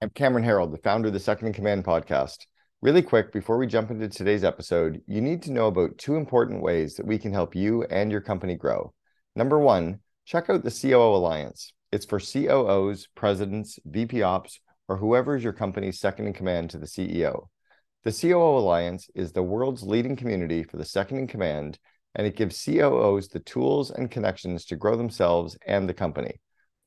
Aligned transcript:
I'm 0.00 0.10
Cameron 0.10 0.44
Herold, 0.44 0.70
the 0.70 0.78
founder 0.78 1.08
of 1.08 1.12
the 1.12 1.18
Second 1.18 1.48
in 1.48 1.52
Command 1.52 1.84
podcast. 1.84 2.46
Really 2.82 3.02
quick, 3.02 3.32
before 3.32 3.58
we 3.58 3.66
jump 3.66 3.90
into 3.90 4.08
today's 4.08 4.44
episode, 4.44 5.02
you 5.08 5.20
need 5.20 5.42
to 5.42 5.52
know 5.52 5.66
about 5.66 5.98
two 5.98 6.14
important 6.14 6.62
ways 6.62 6.94
that 6.94 7.06
we 7.06 7.18
can 7.18 7.32
help 7.32 7.56
you 7.56 7.82
and 7.82 8.12
your 8.12 8.20
company 8.20 8.54
grow. 8.54 8.94
Number 9.34 9.58
one, 9.58 9.98
check 10.24 10.48
out 10.48 10.62
the 10.62 10.70
COO 10.70 11.16
Alliance. 11.16 11.72
It's 11.90 12.06
for 12.06 12.20
COOs, 12.20 13.08
presidents, 13.16 13.80
VP 13.86 14.22
ops, 14.22 14.60
or 14.86 14.98
whoever 14.98 15.34
is 15.34 15.42
your 15.42 15.52
company's 15.52 15.98
second 15.98 16.28
in 16.28 16.32
command 16.32 16.70
to 16.70 16.78
the 16.78 16.86
CEO. 16.86 17.48
The 18.04 18.12
COO 18.12 18.56
Alliance 18.56 19.10
is 19.16 19.32
the 19.32 19.42
world's 19.42 19.82
leading 19.82 20.14
community 20.14 20.62
for 20.62 20.76
the 20.76 20.84
second 20.84 21.18
in 21.18 21.26
command, 21.26 21.76
and 22.14 22.24
it 22.24 22.36
gives 22.36 22.64
COOs 22.64 23.26
the 23.26 23.40
tools 23.40 23.90
and 23.90 24.08
connections 24.08 24.64
to 24.66 24.76
grow 24.76 24.94
themselves 24.94 25.58
and 25.66 25.88
the 25.88 25.94
company. 25.94 26.38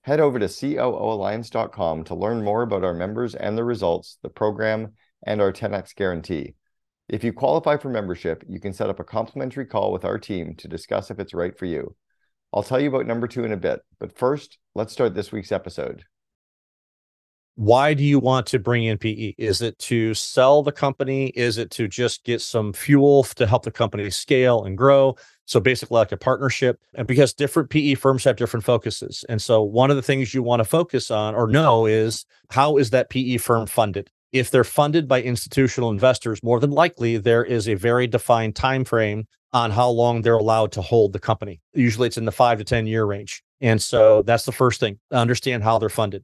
Head 0.03 0.19
over 0.19 0.39
to 0.39 0.45
COOalliance.com 0.45 2.03
to 2.05 2.15
learn 2.15 2.43
more 2.43 2.63
about 2.63 2.83
our 2.83 2.93
members 2.93 3.35
and 3.35 3.55
the 3.55 3.63
results, 3.63 4.17
the 4.23 4.29
program, 4.29 4.93
and 5.27 5.39
our 5.39 5.53
10x 5.53 5.95
guarantee. 5.95 6.55
If 7.07 7.23
you 7.23 7.33
qualify 7.33 7.77
for 7.77 7.89
membership, 7.89 8.43
you 8.47 8.59
can 8.59 8.73
set 8.73 8.89
up 8.89 8.99
a 8.99 9.03
complimentary 9.03 9.65
call 9.65 9.91
with 9.91 10.03
our 10.03 10.17
team 10.17 10.55
to 10.55 10.67
discuss 10.67 11.11
if 11.11 11.19
it's 11.19 11.35
right 11.35 11.55
for 11.55 11.65
you. 11.65 11.95
I'll 12.51 12.63
tell 12.63 12.79
you 12.79 12.89
about 12.89 13.05
number 13.05 13.27
two 13.27 13.43
in 13.43 13.51
a 13.51 13.57
bit, 13.57 13.81
but 13.99 14.17
first, 14.17 14.57
let's 14.73 14.91
start 14.91 15.13
this 15.13 15.31
week's 15.31 15.51
episode. 15.51 16.03
Why 17.55 17.93
do 17.93 18.03
you 18.03 18.17
want 18.17 18.47
to 18.47 18.59
bring 18.59 18.85
in 18.85 18.97
PE? 18.97 19.35
Is 19.37 19.61
it 19.61 19.77
to 19.79 20.13
sell 20.13 20.63
the 20.63 20.71
company? 20.71 21.27
Is 21.29 21.57
it 21.57 21.69
to 21.71 21.87
just 21.87 22.23
get 22.23 22.41
some 22.41 22.73
fuel 22.73 23.23
to 23.23 23.45
help 23.45 23.63
the 23.63 23.71
company 23.71 24.09
scale 24.09 24.63
and 24.63 24.77
grow? 24.77 25.15
So 25.45 25.59
basically, 25.59 25.95
like 25.95 26.13
a 26.13 26.17
partnership. 26.17 26.79
And 26.93 27.05
because 27.05 27.33
different 27.33 27.69
PE 27.69 27.95
firms 27.95 28.23
have 28.23 28.37
different 28.37 28.63
focuses. 28.63 29.25
And 29.27 29.41
so 29.41 29.61
one 29.61 29.89
of 29.89 29.97
the 29.97 30.01
things 30.01 30.33
you 30.33 30.41
want 30.41 30.61
to 30.61 30.63
focus 30.63 31.11
on 31.11 31.35
or 31.35 31.47
know 31.47 31.85
is 31.85 32.25
how 32.49 32.77
is 32.77 32.91
that 32.91 33.09
PE 33.09 33.37
firm 33.37 33.67
funded? 33.67 34.09
If 34.31 34.49
they're 34.49 34.63
funded 34.63 35.09
by 35.09 35.21
institutional 35.21 35.91
investors, 35.91 36.41
more 36.41 36.61
than 36.61 36.71
likely 36.71 37.17
there 37.17 37.43
is 37.43 37.67
a 37.67 37.73
very 37.73 38.07
defined 38.07 38.55
time 38.55 38.85
frame 38.85 39.27
on 39.51 39.71
how 39.71 39.89
long 39.89 40.21
they're 40.21 40.35
allowed 40.35 40.71
to 40.71 40.81
hold 40.81 41.11
the 41.11 41.19
company. 41.19 41.59
Usually 41.73 42.07
it's 42.07 42.17
in 42.17 42.23
the 42.23 42.31
five 42.31 42.57
to 42.59 42.63
10 42.63 42.87
year 42.87 43.03
range. 43.03 43.43
And 43.59 43.81
so 43.81 44.21
that's 44.21 44.45
the 44.45 44.51
first 44.51 44.79
thing. 44.79 44.99
Understand 45.11 45.63
how 45.63 45.77
they're 45.77 45.89
funded. 45.89 46.23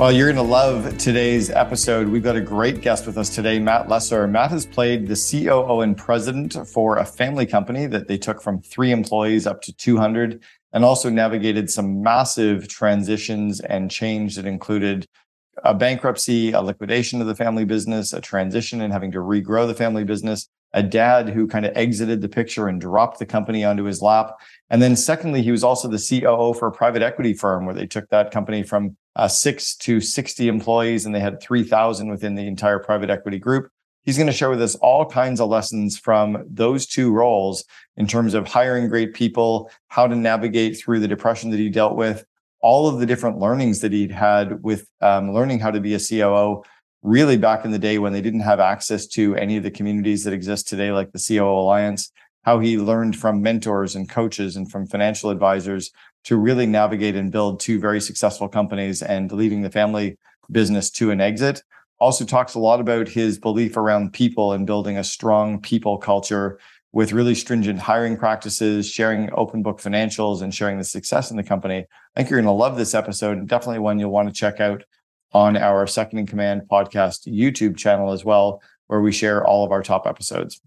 Well, 0.00 0.12
you're 0.12 0.32
going 0.32 0.42
to 0.42 0.50
love 0.50 0.96
today's 0.96 1.50
episode. 1.50 2.08
We've 2.08 2.22
got 2.22 2.34
a 2.34 2.40
great 2.40 2.80
guest 2.80 3.06
with 3.06 3.18
us 3.18 3.28
today, 3.28 3.58
Matt 3.58 3.86
Lesser. 3.90 4.26
Matt 4.26 4.50
has 4.50 4.64
played 4.64 5.06
the 5.06 5.14
COO 5.14 5.82
and 5.82 5.94
president 5.94 6.56
for 6.66 6.96
a 6.96 7.04
family 7.04 7.44
company 7.44 7.84
that 7.84 8.08
they 8.08 8.16
took 8.16 8.40
from 8.40 8.62
three 8.62 8.92
employees 8.92 9.46
up 9.46 9.60
to 9.60 9.76
200 9.76 10.42
and 10.72 10.86
also 10.86 11.10
navigated 11.10 11.68
some 11.68 12.02
massive 12.02 12.66
transitions 12.66 13.60
and 13.60 13.90
change 13.90 14.36
that 14.36 14.46
included 14.46 15.06
a 15.64 15.74
bankruptcy, 15.74 16.52
a 16.52 16.62
liquidation 16.62 17.20
of 17.20 17.26
the 17.26 17.34
family 17.34 17.66
business, 17.66 18.14
a 18.14 18.22
transition 18.22 18.80
and 18.80 18.94
having 18.94 19.12
to 19.12 19.18
regrow 19.18 19.66
the 19.66 19.74
family 19.74 20.04
business, 20.04 20.48
a 20.72 20.82
dad 20.82 21.28
who 21.28 21.46
kind 21.46 21.66
of 21.66 21.76
exited 21.76 22.22
the 22.22 22.28
picture 22.28 22.68
and 22.68 22.80
dropped 22.80 23.18
the 23.18 23.26
company 23.26 23.64
onto 23.64 23.84
his 23.84 24.00
lap. 24.00 24.40
And 24.70 24.80
then 24.80 24.96
secondly, 24.96 25.42
he 25.42 25.50
was 25.50 25.62
also 25.62 25.88
the 25.88 25.98
COO 25.98 26.54
for 26.54 26.68
a 26.68 26.72
private 26.72 27.02
equity 27.02 27.34
firm 27.34 27.66
where 27.66 27.74
they 27.74 27.86
took 27.86 28.08
that 28.08 28.30
company 28.30 28.62
from 28.62 28.96
uh, 29.20 29.28
six 29.28 29.76
to 29.76 30.00
60 30.00 30.48
employees 30.48 31.04
and 31.04 31.14
they 31.14 31.20
had 31.20 31.42
3,000 31.42 32.08
within 32.08 32.36
the 32.36 32.46
entire 32.46 32.78
private 32.78 33.10
equity 33.10 33.38
group. 33.38 33.70
He's 34.02 34.16
going 34.16 34.28
to 34.28 34.32
share 34.32 34.48
with 34.48 34.62
us 34.62 34.76
all 34.76 35.04
kinds 35.04 35.42
of 35.42 35.50
lessons 35.50 35.98
from 35.98 36.42
those 36.48 36.86
two 36.86 37.12
roles 37.12 37.66
in 37.98 38.06
terms 38.06 38.32
of 38.32 38.48
hiring 38.48 38.88
great 38.88 39.12
people, 39.12 39.70
how 39.88 40.06
to 40.06 40.16
navigate 40.16 40.78
through 40.78 41.00
the 41.00 41.08
depression 41.08 41.50
that 41.50 41.58
he 41.58 41.68
dealt 41.68 41.96
with, 41.96 42.24
all 42.62 42.88
of 42.88 42.98
the 42.98 43.04
different 43.04 43.38
learnings 43.38 43.80
that 43.80 43.92
he'd 43.92 44.10
had 44.10 44.62
with 44.62 44.88
um, 45.02 45.34
learning 45.34 45.58
how 45.58 45.70
to 45.70 45.82
be 45.82 45.92
a 45.92 46.00
COO 46.00 46.62
really 47.02 47.36
back 47.36 47.66
in 47.66 47.72
the 47.72 47.78
day 47.78 47.98
when 47.98 48.14
they 48.14 48.22
didn't 48.22 48.40
have 48.40 48.58
access 48.58 49.06
to 49.06 49.36
any 49.36 49.58
of 49.58 49.62
the 49.62 49.70
communities 49.70 50.24
that 50.24 50.32
exist 50.32 50.66
today, 50.66 50.92
like 50.92 51.12
the 51.12 51.22
COO 51.28 51.44
Alliance, 51.44 52.10
how 52.44 52.58
he 52.58 52.78
learned 52.78 53.16
from 53.16 53.42
mentors 53.42 53.96
and 53.96 54.08
coaches 54.08 54.56
and 54.56 54.70
from 54.70 54.86
financial 54.86 55.28
advisors 55.28 55.90
to 56.24 56.36
really 56.36 56.66
navigate 56.66 57.16
and 57.16 57.32
build 57.32 57.60
two 57.60 57.80
very 57.80 58.00
successful 58.00 58.48
companies 58.48 59.02
and 59.02 59.32
leading 59.32 59.62
the 59.62 59.70
family 59.70 60.18
business 60.50 60.90
to 60.90 61.10
an 61.10 61.20
exit. 61.20 61.62
Also 61.98 62.24
talks 62.24 62.54
a 62.54 62.58
lot 62.58 62.80
about 62.80 63.08
his 63.08 63.38
belief 63.38 63.76
around 63.76 64.12
people 64.12 64.52
and 64.52 64.66
building 64.66 64.96
a 64.96 65.04
strong 65.04 65.60
people 65.60 65.98
culture 65.98 66.58
with 66.92 67.12
really 67.12 67.34
stringent 67.34 67.78
hiring 67.78 68.16
practices, 68.16 68.88
sharing 68.88 69.30
open 69.34 69.62
book 69.62 69.80
financials 69.80 70.42
and 70.42 70.54
sharing 70.54 70.78
the 70.78 70.84
success 70.84 71.30
in 71.30 71.36
the 71.36 71.42
company. 71.42 71.78
I 71.78 72.20
think 72.20 72.30
you're 72.30 72.40
going 72.40 72.52
to 72.52 72.52
love 72.52 72.76
this 72.76 72.94
episode 72.94 73.38
and 73.38 73.48
definitely 73.48 73.78
one 73.78 73.98
you'll 73.98 74.10
want 74.10 74.28
to 74.28 74.34
check 74.34 74.60
out 74.60 74.82
on 75.32 75.56
our 75.56 75.86
Second 75.86 76.18
in 76.18 76.26
Command 76.26 76.62
podcast 76.70 77.28
YouTube 77.28 77.76
channel 77.76 78.12
as 78.12 78.24
well, 78.24 78.60
where 78.88 79.00
we 79.00 79.12
share 79.12 79.46
all 79.46 79.64
of 79.64 79.70
our 79.70 79.82
top 79.82 80.06
episodes. 80.06 80.60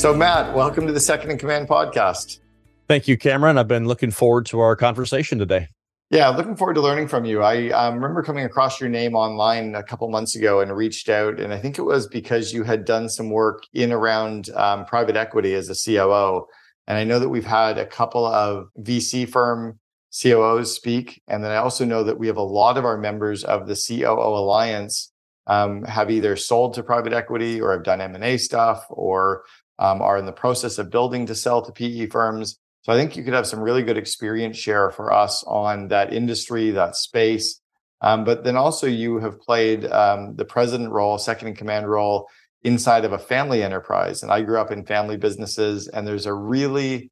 So, 0.00 0.14
Matt, 0.14 0.54
welcome 0.54 0.86
to 0.86 0.94
the 0.94 0.98
Second 0.98 1.30
in 1.30 1.36
Command 1.36 1.68
podcast. 1.68 2.40
Thank 2.88 3.06
you, 3.06 3.18
Cameron. 3.18 3.58
I've 3.58 3.68
been 3.68 3.86
looking 3.86 4.10
forward 4.10 4.46
to 4.46 4.58
our 4.60 4.74
conversation 4.74 5.38
today. 5.38 5.68
Yeah, 6.08 6.30
looking 6.30 6.56
forward 6.56 6.72
to 6.76 6.80
learning 6.80 7.08
from 7.08 7.26
you. 7.26 7.42
I 7.42 7.68
um, 7.68 7.96
remember 7.96 8.22
coming 8.22 8.46
across 8.46 8.80
your 8.80 8.88
name 8.88 9.14
online 9.14 9.74
a 9.74 9.82
couple 9.82 10.08
months 10.08 10.34
ago 10.34 10.60
and 10.60 10.74
reached 10.74 11.10
out, 11.10 11.38
and 11.38 11.52
I 11.52 11.58
think 11.58 11.76
it 11.78 11.82
was 11.82 12.06
because 12.06 12.50
you 12.50 12.64
had 12.64 12.86
done 12.86 13.10
some 13.10 13.28
work 13.28 13.64
in 13.74 13.92
around 13.92 14.48
um, 14.54 14.86
private 14.86 15.16
equity 15.16 15.52
as 15.52 15.68
a 15.68 15.74
COO. 15.74 16.46
And 16.86 16.96
I 16.96 17.04
know 17.04 17.18
that 17.18 17.28
we've 17.28 17.44
had 17.44 17.76
a 17.76 17.84
couple 17.84 18.24
of 18.24 18.68
VC 18.78 19.28
firm 19.28 19.78
COOs 20.18 20.74
speak, 20.74 21.20
and 21.28 21.44
then 21.44 21.50
I 21.50 21.56
also 21.56 21.84
know 21.84 22.04
that 22.04 22.18
we 22.18 22.26
have 22.26 22.38
a 22.38 22.42
lot 22.42 22.78
of 22.78 22.86
our 22.86 22.96
members 22.96 23.44
of 23.44 23.68
the 23.68 23.74
COO 23.76 24.18
Alliance 24.18 25.12
um, 25.46 25.82
have 25.84 26.10
either 26.10 26.36
sold 26.36 26.74
to 26.74 26.82
private 26.82 27.12
equity 27.12 27.60
or 27.60 27.72
have 27.72 27.82
done 27.82 28.00
M 28.00 28.14
and 28.14 28.24
A 28.24 28.38
stuff, 28.38 28.86
or 28.88 29.42
um, 29.80 30.02
are 30.02 30.18
in 30.18 30.26
the 30.26 30.32
process 30.32 30.78
of 30.78 30.90
building 30.90 31.26
to 31.26 31.34
sell 31.34 31.62
to 31.62 31.72
PE 31.72 32.06
firms. 32.06 32.58
So 32.82 32.92
I 32.92 32.96
think 32.96 33.16
you 33.16 33.24
could 33.24 33.34
have 33.34 33.46
some 33.46 33.60
really 33.60 33.82
good 33.82 33.98
experience 33.98 34.56
share 34.56 34.90
for 34.90 35.12
us 35.12 35.42
on 35.46 35.88
that 35.88 36.12
industry, 36.12 36.70
that 36.70 36.96
space. 36.96 37.60
Um, 38.02 38.24
but 38.24 38.44
then 38.44 38.56
also 38.56 38.86
you 38.86 39.18
have 39.18 39.40
played 39.40 39.86
um, 39.86 40.36
the 40.36 40.44
president 40.44 40.90
role, 40.90 41.18
second 41.18 41.48
in 41.48 41.54
command 41.56 41.88
role 41.88 42.28
inside 42.62 43.04
of 43.04 43.12
a 43.12 43.18
family 43.18 43.62
enterprise. 43.62 44.22
And 44.22 44.30
I 44.30 44.42
grew 44.42 44.58
up 44.58 44.70
in 44.70 44.84
family 44.84 45.16
businesses, 45.16 45.88
and 45.88 46.06
there's 46.06 46.26
a 46.26 46.34
really, 46.34 47.10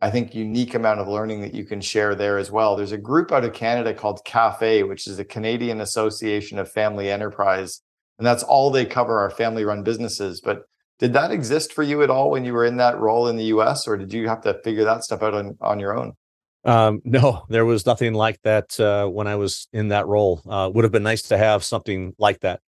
I 0.00 0.10
think, 0.10 0.34
unique 0.34 0.74
amount 0.74 1.00
of 1.00 1.08
learning 1.08 1.42
that 1.42 1.54
you 1.54 1.64
can 1.64 1.80
share 1.80 2.14
there 2.14 2.38
as 2.38 2.50
well. 2.50 2.76
There's 2.76 2.92
a 2.92 2.98
group 2.98 3.30
out 3.32 3.44
of 3.44 3.52
Canada 3.52 3.94
called 3.94 4.24
CAFE, 4.24 4.88
which 4.88 5.06
is 5.06 5.16
the 5.16 5.24
Canadian 5.24 5.80
Association 5.80 6.58
of 6.58 6.70
Family 6.70 7.10
Enterprise. 7.10 7.82
And 8.18 8.26
that's 8.26 8.42
all 8.42 8.70
they 8.70 8.86
cover 8.86 9.18
are 9.18 9.30
family 9.30 9.64
run 9.64 9.82
businesses. 9.82 10.40
But 10.40 10.62
did 10.98 11.12
that 11.12 11.30
exist 11.30 11.72
for 11.72 11.82
you 11.82 12.02
at 12.02 12.10
all 12.10 12.30
when 12.30 12.44
you 12.44 12.52
were 12.52 12.64
in 12.64 12.76
that 12.78 12.98
role 12.98 13.28
in 13.28 13.36
the 13.36 13.44
US, 13.44 13.86
or 13.86 13.96
did 13.96 14.12
you 14.12 14.28
have 14.28 14.40
to 14.42 14.60
figure 14.64 14.84
that 14.84 15.04
stuff 15.04 15.22
out 15.22 15.34
on, 15.34 15.56
on 15.60 15.78
your 15.78 15.96
own? 15.96 16.14
Um, 16.64 17.00
no, 17.04 17.44
there 17.48 17.64
was 17.64 17.86
nothing 17.86 18.14
like 18.14 18.40
that 18.42 18.78
uh, 18.80 19.06
when 19.06 19.26
I 19.26 19.36
was 19.36 19.68
in 19.72 19.88
that 19.88 20.06
role. 20.06 20.42
Uh, 20.48 20.70
would 20.72 20.84
have 20.84 20.92
been 20.92 21.04
nice 21.04 21.22
to 21.22 21.38
have 21.38 21.64
something 21.64 22.14
like 22.18 22.40
that. 22.40 22.60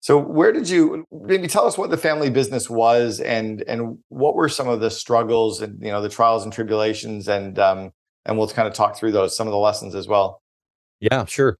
So, 0.00 0.18
where 0.18 0.52
did 0.52 0.68
you 0.68 1.04
maybe 1.10 1.48
tell 1.48 1.66
us 1.66 1.76
what 1.76 1.90
the 1.90 1.96
family 1.96 2.30
business 2.30 2.70
was, 2.70 3.18
and 3.18 3.64
and 3.66 3.98
what 4.08 4.36
were 4.36 4.48
some 4.48 4.68
of 4.68 4.78
the 4.78 4.90
struggles 4.90 5.60
and 5.60 5.82
you 5.82 5.90
know 5.90 6.00
the 6.00 6.08
trials 6.08 6.44
and 6.44 6.52
tribulations, 6.52 7.26
and 7.26 7.58
um, 7.58 7.90
and 8.24 8.38
we'll 8.38 8.48
kind 8.48 8.68
of 8.68 8.74
talk 8.74 8.96
through 8.96 9.10
those 9.10 9.36
some 9.36 9.48
of 9.48 9.52
the 9.52 9.58
lessons 9.58 9.96
as 9.96 10.06
well. 10.06 10.42
Yeah, 11.00 11.24
sure. 11.24 11.58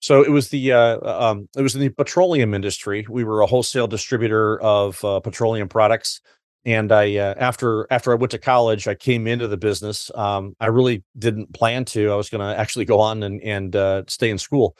So 0.00 0.22
it 0.22 0.30
was 0.30 0.50
the 0.50 0.72
uh, 0.72 0.98
um, 1.02 1.48
it 1.56 1.62
was 1.62 1.74
in 1.74 1.80
the 1.80 1.88
petroleum 1.88 2.54
industry. 2.54 3.04
We 3.08 3.24
were 3.24 3.40
a 3.40 3.46
wholesale 3.46 3.88
distributor 3.88 4.60
of 4.60 5.04
uh, 5.04 5.20
petroleum 5.20 5.68
products, 5.68 6.20
and 6.64 6.92
I 6.92 7.16
uh, 7.16 7.34
after 7.36 7.86
after 7.90 8.12
I 8.12 8.14
went 8.14 8.30
to 8.30 8.38
college, 8.38 8.86
I 8.86 8.94
came 8.94 9.26
into 9.26 9.48
the 9.48 9.56
business. 9.56 10.10
Um, 10.14 10.54
I 10.60 10.66
really 10.66 11.02
didn't 11.18 11.52
plan 11.52 11.84
to. 11.86 12.12
I 12.12 12.16
was 12.16 12.30
going 12.30 12.40
to 12.40 12.58
actually 12.58 12.84
go 12.84 13.00
on 13.00 13.22
and 13.24 13.42
and 13.42 13.74
uh, 13.74 14.02
stay 14.06 14.30
in 14.30 14.38
school, 14.38 14.76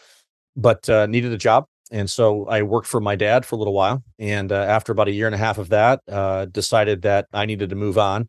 but 0.57 0.89
uh, 0.89 1.07
needed 1.07 1.33
a 1.33 1.39
job, 1.39 1.67
and 1.91 2.09
so 2.09 2.47
I 2.47 2.63
worked 2.63 2.87
for 2.87 3.01
my 3.01 3.17
dad 3.17 3.45
for 3.45 3.57
a 3.57 3.59
little 3.59 3.75
while. 3.75 4.05
And 4.21 4.53
uh, 4.53 4.55
after 4.55 4.93
about 4.93 5.09
a 5.09 5.13
year 5.13 5.27
and 5.27 5.35
a 5.35 5.39
half 5.39 5.59
of 5.59 5.71
that, 5.71 6.01
decided 6.53 7.03
that 7.03 7.27
I 7.33 7.45
needed 7.45 7.71
to 7.71 7.77
move 7.77 7.99
on. 7.99 8.29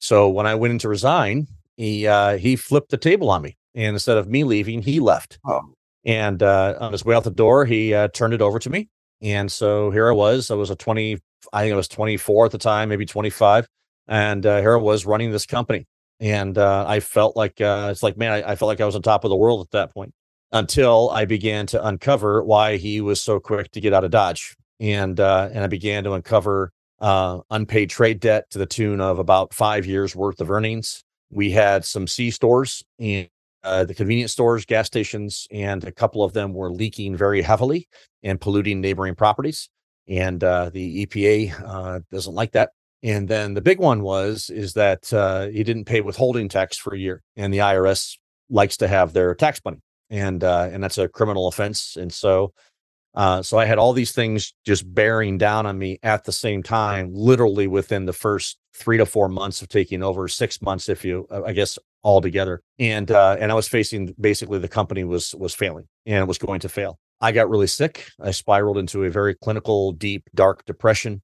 So 0.00 0.30
when 0.30 0.46
I 0.46 0.54
went 0.54 0.72
in 0.72 0.78
to 0.80 0.88
resign, 0.88 1.46
he 1.76 2.08
he 2.38 2.56
flipped 2.56 2.90
the 2.90 2.96
table 2.96 3.30
on 3.30 3.42
me 3.42 3.58
And 3.74 3.94
instead 3.96 4.16
of 4.16 4.28
me 4.28 4.44
leaving, 4.44 4.80
he 4.80 4.98
left. 4.98 5.38
Oh. 5.46 5.74
And 6.04 6.42
uh, 6.42 6.76
on 6.80 6.92
his 6.92 7.04
way 7.04 7.14
out 7.14 7.24
the 7.24 7.30
door, 7.30 7.64
he 7.64 7.94
uh, 7.94 8.08
turned 8.08 8.34
it 8.34 8.42
over 8.42 8.58
to 8.58 8.70
me. 8.70 8.88
And 9.20 9.50
so 9.50 9.90
here 9.90 10.08
I 10.08 10.12
was. 10.12 10.50
I 10.50 10.54
was 10.54 10.70
a 10.70 10.76
20, 10.76 11.18
I 11.52 11.62
think 11.62 11.72
I 11.72 11.76
was 11.76 11.88
24 11.88 12.46
at 12.46 12.52
the 12.52 12.58
time, 12.58 12.88
maybe 12.88 13.06
25. 13.06 13.68
And 14.08 14.44
uh, 14.44 14.60
here 14.60 14.76
I 14.76 14.80
was 14.80 15.06
running 15.06 15.30
this 15.30 15.46
company. 15.46 15.86
And 16.18 16.58
uh, 16.58 16.84
I 16.86 17.00
felt 17.00 17.36
like, 17.36 17.60
uh, 17.60 17.88
it's 17.90 18.02
like, 18.02 18.16
man, 18.16 18.32
I, 18.32 18.52
I 18.52 18.56
felt 18.56 18.68
like 18.68 18.80
I 18.80 18.86
was 18.86 18.96
on 18.96 19.02
top 19.02 19.24
of 19.24 19.30
the 19.30 19.36
world 19.36 19.66
at 19.66 19.70
that 19.72 19.94
point 19.94 20.12
until 20.50 21.10
I 21.10 21.24
began 21.24 21.66
to 21.68 21.84
uncover 21.84 22.42
why 22.42 22.76
he 22.76 23.00
was 23.00 23.20
so 23.20 23.40
quick 23.40 23.70
to 23.72 23.80
get 23.80 23.92
out 23.92 24.04
of 24.04 24.10
Dodge. 24.10 24.56
And, 24.80 25.18
uh, 25.18 25.50
and 25.52 25.62
I 25.62 25.68
began 25.68 26.04
to 26.04 26.12
uncover 26.12 26.72
unpaid 27.00 27.90
trade 27.90 28.20
debt 28.20 28.50
to 28.50 28.58
the 28.58 28.66
tune 28.66 29.00
of 29.00 29.18
about 29.18 29.54
five 29.54 29.86
years 29.86 30.14
worth 30.14 30.40
of 30.40 30.50
earnings. 30.50 31.04
We 31.30 31.50
had 31.50 31.84
some 31.84 32.06
C 32.06 32.30
stores 32.30 32.84
and 32.98 33.28
uh, 33.64 33.84
the 33.84 33.94
convenience 33.94 34.32
stores, 34.32 34.64
gas 34.64 34.86
stations, 34.86 35.46
and 35.50 35.84
a 35.84 35.92
couple 35.92 36.24
of 36.24 36.32
them 36.32 36.52
were 36.52 36.70
leaking 36.70 37.16
very 37.16 37.42
heavily 37.42 37.88
and 38.22 38.40
polluting 38.40 38.80
neighboring 38.80 39.14
properties. 39.14 39.68
And 40.08 40.42
uh, 40.42 40.70
the 40.70 41.06
EPA 41.06 41.62
uh, 41.64 42.00
doesn't 42.10 42.34
like 42.34 42.52
that. 42.52 42.70
And 43.04 43.28
then 43.28 43.54
the 43.54 43.60
big 43.60 43.78
one 43.78 44.02
was 44.02 44.50
is 44.50 44.74
that 44.74 45.12
uh, 45.12 45.48
you 45.50 45.64
didn't 45.64 45.86
pay 45.86 46.00
withholding 46.00 46.48
tax 46.48 46.76
for 46.76 46.94
a 46.94 46.98
year, 46.98 47.22
and 47.36 47.52
the 47.52 47.58
IRS 47.58 48.16
likes 48.48 48.76
to 48.78 48.88
have 48.88 49.12
their 49.12 49.34
tax 49.34 49.60
money, 49.64 49.78
and 50.08 50.44
uh, 50.44 50.68
and 50.70 50.82
that's 50.82 50.98
a 50.98 51.08
criminal 51.08 51.48
offense. 51.48 51.96
And 51.96 52.12
so 52.12 52.52
so 53.16 53.58
I 53.58 53.64
had 53.64 53.78
all 53.78 53.92
these 53.92 54.12
things 54.12 54.54
just 54.64 54.92
bearing 54.94 55.36
down 55.36 55.66
on 55.66 55.78
me 55.78 55.98
at 56.04 56.24
the 56.24 56.32
same 56.32 56.62
time, 56.62 57.10
literally 57.12 57.66
within 57.66 58.06
the 58.06 58.12
first 58.12 58.56
three 58.74 58.98
to 58.98 59.06
four 59.06 59.28
months 59.28 59.62
of 59.62 59.68
taking 59.68 60.02
over, 60.02 60.28
six 60.28 60.62
months, 60.62 60.88
if 60.88 61.04
you, 61.04 61.26
I 61.30 61.52
guess, 61.52 61.78
all 62.02 62.20
together. 62.20 62.62
And 62.78 63.10
uh, 63.10 63.36
and 63.38 63.52
I 63.52 63.54
was 63.54 63.68
facing 63.68 64.14
basically 64.20 64.58
the 64.58 64.68
company 64.68 65.04
was 65.04 65.34
was 65.34 65.54
failing 65.54 65.86
and 66.06 66.18
it 66.18 66.28
was 66.28 66.38
going 66.38 66.60
to 66.60 66.68
fail. 66.68 66.98
I 67.20 67.32
got 67.32 67.48
really 67.48 67.68
sick. 67.68 68.08
I 68.20 68.32
spiraled 68.32 68.78
into 68.78 69.04
a 69.04 69.10
very 69.10 69.34
clinical, 69.34 69.92
deep, 69.92 70.24
dark 70.34 70.64
depression, 70.64 71.22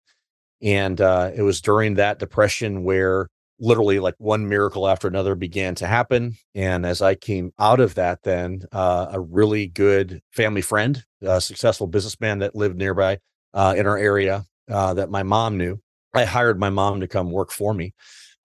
and 0.62 1.00
uh, 1.00 1.30
it 1.34 1.42
was 1.42 1.60
during 1.60 1.94
that 1.94 2.18
depression 2.18 2.84
where 2.84 3.28
literally 3.60 3.98
like 3.98 4.14
one 4.18 4.48
miracle 4.48 4.88
after 4.88 5.08
another 5.08 5.34
began 5.34 5.74
to 5.76 5.86
happen. 5.86 6.36
And 6.54 6.86
as 6.86 7.02
I 7.02 7.14
came 7.14 7.52
out 7.58 7.80
of 7.80 7.96
that, 7.96 8.22
then 8.22 8.62
uh, 8.72 9.08
a 9.10 9.20
really 9.20 9.66
good 9.66 10.20
family 10.32 10.62
friend, 10.62 11.04
a 11.22 11.40
successful 11.40 11.86
businessman 11.86 12.38
that 12.38 12.54
lived 12.54 12.76
nearby 12.76 13.18
uh, 13.54 13.74
in 13.76 13.86
our 13.86 13.98
area 13.98 14.44
uh, 14.70 14.94
that 14.94 15.10
my 15.10 15.22
mom 15.22 15.58
knew, 15.58 15.80
I 16.14 16.24
hired 16.24 16.58
my 16.58 16.70
mom 16.70 17.00
to 17.00 17.08
come 17.08 17.30
work 17.30 17.50
for 17.50 17.74
me. 17.74 17.94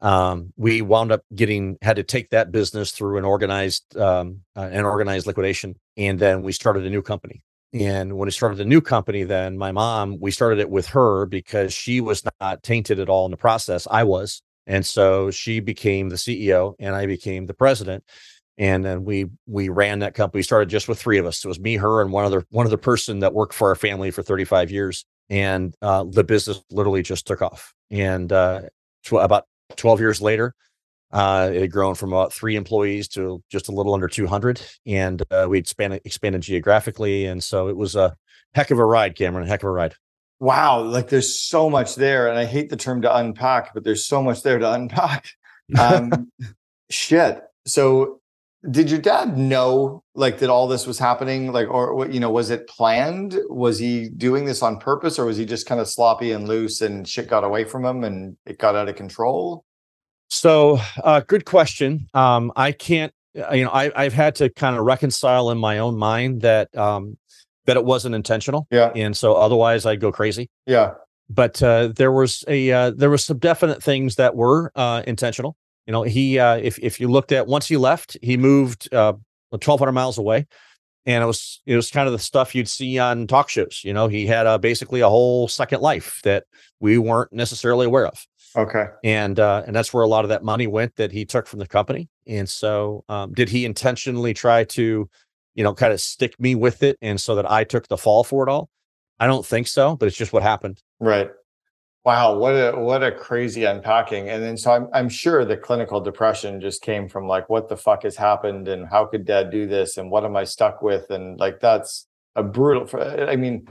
Um, 0.03 0.51
we 0.57 0.81
wound 0.81 1.13
up 1.13 1.21
getting 1.33 1.77
had 1.81 1.95
to 1.95 2.03
take 2.03 2.29
that 2.31 2.51
business 2.51 2.91
through 2.91 3.17
an 3.17 3.23
organized 3.23 3.95
um, 3.97 4.41
uh, 4.55 4.69
an 4.71 4.83
organized 4.83 5.25
liquidation, 5.25 5.75
and 5.97 6.19
then 6.19 6.43
we 6.43 6.51
started 6.51 6.85
a 6.85 6.89
new 6.89 7.01
company. 7.01 7.41
And 7.73 8.17
when 8.17 8.27
we 8.27 8.31
started 8.31 8.57
the 8.57 8.65
new 8.65 8.81
company, 8.81 9.23
then 9.23 9.57
my 9.57 9.71
mom, 9.71 10.19
we 10.19 10.29
started 10.29 10.59
it 10.59 10.69
with 10.69 10.87
her 10.87 11.25
because 11.25 11.73
she 11.73 12.01
was 12.01 12.21
not 12.39 12.61
tainted 12.61 12.99
at 12.99 13.09
all 13.09 13.25
in 13.25 13.31
the 13.31 13.37
process. 13.37 13.87
I 13.89 14.03
was, 14.03 14.43
and 14.67 14.85
so 14.85 15.31
she 15.31 15.61
became 15.61 16.09
the 16.09 16.17
CEO 16.17 16.75
and 16.79 16.93
I 16.93 17.07
became 17.07 17.45
the 17.47 17.53
president. 17.53 18.03
And 18.57 18.83
then 18.83 19.05
we 19.05 19.27
we 19.47 19.69
ran 19.69 19.99
that 19.99 20.15
company. 20.15 20.39
We 20.39 20.43
started 20.43 20.69
just 20.69 20.89
with 20.89 20.99
three 20.99 21.17
of 21.17 21.25
us. 21.25 21.43
It 21.43 21.47
was 21.47 21.61
me, 21.61 21.77
her, 21.77 22.01
and 22.01 22.11
one 22.11 22.25
other 22.25 22.45
one 22.49 22.67
other 22.67 22.77
person 22.77 23.19
that 23.19 23.33
worked 23.33 23.53
for 23.53 23.69
our 23.69 23.75
family 23.75 24.11
for 24.11 24.21
35 24.21 24.69
years. 24.69 25.05
And 25.29 25.73
uh, 25.81 26.03
the 26.07 26.25
business 26.25 26.61
literally 26.69 27.01
just 27.03 27.25
took 27.25 27.41
off. 27.41 27.73
And 27.89 28.31
uh, 28.31 28.63
about 29.11 29.45
12 29.75 29.99
years 29.99 30.21
later, 30.21 30.53
uh, 31.11 31.49
it 31.53 31.61
had 31.61 31.71
grown 31.71 31.95
from 31.95 32.11
about 32.11 32.33
three 32.33 32.55
employees 32.55 33.07
to 33.09 33.43
just 33.51 33.69
a 33.69 33.71
little 33.71 33.93
under 33.93 34.07
200, 34.07 34.61
and 34.85 35.21
uh, 35.31 35.45
we 35.49 35.59
expanded 35.59 36.01
expanded 36.05 36.41
geographically. 36.41 37.25
And 37.25 37.43
so 37.43 37.67
it 37.67 37.77
was 37.77 37.95
a 37.95 38.15
heck 38.53 38.71
of 38.71 38.79
a 38.79 38.85
ride, 38.85 39.15
Cameron. 39.15 39.47
Heck 39.47 39.63
of 39.63 39.67
a 39.67 39.71
ride 39.71 39.95
wow, 40.43 40.81
like 40.81 41.07
there's 41.07 41.39
so 41.39 41.69
much 41.69 41.95
there. 41.95 42.27
And 42.27 42.37
I 42.37 42.43
hate 42.43 42.69
the 42.69 42.75
term 42.75 43.01
to 43.03 43.15
unpack, 43.15 43.73
but 43.73 43.85
there's 43.85 44.05
so 44.05 44.21
much 44.21 44.43
there 44.43 44.59
to 44.59 44.71
unpack. 44.71 45.29
Um, 45.79 46.29
shit. 46.89 47.41
So 47.65 48.19
did 48.71 48.89
your 48.89 48.99
dad 48.99 49.37
know 49.37 50.03
like 50.15 50.39
that 50.39 50.49
all 50.49 50.67
this 50.67 50.87
was 50.87 50.97
happening 50.97 51.51
like 51.51 51.67
or 51.69 52.07
you 52.09 52.19
know 52.19 52.29
was 52.29 52.49
it 52.49 52.67
planned 52.67 53.37
was 53.49 53.77
he 53.77 54.09
doing 54.09 54.45
this 54.45 54.61
on 54.61 54.77
purpose 54.77 55.19
or 55.19 55.25
was 55.25 55.37
he 55.37 55.45
just 55.45 55.65
kind 55.65 55.81
of 55.81 55.87
sloppy 55.87 56.31
and 56.31 56.47
loose 56.47 56.81
and 56.81 57.07
shit 57.07 57.27
got 57.27 57.43
away 57.43 57.65
from 57.65 57.83
him 57.83 58.03
and 58.03 58.37
it 58.45 58.57
got 58.57 58.75
out 58.75 58.87
of 58.87 58.95
control 58.95 59.65
so 60.29 60.79
uh 61.03 61.19
good 61.27 61.45
question 61.45 62.07
um 62.13 62.51
i 62.55 62.71
can't 62.71 63.13
uh, 63.37 63.53
you 63.53 63.65
know 63.65 63.71
I, 63.71 63.91
i've 63.95 64.13
had 64.13 64.35
to 64.35 64.49
kind 64.49 64.77
of 64.77 64.85
reconcile 64.85 65.49
in 65.49 65.57
my 65.57 65.79
own 65.79 65.97
mind 65.97 66.41
that 66.41 66.75
um 66.77 67.17
that 67.65 67.77
it 67.77 67.85
wasn't 67.85 68.15
intentional. 68.15 68.67
Yeah. 68.71 68.91
And 68.95 69.15
so 69.15 69.33
otherwise 69.33 69.85
I'd 69.85 69.99
go 69.99 70.11
crazy. 70.11 70.49
Yeah. 70.65 70.93
But 71.29 71.63
uh, 71.63 71.89
there 71.95 72.11
was 72.11 72.43
a 72.47 72.71
uh, 72.71 72.91
there 72.91 73.09
was 73.09 73.23
some 73.23 73.39
definite 73.39 73.81
things 73.81 74.15
that 74.15 74.35
were 74.35 74.71
uh, 74.75 75.03
intentional. 75.07 75.55
You 75.85 75.91
know, 75.91 76.03
he 76.03 76.39
uh, 76.39 76.57
if 76.57 76.79
if 76.79 76.99
you 76.99 77.07
looked 77.07 77.31
at 77.31 77.47
once 77.47 77.67
he 77.67 77.77
left, 77.77 78.17
he 78.21 78.37
moved 78.37 78.93
uh, 78.93 79.13
1,200 79.49 79.91
miles 79.91 80.17
away, 80.17 80.47
and 81.05 81.23
it 81.23 81.27
was 81.27 81.61
it 81.65 81.75
was 81.75 81.91
kind 81.91 82.07
of 82.07 82.13
the 82.13 82.19
stuff 82.19 82.55
you'd 82.55 82.69
see 82.69 82.99
on 82.99 83.27
talk 83.27 83.49
shows. 83.49 83.81
You 83.83 83.93
know, 83.93 84.07
he 84.07 84.25
had 84.25 84.47
uh, 84.47 84.57
basically 84.57 85.01
a 85.01 85.09
whole 85.09 85.47
second 85.47 85.81
life 85.81 86.21
that 86.23 86.45
we 86.79 86.97
weren't 86.97 87.33
necessarily 87.33 87.85
aware 87.85 88.07
of. 88.07 88.25
Okay. 88.55 88.85
And 89.03 89.39
uh, 89.39 89.63
and 89.65 89.75
that's 89.75 89.93
where 89.93 90.03
a 90.03 90.07
lot 90.07 90.25
of 90.25 90.29
that 90.29 90.43
money 90.43 90.67
went 90.67 90.95
that 90.95 91.11
he 91.11 91.25
took 91.25 91.47
from 91.47 91.59
the 91.59 91.67
company. 91.67 92.07
And 92.27 92.47
so, 92.47 93.03
um, 93.09 93.33
did 93.33 93.49
he 93.49 93.65
intentionally 93.65 94.33
try 94.33 94.63
to 94.63 95.09
you 95.55 95.63
know, 95.63 95.73
kind 95.73 95.93
of 95.93 96.01
stick 96.01 96.39
me 96.39 96.55
with 96.55 96.83
it. 96.83 96.97
And 97.01 97.19
so 97.19 97.35
that 97.35 97.49
I 97.49 97.63
took 97.63 97.87
the 97.87 97.97
fall 97.97 98.23
for 98.23 98.47
it 98.47 98.51
all. 98.51 98.69
I 99.19 99.27
don't 99.27 99.45
think 99.45 99.67
so, 99.67 99.95
but 99.95 100.07
it's 100.07 100.17
just 100.17 100.33
what 100.33 100.43
happened. 100.43 100.81
Right. 100.99 101.29
Wow, 102.05 102.37
what 102.37 102.51
a 102.51 102.73
what 102.77 103.01
a 103.01 103.13
crazy 103.13 103.63
unpacking. 103.63 104.29
And 104.29 104.43
then 104.43 104.57
so 104.57 104.71
I'm 104.71 104.89
I'm 104.93 105.07
sure 105.07 105.45
the 105.45 105.55
clinical 105.55 106.01
depression 106.01 106.59
just 106.59 106.81
came 106.81 107.07
from 107.07 107.27
like 107.27 107.49
what 107.49 107.69
the 107.69 107.77
fuck 107.77 108.03
has 108.03 108.17
happened 108.17 108.67
and 108.67 108.87
how 108.87 109.05
could 109.05 109.25
dad 109.25 109.51
do 109.51 109.67
this 109.67 109.97
and 109.97 110.11
what 110.11 110.25
am 110.25 110.35
I 110.35 110.43
stuck 110.43 110.81
with 110.81 111.09
and 111.11 111.39
like 111.39 111.61
that's 111.61 112.07
a 112.35 112.43
brutal 112.43 112.89
I 113.01 113.37
mean 113.37 113.67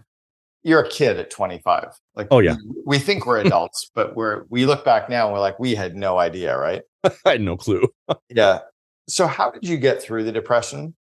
you're 0.62 0.80
a 0.80 0.88
kid 0.88 1.18
at 1.18 1.28
25. 1.28 1.88
Like 2.14 2.28
oh 2.30 2.38
yeah. 2.38 2.56
We, 2.66 2.82
we 2.86 2.98
think 2.98 3.26
we're 3.26 3.40
adults, 3.44 3.90
but 3.94 4.16
we're 4.16 4.44
we 4.48 4.64
look 4.64 4.82
back 4.82 5.10
now 5.10 5.26
and 5.26 5.34
we're 5.34 5.40
like 5.40 5.58
we 5.58 5.74
had 5.74 5.94
no 5.94 6.18
idea, 6.18 6.56
right? 6.56 6.82
I 7.04 7.32
had 7.32 7.42
no 7.42 7.58
clue. 7.58 7.86
yeah. 8.30 8.60
So 9.08 9.26
how 9.26 9.50
did 9.50 9.68
you 9.68 9.76
get 9.76 10.02
through 10.02 10.24
the 10.24 10.32
depression? 10.32 10.94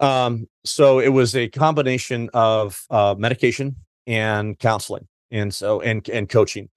Um, 0.00 0.46
so 0.64 0.98
it 0.98 1.08
was 1.08 1.34
a 1.34 1.48
combination 1.48 2.28
of 2.34 2.84
uh, 2.90 3.14
medication 3.18 3.76
and 4.06 4.58
counseling, 4.58 5.07
and 5.30 5.54
so 5.54 5.80
and 5.80 6.08
and 6.08 6.28
coaching. 6.28 6.68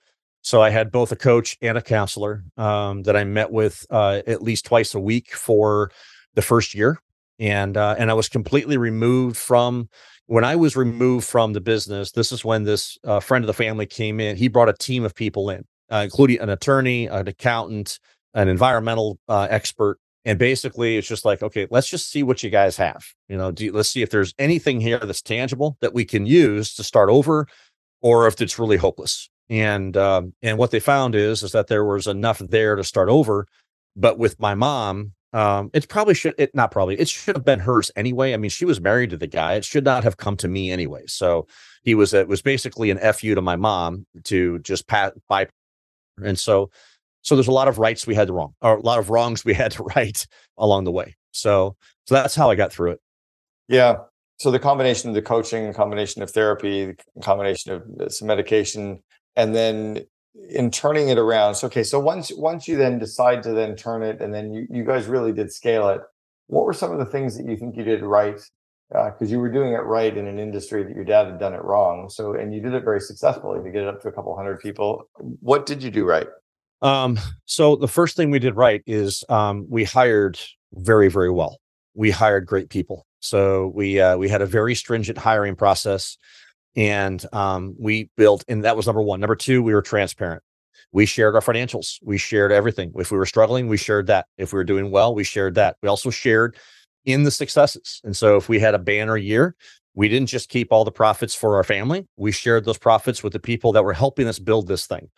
So 0.42 0.62
I 0.62 0.72
had 0.72 0.92
both 0.92 1.12
a 1.12 1.16
coach 1.16 1.58
and 1.62 1.78
a 1.78 1.82
counselor 1.82 2.44
um, 2.58 3.04
that 3.04 3.16
I 3.16 3.24
met 3.24 3.52
with 3.52 3.86
uh, 3.92 4.22
at 4.26 4.42
least 4.42 4.66
twice 4.66 4.96
a 4.96 5.00
week 5.00 5.34
for 5.34 5.92
the 6.34 6.42
first 6.42 6.74
year, 6.74 7.00
and 7.40 7.78
uh, 7.78 7.96
and 7.98 8.10
I 8.10 8.14
was 8.14 8.30
completely 8.30 8.78
removed 8.78 9.38
from 9.38 9.90
when 10.26 10.44
I 10.44 10.56
was 10.56 10.76
removed 10.76 11.28
from 11.28 11.54
the 11.54 11.62
business. 11.62 12.12
This 12.12 12.32
is 12.32 12.44
when 12.44 12.64
this 12.64 12.98
uh, 13.04 13.20
friend 13.20 13.44
of 13.44 13.48
the 13.48 13.54
family 13.54 13.86
came 13.86 14.20
in. 14.20 14.36
He 14.36 14.48
brought 14.48 14.70
a 14.70 14.74
team 14.74 15.04
of 15.04 15.14
people 15.14 15.50
in, 15.50 15.66
uh, 15.92 16.02
including 16.04 16.40
an 16.40 16.50
attorney, 16.50 17.06
an 17.08 17.28
accountant, 17.28 18.00
an 18.34 18.48
environmental 18.48 19.20
uh, 19.28 19.48
expert, 19.50 20.00
and 20.26 20.38
basically 20.38 20.98
it's 20.98 21.08
just 21.08 21.26
like 21.26 21.42
okay 21.42 21.68
let's 21.70 21.90
just 21.90 22.10
see 22.10 22.24
what 22.24 22.44
you 22.44 22.50
guys 22.50 22.78
have 22.78 23.06
you 23.28 23.38
know 23.38 23.52
do, 23.52 23.72
let's 23.72 23.90
see 23.90 24.02
if 24.02 24.10
there's 24.10 24.34
anything 24.38 24.80
here 24.80 25.00
that's 25.00 25.22
tangible 25.22 25.78
that 25.82 25.94
we 25.94 26.06
can 26.06 26.26
use 26.26 26.74
to 26.74 26.84
start 26.84 27.10
over 27.10 27.48
or 28.02 28.28
if 28.28 28.40
it's 28.42 28.60
really 28.60 28.78
hopeless 28.78 29.30
and 29.50 29.98
um, 29.98 30.34
and 30.42 30.58
what 30.58 30.72
they 30.72 30.80
found 30.80 31.16
is 31.16 31.44
is 31.44 31.52
that 31.52 31.68
there 31.68 31.86
was 31.86 32.08
enough 32.08 32.40
there 32.40 32.76
to 32.76 32.84
start 32.84 33.10
over 33.10 33.48
but 33.96 34.18
with 34.18 34.40
my 34.40 34.56
mom 34.56 35.14
um, 35.34 35.70
it 35.74 35.88
probably 35.88 36.14
should 36.14 36.36
it 36.38 36.54
not 36.54 36.72
probably 36.72 37.00
it 37.00 37.08
should 37.08 37.36
have 37.36 37.46
been 37.46 37.60
hers 37.60 37.92
anyway 37.96 38.34
i 38.34 38.38
mean 38.38 38.50
she 38.50 38.66
was 38.66 38.82
married 38.82 39.10
to 39.10 39.18
the 39.18 39.28
guy 39.28 39.54
it 39.54 39.66
should 39.66 39.86
not 39.86 40.04
have 40.04 40.18
come 40.18 40.36
to 40.38 40.48
me 40.48 40.72
anyway 40.72 41.04
so 41.08 41.48
he 41.84 41.96
was 41.96 42.14
it 42.14 42.28
was 42.28 42.42
basically 42.42 42.92
an 42.92 43.14
fu 43.14 43.34
to 43.34 43.42
my 43.42 43.56
mom 43.56 44.06
to 44.24 44.60
just 44.60 44.88
pat 44.88 45.14
by 45.28 45.48
and 46.24 46.38
so 46.38 46.70
so 47.22 47.36
there's 47.36 47.48
a 47.48 47.52
lot 47.52 47.68
of 47.68 47.80
rights 47.80 48.08
we 48.08 48.16
had 48.16 48.28
to 48.28 48.34
wrong, 48.34 48.56
or 48.62 48.78
a 48.78 48.82
lot 48.82 49.00
of 49.00 49.10
wrongs 49.10 49.46
we 49.46 49.54
had 49.54 49.72
to 49.74 49.84
right 49.96 50.26
along 50.58 50.84
the 50.86 50.92
way. 50.92 51.16
So 51.32 51.76
so 52.06 52.16
that's 52.16 52.36
how 52.36 52.50
I 52.50 52.56
got 52.56 52.74
through 52.74 52.92
it. 52.92 53.02
Yeah. 53.68 53.98
So 54.42 54.50
the 54.50 54.58
combination 54.58 55.08
of 55.08 55.14
the 55.14 55.22
coaching, 55.22 55.68
the 55.68 55.74
combination 55.74 56.24
of 56.24 56.32
therapy, 56.32 56.86
the 57.16 57.22
combination 57.22 57.74
of 57.74 57.84
uh, 58.02 58.10
some 58.10 58.28
medication, 58.28 59.04
and 59.36 59.54
then 59.54 60.04
in 60.50 60.72
turning 60.72 61.10
it 61.10 61.20
around. 61.20 61.54
So 61.54 61.68
okay, 61.68 61.84
so 61.84 62.00
once 62.00 62.32
once 62.36 62.68
you 62.68 62.76
then 62.76 62.98
decide 62.98 63.44
to 63.44 63.52
then 63.52 63.76
turn 63.76 64.02
it, 64.02 64.20
and 64.20 64.34
then 64.34 64.52
you 64.52 64.66
you 64.72 64.84
guys 64.84 65.06
really 65.06 65.32
did 65.32 65.54
scale 65.54 65.90
it. 65.90 66.02
What 66.48 66.66
were 66.66 66.74
some 66.74 66.92
of 66.92 66.98
the 66.98 67.06
things 67.06 67.38
that 67.38 67.46
you 67.46 67.56
think 67.56 67.78
you 67.78 67.84
did 67.84 68.02
right? 68.02 68.42
Because 68.90 69.30
uh, 69.30 69.32
you 69.32 69.40
were 69.40 69.52
doing 69.52 69.74
it 69.74 69.84
right 69.84 70.18
in 70.18 70.26
an 70.26 70.40
industry 70.40 70.84
that 70.86 70.96
your 70.96 71.06
dad 71.06 71.28
had 71.28 71.40
done 71.40 71.54
it 71.54 71.64
wrong. 71.64 72.10
So 72.10 72.34
and 72.34 72.52
you 72.52 72.62
did 72.62 72.74
it 72.74 72.84
very 72.84 73.00
successfully 73.00 73.64
to 73.64 73.70
get 73.70 73.84
it 73.84 73.90
up 73.90 74.02
to 74.02 74.08
a 74.08 74.12
couple 74.12 74.36
hundred 74.36 74.60
people. 74.60 75.08
What 75.42 75.68
did 75.68 75.84
you 75.84 75.92
do 75.92 76.04
right? 76.04 76.28
Um, 76.82 77.20
so 77.46 77.76
the 77.76 77.88
first 77.88 78.18
thing 78.18 78.32
we 78.32 78.40
did 78.40 78.56
right 78.56 78.82
is 78.88 79.24
um, 79.30 79.68
we 79.70 79.84
hired 79.84 80.40
very, 80.74 81.10
very 81.10 81.30
well. 81.30 81.60
we 81.94 82.10
hired 82.10 82.48
great 82.48 82.70
people. 82.70 83.06
So 83.22 83.72
we 83.74 84.02
uh, 84.02 84.18
we 84.18 84.28
had 84.28 84.42
a 84.42 84.46
very 84.46 84.76
stringent 84.76 85.18
hiring 85.18 85.56
process, 85.56 86.18
and 86.76 87.24
um, 87.34 87.76
we 87.80 88.10
built. 88.18 88.44
And 88.48 88.64
that 88.66 88.76
was 88.76 88.88
number 88.88 89.02
one. 89.02 89.20
Number 89.20 89.36
two, 89.36 89.64
we 89.64 89.74
were 89.74 89.82
transparent. 89.82 90.44
We 90.92 91.06
shared 91.06 91.36
our 91.36 91.42
financials. 91.42 92.00
We 92.02 92.18
shared 92.18 92.52
everything. 92.52 92.92
If 92.96 93.12
we 93.12 93.18
were 93.18 93.26
struggling, 93.26 93.68
we 93.68 93.78
shared 93.78 94.08
that. 94.08 94.26
If 94.38 94.52
we 94.52 94.58
were 94.58 94.66
doing 94.66 94.92
well, 94.92 95.16
we 95.16 95.24
shared 95.24 95.56
that. 95.56 95.78
We 95.82 95.88
also 95.88 96.10
shared 96.10 96.58
in 97.06 97.24
the 97.24 97.32
successes. 97.32 98.02
And 98.04 98.16
so 98.16 98.36
if 98.36 98.50
we 98.50 98.60
had 98.60 98.74
a 98.74 98.80
banner 98.80 99.16
year, 99.16 99.56
we 99.94 100.10
didn't 100.10 100.28
just 100.28 100.50
keep 100.50 100.72
all 100.72 100.84
the 100.84 100.92
profits 100.92 101.36
for 101.36 101.56
our 101.56 101.64
family. 101.64 102.08
We 102.18 102.32
shared 102.32 102.66
those 102.66 102.78
profits 102.78 103.24
with 103.24 103.34
the 103.34 103.40
people 103.40 103.72
that 103.74 103.84
were 103.84 103.94
helping 103.94 104.28
us 104.28 104.40
build 104.40 104.68
this 104.68 104.86
thing. 104.86 105.10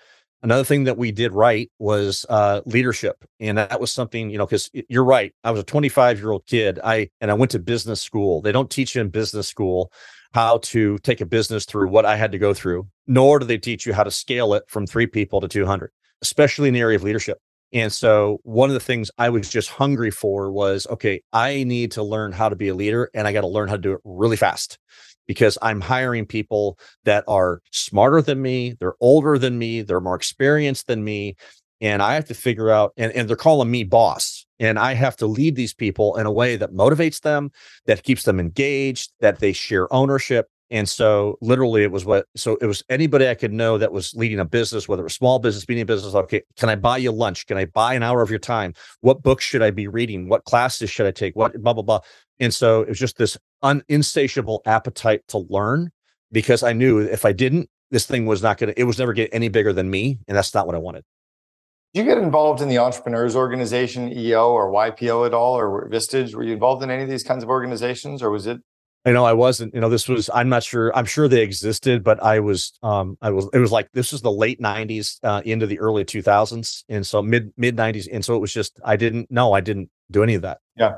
Another 0.44 0.66
thing 0.66 0.84
that 0.84 0.98
we 0.98 1.14
did 1.14 1.32
right 1.32 1.72
was 1.80 2.26
uh, 2.28 2.60
leadership, 2.66 3.24
and 3.40 3.58
that 3.58 3.80
was 3.80 3.94
something 3.94 4.30
you 4.30 4.38
know 4.38 4.46
because 4.46 4.70
you're 4.90 5.06
right. 5.06 5.34
I 5.46 5.52
was 5.52 5.62
a 5.62 5.64
25 5.64 6.20
year 6.20 6.32
old 6.32 6.46
kid. 6.46 6.80
I 6.84 7.10
and 7.22 7.32
I 7.32 7.34
went 7.34 7.52
to 7.52 7.60
business 7.60 8.02
school. 8.02 8.42
They 8.42 8.52
don't 8.52 8.70
teach 8.70 8.94
you 8.94 9.02
in 9.02 9.08
business 9.08 9.48
school 9.48 9.90
how 10.34 10.58
to 10.58 10.98
take 11.00 11.22
a 11.22 11.26
business 11.26 11.64
through 11.64 11.88
what 11.88 12.06
I 12.06 12.18
had 12.18 12.34
to 12.34 12.38
go 12.38 12.54
through, 12.54 12.88
nor 13.08 13.40
do 13.40 13.46
they 13.46 13.58
teach 13.58 13.86
you 13.86 13.94
how 13.94 14.04
to 14.04 14.12
scale 14.12 14.54
it 14.54 14.64
from 14.68 14.86
three 14.86 15.08
people 15.08 15.40
to 15.40 15.48
200, 15.48 15.92
especially 16.22 16.68
in 16.68 16.74
the 16.74 16.82
area 16.82 16.98
of 16.98 17.04
leadership. 17.04 17.38
And 17.72 17.92
so 17.92 18.40
one 18.44 18.70
of 18.70 18.74
the 18.74 18.80
things 18.80 19.10
I 19.18 19.30
was 19.30 19.50
just 19.50 19.70
hungry 19.70 20.12
for 20.12 20.52
was 20.52 20.86
okay, 20.88 21.22
I 21.32 21.64
need 21.64 21.92
to 21.94 22.04
learn 22.04 22.34
how 22.34 22.50
to 22.50 22.56
be 22.56 22.68
a 22.68 22.76
leader 22.76 23.10
and 23.14 23.28
I 23.28 23.34
got 23.34 23.42
to 23.42 23.48
learn 23.48 23.70
how 23.70 23.76
to 23.76 23.82
do 23.82 23.94
it 23.94 24.02
really 24.04 24.38
fast 24.38 24.78
because 25.28 25.58
I'm 25.62 25.82
hiring 25.82 26.26
people 26.26 26.78
that 27.06 27.24
are 27.28 27.62
smarter 27.72 28.22
than 28.22 28.42
me, 28.42 28.76
they're 28.80 28.96
older 29.00 29.38
than 29.38 29.58
me, 29.58 29.82
they're 29.82 30.00
more 30.00 30.16
experienced 30.16 30.88
than 30.88 31.04
me. 31.04 31.36
And 31.82 32.02
I 32.02 32.14
have 32.14 32.26
to 32.26 32.34
figure 32.34 32.70
out, 32.70 32.94
and, 32.96 33.12
and 33.12 33.28
they're 33.28 33.36
calling 33.36 33.70
me 33.70 33.84
boss. 33.84 34.46
And 34.60 34.80
I 34.80 34.94
have 34.94 35.18
to 35.18 35.28
lead 35.28 35.56
these 35.56 35.74
people 35.74 36.16
in 36.16 36.26
a 36.26 36.32
way 36.32 36.56
that 36.56 36.72
motivates 36.72 37.22
them, 37.22 37.52
that 37.86 38.04
keeps 38.04 38.24
them 38.24 38.40
engaged, 38.40 39.12
that 39.20 39.40
they 39.40 39.52
share 39.52 39.92
ownership, 39.94 40.48
and 40.74 40.90
so 40.90 41.38
literally 41.40 41.84
it 41.84 41.92
was 41.92 42.04
what 42.04 42.26
so 42.36 42.58
it 42.60 42.66
was 42.66 42.84
anybody 42.90 43.30
I 43.30 43.36
could 43.36 43.54
know 43.54 43.78
that 43.78 43.92
was 43.92 44.16
leading 44.16 44.40
a 44.40 44.46
business, 44.46 44.88
whether 44.88 45.04
it 45.04 45.06
was 45.06 45.14
small 45.14 45.38
business, 45.38 45.70
medium 45.70 45.86
business. 45.86 46.16
Okay, 46.16 46.42
can 46.58 46.68
I 46.68 46.76
buy 46.76 46.98
you 46.98 47.12
lunch? 47.12 47.46
Can 47.46 47.58
I 47.58 47.66
buy 47.66 47.94
an 47.94 48.02
hour 48.02 48.24
of 48.24 48.32
your 48.32 48.40
time? 48.40 48.74
What 49.02 49.22
books 49.22 49.44
should 49.44 49.62
I 49.62 49.70
be 49.70 49.88
reading? 49.88 50.30
What 50.30 50.46
classes 50.46 50.90
should 50.90 51.06
I 51.06 51.12
take? 51.12 51.36
What 51.36 51.62
blah 51.62 51.74
blah 51.74 51.84
blah. 51.84 52.00
And 52.40 52.52
so 52.52 52.82
it 52.82 52.90
was 52.90 52.98
just 52.98 53.18
this 53.18 53.38
un, 53.64 53.84
insatiable 53.90 54.62
appetite 54.66 55.22
to 55.30 55.40
learn 55.50 55.92
because 56.32 56.64
I 56.64 56.74
knew 56.74 57.00
if 57.00 57.26
I 57.26 57.32
didn't, 57.32 57.70
this 57.92 58.06
thing 58.06 58.26
was 58.26 58.44
not 58.44 58.58
gonna, 58.58 58.74
it 58.78 58.84
was 58.84 59.00
never 59.00 59.14
get 59.14 59.30
any 59.34 59.50
bigger 59.50 59.74
than 59.74 59.90
me. 59.90 60.20
And 60.28 60.38
that's 60.38 60.54
not 60.54 60.68
what 60.68 60.76
I 60.76 60.80
wanted. 60.80 61.04
Did 61.94 62.06
you 62.06 62.14
get 62.14 62.18
involved 62.18 62.62
in 62.62 62.70
the 62.70 62.80
Entrepreneurs 62.80 63.36
Organization, 63.36 64.12
EO 64.12 64.50
or 64.50 64.72
YPO 64.72 65.28
at 65.28 65.34
all, 65.34 65.56
or 65.56 65.90
Vistage? 65.90 66.34
Were 66.36 66.44
you 66.44 66.54
involved 66.54 66.84
in 66.84 66.90
any 66.90 67.04
of 67.04 67.10
these 67.10 67.24
kinds 67.24 67.44
of 67.44 67.50
organizations, 67.50 68.24
or 68.24 68.32
was 68.32 68.48
it 68.48 68.62
you 69.06 69.14
know 69.14 69.26
i 69.26 69.34
wasn't 69.34 69.74
you 69.74 69.82
know 69.82 69.90
this 69.90 70.08
was 70.08 70.30
i'm 70.34 70.50
not 70.50 70.64
sure 70.64 70.96
i'm 70.96 71.06
sure 71.06 71.28
they 71.28 71.42
existed 71.42 72.04
but 72.04 72.22
i 72.24 72.40
was 72.40 72.74
um 72.84 73.18
i 73.22 73.30
was 73.30 73.50
it 73.54 73.60
was 73.60 73.72
like 73.72 73.90
this 73.94 74.12
was 74.12 74.22
the 74.22 74.32
late 74.32 74.62
90s 74.62 75.20
uh 75.24 75.42
into 75.46 75.68
the 75.68 75.80
early 75.80 76.06
2000s 76.06 76.84
and 76.90 77.06
so 77.06 77.22
mid 77.22 77.52
mid 77.58 77.76
90s 77.76 78.08
and 78.12 78.24
so 78.24 78.36
it 78.36 78.40
was 78.40 78.54
just 78.54 78.80
i 78.86 78.96
didn't 78.96 79.30
know 79.30 79.54
i 79.54 79.62
didn't 79.62 79.90
do 80.12 80.24
any 80.24 80.36
of 80.36 80.42
that 80.42 80.60
yeah 80.78 80.96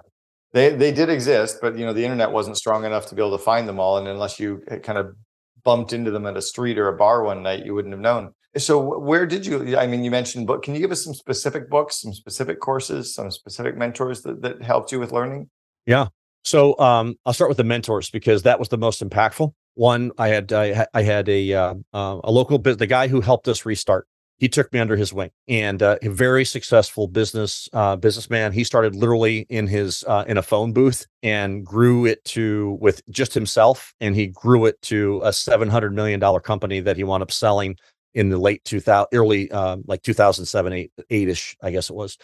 they 0.55 0.69
they 0.75 0.91
did 0.91 1.09
exist 1.09 1.59
but 1.61 1.77
you 1.77 1.85
know 1.85 1.93
the 1.93 2.03
internet 2.03 2.31
wasn't 2.31 2.57
strong 2.57 2.85
enough 2.85 3.05
to 3.05 3.13
be 3.13 3.21
able 3.21 3.37
to 3.37 3.43
find 3.43 3.67
them 3.67 3.79
all 3.79 3.97
and 3.97 4.07
unless 4.07 4.39
you 4.39 4.63
kind 4.81 4.97
of 4.97 5.15
bumped 5.63 5.93
into 5.93 6.09
them 6.09 6.25
at 6.25 6.37
a 6.37 6.41
street 6.41 6.79
or 6.79 6.87
a 6.87 6.97
bar 6.97 7.23
one 7.23 7.43
night 7.43 7.65
you 7.65 7.75
wouldn't 7.75 7.93
have 7.93 8.01
known 8.01 8.33
so 8.57 8.97
where 8.97 9.27
did 9.27 9.45
you 9.45 9.77
i 9.77 9.85
mean 9.85 10.03
you 10.03 10.09
mentioned 10.09 10.47
book 10.47 10.63
can 10.63 10.73
you 10.73 10.79
give 10.79 10.91
us 10.91 11.03
some 11.03 11.13
specific 11.13 11.69
books 11.69 12.01
some 12.01 12.13
specific 12.13 12.59
courses 12.59 13.13
some 13.13 13.29
specific 13.29 13.77
mentors 13.77 14.21
that, 14.21 14.41
that 14.41 14.61
helped 14.63 14.91
you 14.91 14.99
with 14.99 15.11
learning 15.11 15.49
yeah 15.85 16.07
so 16.45 16.77
um, 16.77 17.17
I'll 17.25 17.33
start 17.33 17.49
with 17.49 17.57
the 17.57 17.63
mentors 17.63 18.11
because 18.11 18.43
that 18.43 18.59
was 18.59 18.69
the 18.69 18.77
most 18.77 19.03
impactful. 19.03 19.51
One, 19.73 20.11
I 20.19 20.27
had 20.27 20.53
I, 20.53 20.85
had 21.01 21.27
a 21.27 21.53
uh, 21.53 21.73
uh, 21.91 22.19
a 22.23 22.31
local 22.31 22.59
the 22.59 22.87
guy 22.87 23.07
who 23.07 23.19
helped 23.19 23.47
us 23.47 23.65
restart. 23.65 24.07
He 24.37 24.49
took 24.49 24.71
me 24.73 24.79
under 24.79 24.97
his 24.97 25.13
wing, 25.13 25.31
and 25.47 25.81
uh, 25.81 25.97
a 26.01 26.09
very 26.09 26.43
successful 26.43 27.07
business 27.07 27.69
uh, 27.71 27.95
businessman. 27.95 28.51
He 28.51 28.65
started 28.65 28.95
literally 28.95 29.45
in 29.49 29.65
his 29.67 30.03
uh, 30.07 30.25
in 30.27 30.37
a 30.37 30.41
phone 30.41 30.73
booth 30.73 31.05
and 31.23 31.65
grew 31.65 32.05
it 32.05 32.23
to 32.25 32.77
with 32.81 33.01
just 33.09 33.33
himself, 33.33 33.93
and 34.01 34.13
he 34.15 34.27
grew 34.27 34.65
it 34.65 34.81
to 34.83 35.21
a 35.23 35.31
seven 35.31 35.69
hundred 35.69 35.93
million 35.93 36.19
dollar 36.19 36.41
company 36.41 36.81
that 36.81 36.97
he 36.97 37.03
wound 37.03 37.23
up 37.23 37.31
selling 37.31 37.77
in 38.15 38.29
the 38.29 38.37
late 38.37 38.63
2000 38.63 39.07
early 39.13 39.51
um, 39.51 39.83
like 39.87 40.01
2007 40.01 40.87
8 41.09 41.29
ish 41.29 41.55
i 41.61 41.69
guess 41.69 41.89
it 41.89 41.95
was 41.95 42.17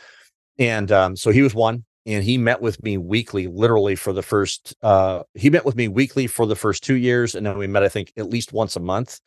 and 0.57 0.91
um, 0.91 1.15
so 1.15 1.31
he 1.31 1.41
was 1.41 1.53
one 1.53 1.83
and 2.05 2.23
he 2.23 2.37
met 2.37 2.61
with 2.61 2.81
me 2.81 2.97
weekly 2.97 3.47
literally 3.47 3.95
for 3.95 4.13
the 4.13 4.23
first 4.23 4.73
uh 4.81 5.21
he 5.35 5.49
met 5.49 5.65
with 5.65 5.75
me 5.75 5.87
weekly 5.87 6.27
for 6.27 6.47
the 6.47 6.55
first 6.55 6.83
two 6.83 6.95
years 6.95 7.35
and 7.35 7.45
then 7.45 7.57
we 7.57 7.67
met 7.67 7.83
i 7.83 7.89
think 7.89 8.11
at 8.17 8.29
least 8.29 8.53
once 8.53 8.75
a 8.75 8.79
month 8.79 9.19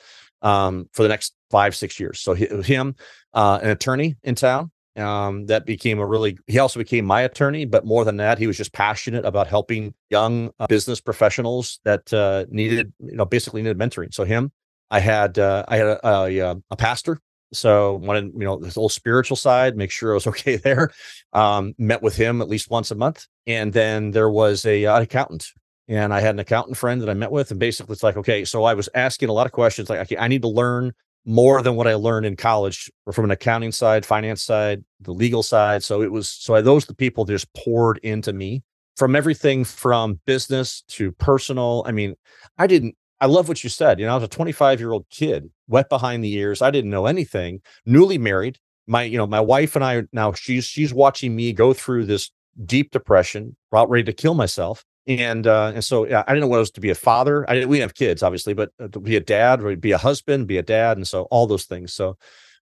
um 0.45 0.89
for 0.93 1.03
the 1.03 1.09
next 1.09 1.35
five 1.51 1.75
six 1.75 1.99
years 1.99 2.21
so 2.21 2.35
he, 2.35 2.47
him 2.63 2.95
uh 3.35 3.59
an 3.63 3.71
attorney 3.71 4.17
in 4.23 4.35
town 4.35 4.71
um 4.97 5.47
that 5.47 5.67
became 5.67 5.99
a 5.99 6.07
really 6.07 6.39
he 6.47 6.59
also 6.61 6.79
became 6.79 7.05
my 7.05 7.23
attorney 7.23 7.65
but 7.65 7.85
more 7.85 8.05
than 8.05 8.17
that 8.17 8.39
he 8.39 8.47
was 8.47 8.57
just 8.57 8.73
passionate 8.73 9.25
about 9.25 9.49
helping 9.49 9.93
young 10.11 10.51
uh, 10.61 10.67
business 10.69 11.01
professionals 11.01 11.81
that 11.85 12.13
uh 12.13 12.45
needed 12.51 12.93
you 13.01 13.17
know 13.17 13.25
basically 13.25 13.63
needed 13.63 13.77
mentoring 13.79 14.15
so 14.15 14.23
him 14.23 14.53
i 14.93 15.01
had 15.01 15.37
uh 15.39 15.65
i 15.67 15.77
had 15.77 15.87
a, 15.87 16.09
a, 16.09 16.57
a 16.71 16.77
pastor 16.77 17.19
so 17.55 17.95
wanted, 17.97 18.33
you 18.35 18.45
know, 18.45 18.59
this 18.59 18.75
whole 18.75 18.89
spiritual 18.89 19.37
side, 19.37 19.77
make 19.77 19.91
sure 19.91 20.13
I 20.13 20.15
was 20.15 20.27
okay 20.29 20.57
there. 20.57 20.91
Um, 21.33 21.75
met 21.79 22.03
with 22.03 22.17
him 22.17 22.41
at 22.41 22.49
least 22.49 22.71
once 22.71 22.91
a 22.91 22.95
month. 22.95 23.27
And 23.47 23.73
then 23.73 24.11
there 24.11 24.31
was 24.31 24.65
a 24.67 24.87
uh, 24.87 25.03
accountant. 25.03 25.53
And 25.89 26.15
I 26.15 26.21
had 26.21 26.35
an 26.35 26.39
accountant 26.39 26.77
friend 26.77 27.01
that 27.03 27.11
I 27.11 27.15
met 27.15 27.31
with. 27.31 27.51
And 27.51 27.61
basically 27.61 27.93
it's 27.93 28.03
like, 28.03 28.17
okay, 28.17 28.45
so 28.45 28.65
I 28.65 28.75
was 28.75 28.89
asking 28.95 29.29
a 29.29 29.33
lot 29.33 29.47
of 29.47 29.53
questions 29.53 29.91
like, 29.91 30.01
okay, 30.01 30.17
I 30.17 30.29
need 30.29 30.43
to 30.43 30.49
learn 30.49 30.93
more 31.27 31.63
than 31.63 31.77
what 31.77 31.87
I 31.87 31.95
learned 31.95 32.27
in 32.27 32.37
college 32.37 32.91
from 33.13 33.25
an 33.25 33.31
accounting 33.31 33.73
side, 33.73 34.05
finance 34.05 34.43
side, 34.43 34.85
the 35.01 35.13
legal 35.13 35.43
side. 35.43 35.83
So 35.83 36.03
it 36.03 36.13
was 36.13 36.29
so 36.29 36.61
those 36.61 36.87
the 36.87 36.95
people 36.95 37.25
just 37.25 37.53
poured 37.55 37.99
into 37.99 38.33
me 38.33 38.63
from 38.97 39.17
everything 39.17 39.65
from 39.65 40.21
business 40.27 40.83
to 40.89 41.13
personal. 41.13 41.83
I 41.87 41.93
mean, 41.93 42.15
I 42.59 42.67
didn't 42.67 42.97
I 43.21 43.27
love 43.27 43.49
what 43.49 43.65
you 43.65 43.71
said. 43.71 43.99
You 43.99 44.07
know, 44.07 44.13
I 44.13 44.17
was 44.17 44.25
a 44.25 44.29
25 44.29 44.81
year 44.81 44.93
old 44.93 45.07
kid, 45.11 45.51
wet 45.67 45.89
behind 45.89 46.23
the 46.23 46.35
ears. 46.35 46.61
I 46.61 46.71
didn't 46.71 46.91
know 46.91 47.07
anything. 47.07 47.61
Newly 47.87 48.19
married. 48.19 48.59
My, 48.87 49.05
you 49.05 49.17
know, 49.17 49.27
my 49.27 49.41
wife 49.41 49.77
and 49.77 49.85
I 49.85 50.03
now 50.13 50.35
she's 50.35 50.67
she's 50.67 50.93
watching 50.93 51.35
me 51.35 51.55
go 51.55 51.73
through 51.73 52.05
this 52.05 52.31
deep 52.67 52.91
depression, 52.91 53.57
about 53.73 53.89
ready 53.89 54.05
to 54.05 54.13
kill 54.13 54.35
myself. 54.35 54.85
And 55.07 55.47
uh, 55.47 55.73
and 55.75 55.85
so 55.85 56.07
yeah, 56.07 56.25
I 56.27 56.33
didn't 56.33 56.43
know 56.43 56.49
what 56.49 56.57
it 56.57 56.61
was 56.61 56.71
to 56.73 56.81
be 56.81 56.91
a 56.91 56.95
father. 56.95 57.49
I 57.49 57.55
didn't. 57.55 57.69
We 57.69 57.77
didn't 57.77 57.91
have 57.91 57.95
kids, 57.95 58.23
obviously, 58.23 58.55
but 58.55 58.71
uh, 58.81 58.89
to 58.89 59.01
be 59.01 59.17
a 59.17 59.21
dad, 59.21 59.63
or 59.63 59.77
be 59.77 59.93
a 59.93 59.99
husband, 59.99 60.47
be 60.47 60.57
a 60.57 60.63
dad, 60.63 60.97
and 60.97 61.07
so 61.07 61.25
all 61.25 61.47
those 61.47 61.65
things. 61.65 61.93
So 61.93 62.17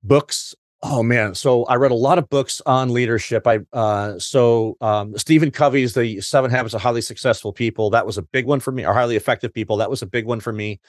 books 0.03 0.55
Oh 0.87 1.03
man, 1.03 1.35
so 1.35 1.65
I 1.65 1.77
read 1.77 1.93
a 1.93 1.95
lot 1.95 2.19
of 2.19 2.29
books 2.29 2.61
on 2.67 2.93
leadership. 2.93 3.47
I 3.47 3.61
uh, 3.73 4.19
so 4.19 4.77
um, 4.83 5.17
Stephen 5.17 5.51
Covey's 5.51 5.95
The 5.95 6.21
Seven 6.21 6.51
Habits 6.51 6.75
of 6.75 6.83
Highly 6.83 7.01
Successful 7.01 7.55
People. 7.55 7.89
That 7.89 8.05
was 8.05 8.19
a 8.19 8.23
big 8.23 8.45
one 8.45 8.61
for 8.61 8.71
me. 8.71 8.85
Or 8.85 8.93
highly 8.93 9.17
effective 9.17 9.55
people. 9.55 9.79
That 9.79 9.89
was 9.89 10.03
a 10.03 10.07
big 10.07 10.27
one 10.27 10.41
for 10.41 10.53
me. 10.53 10.81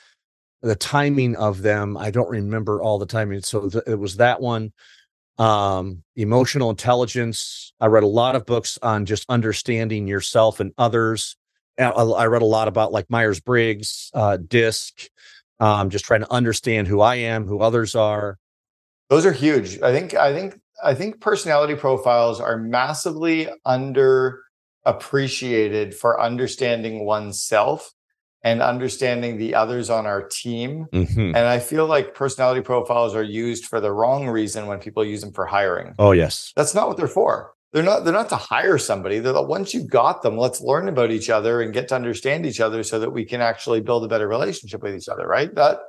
The 0.61 0.75
timing 0.75 1.37
of 1.37 1.61
them, 1.61 1.95
I 1.95 2.11
don't 2.11 2.29
remember 2.29 2.81
all 2.81 2.99
the 2.99 3.05
timing. 3.05 3.41
So 3.43 3.69
th- 3.69 3.85
it 3.87 3.97
was 3.97 4.17
that 4.17 4.41
one. 4.41 4.73
Um, 5.37 6.03
emotional 6.15 6.69
intelligence. 6.69 7.73
I 7.81 7.87
read 7.87 8.03
a 8.03 8.07
lot 8.07 8.35
of 8.35 8.45
books 8.45 8.79
on 8.81 9.05
just 9.05 9.25
understanding 9.27 10.07
yourself 10.07 10.59
and 10.59 10.71
others. 10.77 11.35
I 11.77 12.25
read 12.25 12.41
a 12.41 12.45
lot 12.45 12.69
about 12.69 12.93
like 12.93 13.09
Myers 13.09 13.41
Briggs, 13.41 14.11
uh, 14.13 14.37
DISC. 14.37 15.09
Um, 15.59 15.89
just 15.89 16.05
trying 16.05 16.21
to 16.21 16.31
understand 16.31 16.87
who 16.87 17.01
I 17.01 17.15
am, 17.15 17.45
who 17.45 17.59
others 17.59 17.95
are 17.95 18.37
those 19.09 19.25
are 19.25 19.31
huge. 19.31 19.81
I 19.81 19.91
think 19.91 20.13
I 20.13 20.31
think 20.33 20.59
I 20.83 20.93
think 20.93 21.21
personality 21.21 21.75
profiles 21.75 22.41
are 22.41 22.57
massively 22.57 23.47
underappreciated 23.65 25.93
for 25.93 26.19
understanding 26.19 27.05
oneself 27.05 27.93
and 28.45 28.61
understanding 28.61 29.37
the 29.37 29.55
others 29.55 29.89
on 29.89 30.05
our 30.05 30.21
team. 30.21 30.85
Mm-hmm. 30.93 31.35
And 31.35 31.37
I 31.37 31.57
feel 31.57 31.87
like 31.87 32.13
personality 32.13 32.61
profiles 32.61 33.15
are 33.15 33.23
used 33.23 33.65
for 33.65 33.81
the 33.81 33.91
wrong 33.91 34.29
reason 34.29 34.67
when 34.67 34.77
people 34.77 35.03
use 35.03 35.21
them 35.21 35.33
for 35.33 35.47
hiring. 35.47 35.95
Oh 35.97 36.11
yes. 36.11 36.53
That's 36.55 36.75
not 36.75 36.87
what 36.87 36.95
they're 36.95 37.07
for. 37.07 37.53
They're 37.73 37.83
not 37.83 38.05
they're 38.05 38.13
not 38.13 38.29
to 38.29 38.35
hire 38.35 38.77
somebody. 38.77 39.17
They're 39.17 39.33
like, 39.33 39.47
once 39.47 39.73
you've 39.73 39.89
got 39.89 40.21
them, 40.21 40.37
let's 40.37 40.61
learn 40.61 40.87
about 40.87 41.11
each 41.11 41.29
other 41.29 41.61
and 41.61 41.73
get 41.73 41.87
to 41.89 41.95
understand 41.95 42.45
each 42.45 42.61
other 42.61 42.83
so 42.83 42.99
that 42.99 43.09
we 43.09 43.25
can 43.25 43.41
actually 43.41 43.81
build 43.81 44.05
a 44.05 44.07
better 44.07 44.27
relationship 44.27 44.83
with 44.83 44.95
each 44.95 45.09
other, 45.09 45.27
right? 45.27 45.53
That 45.55 45.79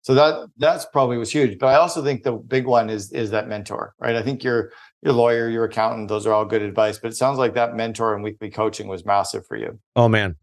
so 0.00 0.14
that 0.14 0.48
that's 0.56 0.86
probably 0.86 1.18
was 1.18 1.30
huge. 1.30 1.58
But 1.58 1.66
I 1.66 1.74
also 1.74 2.02
think 2.02 2.22
the 2.22 2.32
big 2.32 2.66
one 2.66 2.88
is 2.88 3.12
is 3.12 3.30
that 3.30 3.46
mentor, 3.46 3.94
right? 4.00 4.16
I 4.16 4.22
think 4.22 4.42
your 4.42 4.72
your 5.02 5.12
lawyer, 5.12 5.50
your 5.50 5.64
accountant, 5.64 6.08
those 6.08 6.26
are 6.26 6.32
all 6.32 6.46
good 6.46 6.62
advice. 6.62 6.98
But 6.98 7.08
it 7.12 7.16
sounds 7.16 7.36
like 7.38 7.52
that 7.54 7.76
mentor 7.76 8.14
and 8.14 8.24
weekly 8.24 8.50
coaching 8.50 8.88
was 8.88 9.04
massive 9.04 9.46
for 9.46 9.56
you. 9.56 9.78
Oh 9.94 10.08
man, 10.08 10.36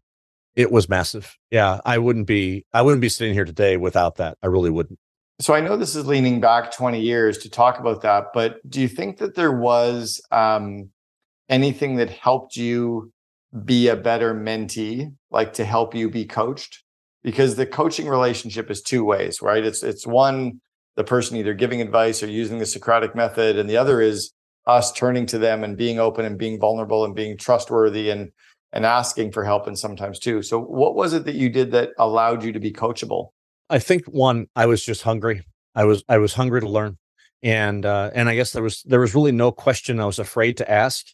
it 0.56 0.70
was 0.70 0.88
massive. 0.88 1.36
Yeah, 1.50 1.80
I 1.84 1.98
wouldn't 1.98 2.26
be 2.26 2.64
I 2.72 2.82
wouldn't 2.82 3.00
be 3.00 3.08
sitting 3.08 3.34
here 3.34 3.44
today 3.44 3.76
without 3.76 4.16
that. 4.16 4.38
I 4.42 4.46
really 4.46 4.70
wouldn't. 4.70 4.98
So 5.40 5.52
I 5.52 5.60
know 5.60 5.76
this 5.76 5.96
is 5.96 6.06
leaning 6.06 6.40
back 6.40 6.72
20 6.72 7.00
years 7.00 7.38
to 7.38 7.50
talk 7.50 7.80
about 7.80 8.02
that, 8.02 8.26
but 8.32 8.58
do 8.68 8.80
you 8.80 8.86
think 8.86 9.18
that 9.18 9.34
there 9.34 9.50
was 9.50 10.22
um, 10.30 10.90
anything 11.48 11.96
that 11.96 12.08
helped 12.08 12.56
you 12.56 13.12
be 13.64 13.88
a 13.88 13.96
better 13.96 14.32
mentee, 14.32 15.12
like 15.32 15.52
to 15.54 15.64
help 15.64 15.94
you 15.94 16.08
be 16.08 16.24
coached? 16.24 16.84
Because 17.24 17.56
the 17.56 17.66
coaching 17.66 18.06
relationship 18.06 18.70
is 18.70 18.80
two 18.80 19.04
ways, 19.04 19.42
right? 19.42 19.64
It's 19.64 19.82
it's 19.82 20.06
one 20.06 20.60
the 20.96 21.04
person 21.04 21.36
either 21.36 21.54
giving 21.54 21.80
advice 21.80 22.22
or 22.22 22.28
using 22.28 22.58
the 22.58 22.66
Socratic 22.66 23.16
method, 23.16 23.58
and 23.58 23.68
the 23.68 23.76
other 23.76 24.00
is 24.00 24.32
us 24.66 24.92
turning 24.92 25.26
to 25.26 25.38
them 25.38 25.64
and 25.64 25.76
being 25.76 25.98
open 25.98 26.24
and 26.24 26.38
being 26.38 26.60
vulnerable 26.60 27.04
and 27.04 27.14
being 27.14 27.36
trustworthy 27.36 28.08
and 28.10 28.30
and 28.74 28.84
asking 28.84 29.32
for 29.32 29.44
help 29.44 29.66
and 29.66 29.78
sometimes 29.78 30.18
too. 30.18 30.42
So 30.42 30.60
what 30.60 30.94
was 30.94 31.14
it 31.14 31.24
that 31.24 31.36
you 31.36 31.48
did 31.48 31.70
that 31.72 31.90
allowed 31.98 32.42
you 32.42 32.52
to 32.52 32.60
be 32.60 32.72
coachable? 32.72 33.28
I 33.70 33.78
think 33.78 34.04
one, 34.06 34.48
I 34.54 34.66
was 34.66 34.84
just 34.84 35.02
hungry. 35.02 35.42
I 35.74 35.84
was 35.84 36.04
I 36.08 36.18
was 36.18 36.34
hungry 36.34 36.60
to 36.60 36.68
learn. 36.68 36.98
And 37.42 37.86
uh 37.86 38.10
and 38.14 38.28
I 38.28 38.34
guess 38.34 38.52
there 38.52 38.62
was 38.62 38.82
there 38.82 39.00
was 39.00 39.14
really 39.14 39.32
no 39.32 39.52
question 39.52 40.00
I 40.00 40.06
was 40.06 40.18
afraid 40.18 40.58
to 40.58 40.70
ask. 40.70 41.06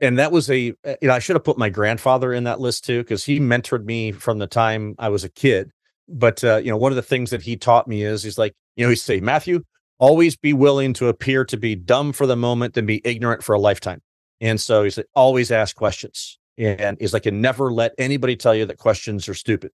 And 0.00 0.18
that 0.18 0.30
was 0.30 0.48
a 0.48 0.74
uh, 0.86 0.94
you 1.02 1.08
know, 1.08 1.14
I 1.14 1.18
should 1.18 1.36
have 1.36 1.44
put 1.44 1.58
my 1.58 1.68
grandfather 1.68 2.32
in 2.32 2.44
that 2.44 2.60
list 2.60 2.84
too, 2.84 3.02
because 3.02 3.24
he 3.24 3.40
mentored 3.40 3.84
me 3.84 4.12
from 4.12 4.38
the 4.38 4.46
time 4.46 4.94
I 4.98 5.08
was 5.08 5.24
a 5.24 5.28
kid. 5.28 5.70
But 6.08 6.42
uh, 6.44 6.60
you 6.62 6.70
know, 6.70 6.76
one 6.76 6.92
of 6.92 6.96
the 6.96 7.02
things 7.02 7.30
that 7.30 7.42
he 7.42 7.56
taught 7.56 7.88
me 7.88 8.02
is 8.02 8.22
he's 8.22 8.38
like, 8.38 8.54
you 8.76 8.84
know, 8.84 8.90
he'd 8.90 8.96
say, 8.96 9.20
Matthew, 9.20 9.64
always 9.98 10.36
be 10.36 10.52
willing 10.52 10.92
to 10.94 11.08
appear 11.08 11.44
to 11.46 11.56
be 11.56 11.74
dumb 11.74 12.12
for 12.12 12.26
the 12.26 12.36
moment 12.36 12.76
and 12.76 12.86
be 12.86 13.02
ignorant 13.04 13.42
for 13.42 13.54
a 13.56 13.60
lifetime. 13.60 14.00
And 14.40 14.60
so 14.60 14.84
he 14.84 14.90
said, 14.90 15.06
always 15.14 15.50
ask 15.50 15.74
questions. 15.74 16.38
And 16.58 16.96
he's 17.00 17.12
like, 17.12 17.26
and 17.26 17.40
never 17.40 17.72
let 17.72 17.94
anybody 17.98 18.36
tell 18.36 18.54
you 18.54 18.66
that 18.66 18.78
questions 18.78 19.28
are 19.28 19.34
stupid. 19.34 19.70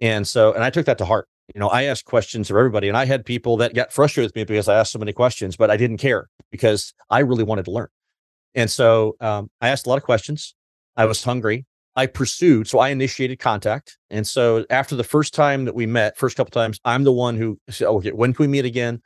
And 0.00 0.26
so, 0.26 0.52
and 0.52 0.62
I 0.62 0.70
took 0.70 0.86
that 0.86 0.98
to 0.98 1.04
heart. 1.04 1.28
You 1.54 1.60
know, 1.60 1.68
I 1.68 1.84
asked 1.84 2.04
questions 2.06 2.50
of 2.50 2.56
everybody, 2.56 2.88
and 2.88 2.96
I 2.96 3.04
had 3.04 3.24
people 3.24 3.56
that 3.58 3.74
got 3.74 3.92
frustrated 3.92 4.28
with 4.28 4.36
me 4.36 4.44
because 4.44 4.68
I 4.68 4.78
asked 4.78 4.92
so 4.92 4.98
many 4.98 5.12
questions, 5.12 5.56
but 5.56 5.70
I 5.70 5.76
didn't 5.76 5.98
care 5.98 6.28
because 6.50 6.94
I 7.10 7.18
really 7.20 7.44
wanted 7.44 7.66
to 7.66 7.70
learn. 7.70 7.88
And 8.54 8.70
so 8.70 9.16
um, 9.20 9.50
I 9.60 9.68
asked 9.68 9.86
a 9.86 9.90
lot 9.90 9.98
of 9.98 10.04
questions. 10.04 10.54
I 10.96 11.04
was 11.04 11.22
hungry. 11.22 11.66
I 11.96 12.06
pursued, 12.06 12.66
so 12.66 12.78
I 12.78 12.88
initiated 12.88 13.38
contact. 13.38 13.98
And 14.10 14.26
so 14.26 14.64
after 14.70 14.96
the 14.96 15.04
first 15.04 15.34
time 15.34 15.64
that 15.64 15.74
we 15.74 15.86
met, 15.86 16.16
first 16.16 16.36
couple 16.36 16.50
times, 16.50 16.80
I'm 16.84 17.04
the 17.04 17.12
one 17.12 17.36
who 17.36 17.58
said, 17.68 17.86
"Okay, 17.86 18.10
when 18.10 18.32
can 18.32 18.44
we 18.44 18.48
meet 18.48 18.64
again?" 18.64 19.00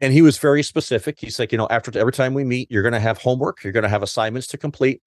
And 0.00 0.12
he 0.12 0.22
was 0.22 0.38
very 0.38 0.64
specific. 0.64 1.20
He's 1.20 1.38
like, 1.38 1.52
you 1.52 1.58
know, 1.58 1.68
after 1.70 1.96
every 1.96 2.12
time 2.12 2.34
we 2.34 2.42
meet, 2.42 2.68
you're 2.70 2.82
going 2.82 2.94
to 2.94 3.00
have 3.00 3.18
homework, 3.18 3.62
you're 3.62 3.72
going 3.72 3.84
to 3.84 3.88
have 3.88 4.02
assignments 4.02 4.48
to 4.48 4.58
complete. 4.58 5.00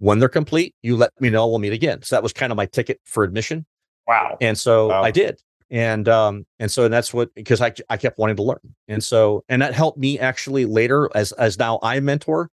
When 0.00 0.18
they're 0.18 0.28
complete, 0.28 0.74
you 0.82 0.96
let 0.96 1.12
me 1.20 1.30
know. 1.30 1.46
We'll 1.46 1.58
meet 1.60 1.72
again. 1.72 2.02
So 2.02 2.16
that 2.16 2.22
was 2.22 2.32
kind 2.32 2.50
of 2.52 2.56
my 2.56 2.66
ticket 2.66 3.00
for 3.04 3.22
admission. 3.22 3.64
Wow. 4.08 4.36
And 4.40 4.58
so 4.58 4.88
Wow. 4.88 5.02
I 5.02 5.10
did. 5.12 5.40
And 5.70 6.08
um 6.08 6.44
and 6.58 6.68
so 6.70 6.84
and 6.84 6.92
that's 6.92 7.14
what 7.14 7.32
because 7.34 7.60
I 7.60 7.72
I 7.88 7.96
kept 7.96 8.18
wanting 8.18 8.36
to 8.36 8.42
learn. 8.42 8.74
And 8.88 9.04
so 9.04 9.44
and 9.48 9.62
that 9.62 9.72
helped 9.74 9.98
me 9.98 10.18
actually 10.18 10.64
later 10.64 11.08
as 11.14 11.30
as 11.32 11.58
now 11.58 11.78
I 11.82 12.00
mentor. 12.00 12.50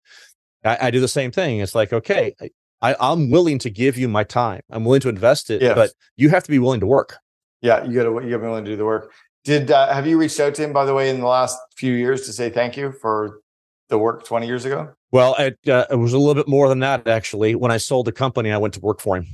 I, 0.65 0.87
I 0.87 0.91
do 0.91 0.99
the 0.99 1.07
same 1.07 1.31
thing. 1.31 1.59
It's 1.59 1.75
like, 1.75 1.93
okay, 1.93 2.35
I, 2.81 2.95
I'm 2.99 3.29
willing 3.29 3.59
to 3.59 3.69
give 3.69 3.97
you 3.97 4.07
my 4.09 4.23
time. 4.23 4.61
I'm 4.69 4.83
willing 4.83 5.01
to 5.01 5.09
invest 5.09 5.49
it, 5.49 5.61
Yes. 5.61 5.75
but 5.75 5.91
you 6.17 6.29
have 6.29 6.43
to 6.43 6.51
be 6.51 6.59
willing 6.59 6.81
to 6.81 6.87
work. 6.87 7.17
Yeah, 7.61 7.83
you 7.85 7.93
got 7.93 8.03
to 8.03 8.25
you 8.25 8.31
got 8.31 8.37
to 8.37 8.39
be 8.39 8.47
willing 8.47 8.65
to 8.65 8.71
do 8.71 8.75
the 8.77 8.85
work. 8.85 9.13
Did 9.45 9.69
uh, 9.71 9.93
have 9.93 10.07
you 10.07 10.17
reached 10.17 10.39
out 10.39 10.55
to 10.55 10.63
him 10.63 10.73
by 10.73 10.85
the 10.85 10.93
way 10.93 11.09
in 11.09 11.19
the 11.19 11.27
last 11.27 11.57
few 11.77 11.93
years 11.93 12.25
to 12.25 12.33
say 12.33 12.49
thank 12.49 12.75
you 12.75 12.91
for 12.91 13.41
the 13.89 13.97
work 13.97 14.25
20 14.25 14.47
years 14.47 14.65
ago? 14.65 14.93
Well, 15.11 15.35
it, 15.37 15.57
uh, 15.67 15.85
it 15.89 15.95
was 15.95 16.13
a 16.13 16.19
little 16.19 16.35
bit 16.35 16.47
more 16.47 16.67
than 16.67 16.79
that 16.79 17.07
actually. 17.07 17.55
When 17.55 17.71
I 17.71 17.77
sold 17.77 18.07
the 18.07 18.11
company, 18.11 18.51
I 18.51 18.57
went 18.57 18.73
to 18.75 18.79
work 18.79 18.99
for 18.99 19.17
him. 19.17 19.27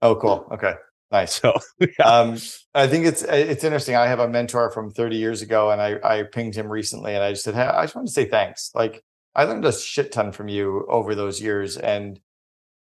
Oh, 0.00 0.16
cool. 0.16 0.46
Okay, 0.52 0.74
nice. 1.10 1.40
So 1.40 1.54
yeah. 1.78 2.04
Um, 2.04 2.38
I 2.74 2.86
think 2.86 3.06
it's 3.06 3.22
it's 3.22 3.64
interesting. 3.64 3.94
I 3.94 4.06
have 4.06 4.18
a 4.18 4.28
mentor 4.28 4.70
from 4.70 4.90
30 4.90 5.16
years 5.16 5.42
ago, 5.42 5.70
and 5.70 5.80
I 5.80 5.98
I 6.02 6.22
pinged 6.24 6.54
him 6.54 6.68
recently, 6.68 7.14
and 7.14 7.22
I 7.22 7.32
just 7.32 7.44
said, 7.44 7.54
hey, 7.54 7.62
I 7.62 7.84
just 7.84 7.94
want 7.94 8.08
to 8.08 8.12
say 8.12 8.24
thanks. 8.24 8.70
Like 8.74 9.02
I 9.34 9.44
learned 9.44 9.64
a 9.64 9.72
shit 9.72 10.12
ton 10.12 10.32
from 10.32 10.48
you 10.48 10.86
over 10.88 11.14
those 11.14 11.40
years, 11.40 11.76
and 11.76 12.20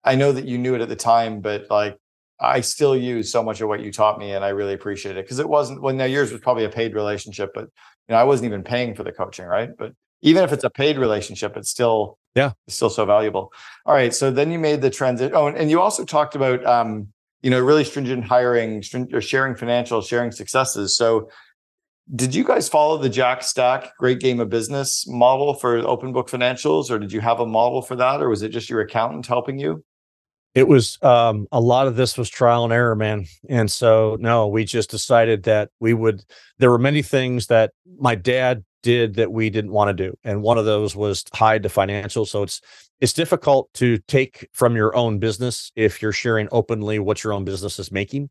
I 0.03 0.15
know 0.15 0.31
that 0.31 0.45
you 0.45 0.57
knew 0.57 0.75
it 0.75 0.81
at 0.81 0.89
the 0.89 0.95
time, 0.95 1.41
but 1.41 1.67
like 1.69 1.97
I 2.39 2.61
still 2.61 2.97
use 2.97 3.31
so 3.31 3.43
much 3.43 3.61
of 3.61 3.69
what 3.69 3.81
you 3.81 3.91
taught 3.91 4.17
me, 4.17 4.33
and 4.33 4.43
I 4.43 4.49
really 4.49 4.73
appreciate 4.73 5.15
it 5.15 5.23
because 5.23 5.39
it 5.39 5.47
wasn't. 5.47 5.81
Well, 5.81 5.93
now 5.93 6.05
yours 6.05 6.31
was 6.31 6.41
probably 6.41 6.65
a 6.65 6.69
paid 6.69 6.95
relationship, 6.95 7.51
but 7.53 7.65
you 7.65 7.69
know 8.09 8.17
I 8.17 8.23
wasn't 8.23 8.47
even 8.47 8.63
paying 8.63 8.95
for 8.95 9.03
the 9.03 9.11
coaching, 9.11 9.45
right? 9.45 9.69
But 9.77 9.93
even 10.21 10.43
if 10.43 10.51
it's 10.51 10.63
a 10.63 10.69
paid 10.69 10.97
relationship, 10.97 11.57
it's 11.57 11.69
still 11.69 12.17
Yeah. 12.35 12.51
it's 12.67 12.75
still 12.75 12.89
so 12.89 13.05
valuable. 13.05 13.51
All 13.85 13.93
right, 13.93 14.13
so 14.13 14.31
then 14.31 14.51
you 14.51 14.59
made 14.59 14.81
the 14.81 14.89
transition. 14.89 15.35
Oh, 15.35 15.47
and, 15.47 15.57
and 15.57 15.69
you 15.69 15.81
also 15.81 16.05
talked 16.05 16.35
about 16.35 16.65
um, 16.65 17.07
you 17.41 17.49
know, 17.49 17.59
really 17.59 17.83
stringent 17.83 18.23
hiring, 18.23 18.83
or 19.11 19.21
sharing 19.21 19.55
financials, 19.55 20.07
sharing 20.07 20.31
successes. 20.31 20.95
So, 20.95 21.29
did 22.15 22.35
you 22.35 22.43
guys 22.43 22.67
follow 22.67 22.97
the 22.97 23.09
Jack 23.09 23.41
Stack 23.43 23.95
Great 23.97 24.19
Game 24.19 24.39
of 24.39 24.49
Business 24.49 25.05
model 25.07 25.53
for 25.53 25.77
Open 25.77 26.11
Book 26.11 26.29
Financials, 26.29 26.91
or 26.91 26.99
did 26.99 27.11
you 27.11 27.21
have 27.21 27.39
a 27.39 27.45
model 27.45 27.81
for 27.81 27.95
that, 27.95 28.21
or 28.21 28.29
was 28.29 28.41
it 28.41 28.49
just 28.49 28.69
your 28.69 28.81
accountant 28.81 29.25
helping 29.25 29.57
you? 29.57 29.83
It 30.53 30.67
was 30.67 30.97
um, 31.01 31.47
a 31.51 31.61
lot 31.61 31.87
of 31.87 31.95
this 31.95 32.17
was 32.17 32.29
trial 32.29 32.65
and 32.65 32.73
error, 32.73 32.95
man. 32.95 33.25
And 33.47 33.71
so, 33.71 34.17
no, 34.19 34.47
we 34.49 34.65
just 34.65 34.91
decided 34.91 35.43
that 35.43 35.69
we 35.79 35.93
would. 35.93 36.23
There 36.59 36.69
were 36.69 36.77
many 36.77 37.01
things 37.01 37.47
that 37.47 37.71
my 37.97 38.15
dad 38.15 38.65
did 38.81 39.15
that 39.15 39.31
we 39.31 39.49
didn't 39.49 39.71
want 39.71 39.95
to 39.95 40.09
do, 40.09 40.17
and 40.23 40.41
one 40.41 40.57
of 40.57 40.65
those 40.65 40.95
was 40.95 41.23
hide 41.33 41.63
the 41.63 41.69
financial 41.69 42.25
So 42.25 42.43
it's 42.43 42.61
it's 42.99 43.13
difficult 43.13 43.71
to 43.75 43.97
take 44.07 44.47
from 44.53 44.75
your 44.75 44.95
own 44.95 45.19
business 45.19 45.71
if 45.75 46.01
you're 46.01 46.11
sharing 46.11 46.47
openly 46.51 46.99
what 46.99 47.23
your 47.23 47.33
own 47.33 47.43
business 47.43 47.79
is 47.79 47.91
making. 47.91 48.29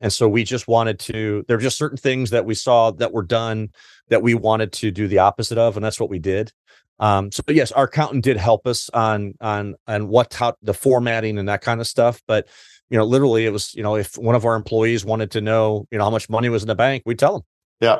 And 0.00 0.12
so 0.12 0.28
we 0.28 0.44
just 0.44 0.66
wanted 0.66 0.98
to. 1.00 1.44
There 1.46 1.56
were 1.56 1.62
just 1.62 1.78
certain 1.78 1.96
things 1.96 2.30
that 2.30 2.44
we 2.44 2.54
saw 2.54 2.90
that 2.92 3.12
were 3.12 3.22
done 3.22 3.70
that 4.08 4.22
we 4.22 4.34
wanted 4.34 4.72
to 4.74 4.90
do 4.90 5.06
the 5.06 5.18
opposite 5.18 5.58
of, 5.58 5.76
and 5.76 5.84
that's 5.84 6.00
what 6.00 6.10
we 6.10 6.18
did. 6.18 6.52
Um, 6.98 7.32
so 7.32 7.42
yes, 7.48 7.72
our 7.72 7.84
accountant 7.84 8.24
did 8.24 8.36
help 8.36 8.66
us 8.66 8.90
on 8.90 9.34
on 9.40 9.74
on 9.86 10.08
what 10.08 10.34
how 10.34 10.54
the 10.62 10.74
formatting 10.74 11.38
and 11.38 11.48
that 11.48 11.62
kind 11.62 11.80
of 11.80 11.86
stuff. 11.86 12.20
But 12.26 12.48
you 12.90 12.98
know, 12.98 13.04
literally, 13.04 13.46
it 13.46 13.50
was 13.50 13.74
you 13.74 13.82
know, 13.82 13.96
if 13.96 14.18
one 14.18 14.34
of 14.34 14.44
our 14.44 14.54
employees 14.54 15.04
wanted 15.04 15.30
to 15.32 15.40
know 15.40 15.86
you 15.90 15.98
know 15.98 16.04
how 16.04 16.10
much 16.10 16.28
money 16.28 16.48
was 16.48 16.62
in 16.62 16.68
the 16.68 16.74
bank, 16.74 17.02
we'd 17.06 17.18
tell 17.18 17.32
them. 17.34 17.42
Yeah, 17.80 17.96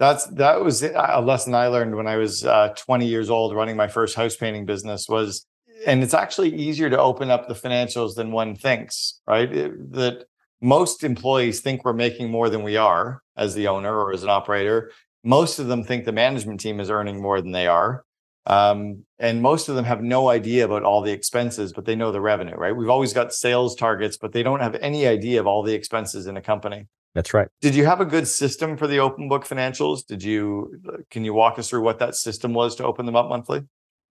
that's 0.00 0.24
that 0.28 0.64
was 0.64 0.82
a 0.82 1.20
lesson 1.20 1.54
I 1.54 1.66
learned 1.66 1.94
when 1.94 2.06
I 2.06 2.16
was 2.16 2.44
uh, 2.44 2.72
20 2.74 3.06
years 3.06 3.28
old, 3.28 3.54
running 3.54 3.76
my 3.76 3.86
first 3.86 4.16
house 4.16 4.34
painting 4.34 4.64
business. 4.64 5.08
Was 5.08 5.46
and 5.86 6.02
it's 6.02 6.14
actually 6.14 6.54
easier 6.54 6.88
to 6.88 6.98
open 6.98 7.30
up 7.30 7.46
the 7.46 7.54
financials 7.54 8.14
than 8.14 8.32
one 8.32 8.56
thinks, 8.56 9.20
right? 9.28 9.52
It- 9.52 9.92
that 9.92 10.24
most 10.62 11.04
employees 11.04 11.60
think 11.60 11.84
we're 11.84 11.92
making 11.92 12.30
more 12.30 12.50
than 12.50 12.62
we 12.62 12.76
are 12.76 13.22
as 13.36 13.54
the 13.54 13.68
owner 13.68 13.94
or 13.94 14.12
as 14.12 14.22
an 14.22 14.30
operator. 14.30 14.90
Most 15.22 15.58
of 15.58 15.68
them 15.68 15.84
think 15.84 16.04
the 16.04 16.12
management 16.12 16.60
team 16.60 16.80
is 16.80 16.90
earning 16.90 17.20
more 17.20 17.40
than 17.40 17.52
they 17.52 17.66
are. 17.66 18.04
Um, 18.46 19.04
and 19.18 19.40
most 19.40 19.68
of 19.68 19.76
them 19.76 19.84
have 19.86 20.02
no 20.02 20.28
idea 20.28 20.64
about 20.64 20.82
all 20.82 21.02
the 21.02 21.12
expenses, 21.12 21.72
but 21.72 21.84
they 21.84 21.94
know 21.94 22.12
the 22.12 22.20
revenue, 22.20 22.56
right? 22.56 22.76
We've 22.76 22.90
always 22.90 23.12
got 23.12 23.32
sales 23.32 23.74
targets, 23.74 24.16
but 24.18 24.32
they 24.32 24.42
don't 24.42 24.60
have 24.60 24.74
any 24.76 25.06
idea 25.06 25.40
of 25.40 25.46
all 25.46 25.62
the 25.62 25.74
expenses 25.74 26.26
in 26.26 26.36
a 26.36 26.42
company. 26.42 26.88
That's 27.14 27.34
right. 27.34 27.48
Did 27.60 27.74
you 27.74 27.84
have 27.86 28.00
a 28.00 28.04
good 28.04 28.28
system 28.28 28.76
for 28.76 28.86
the 28.86 29.00
open 29.00 29.28
book 29.28 29.44
financials? 29.44 30.06
Did 30.06 30.22
you 30.22 30.80
can 31.10 31.24
you 31.24 31.34
walk 31.34 31.58
us 31.58 31.68
through 31.70 31.82
what 31.82 31.98
that 31.98 32.14
system 32.14 32.54
was 32.54 32.76
to 32.76 32.84
open 32.84 33.06
them 33.06 33.16
up 33.16 33.28
monthly? 33.28 33.62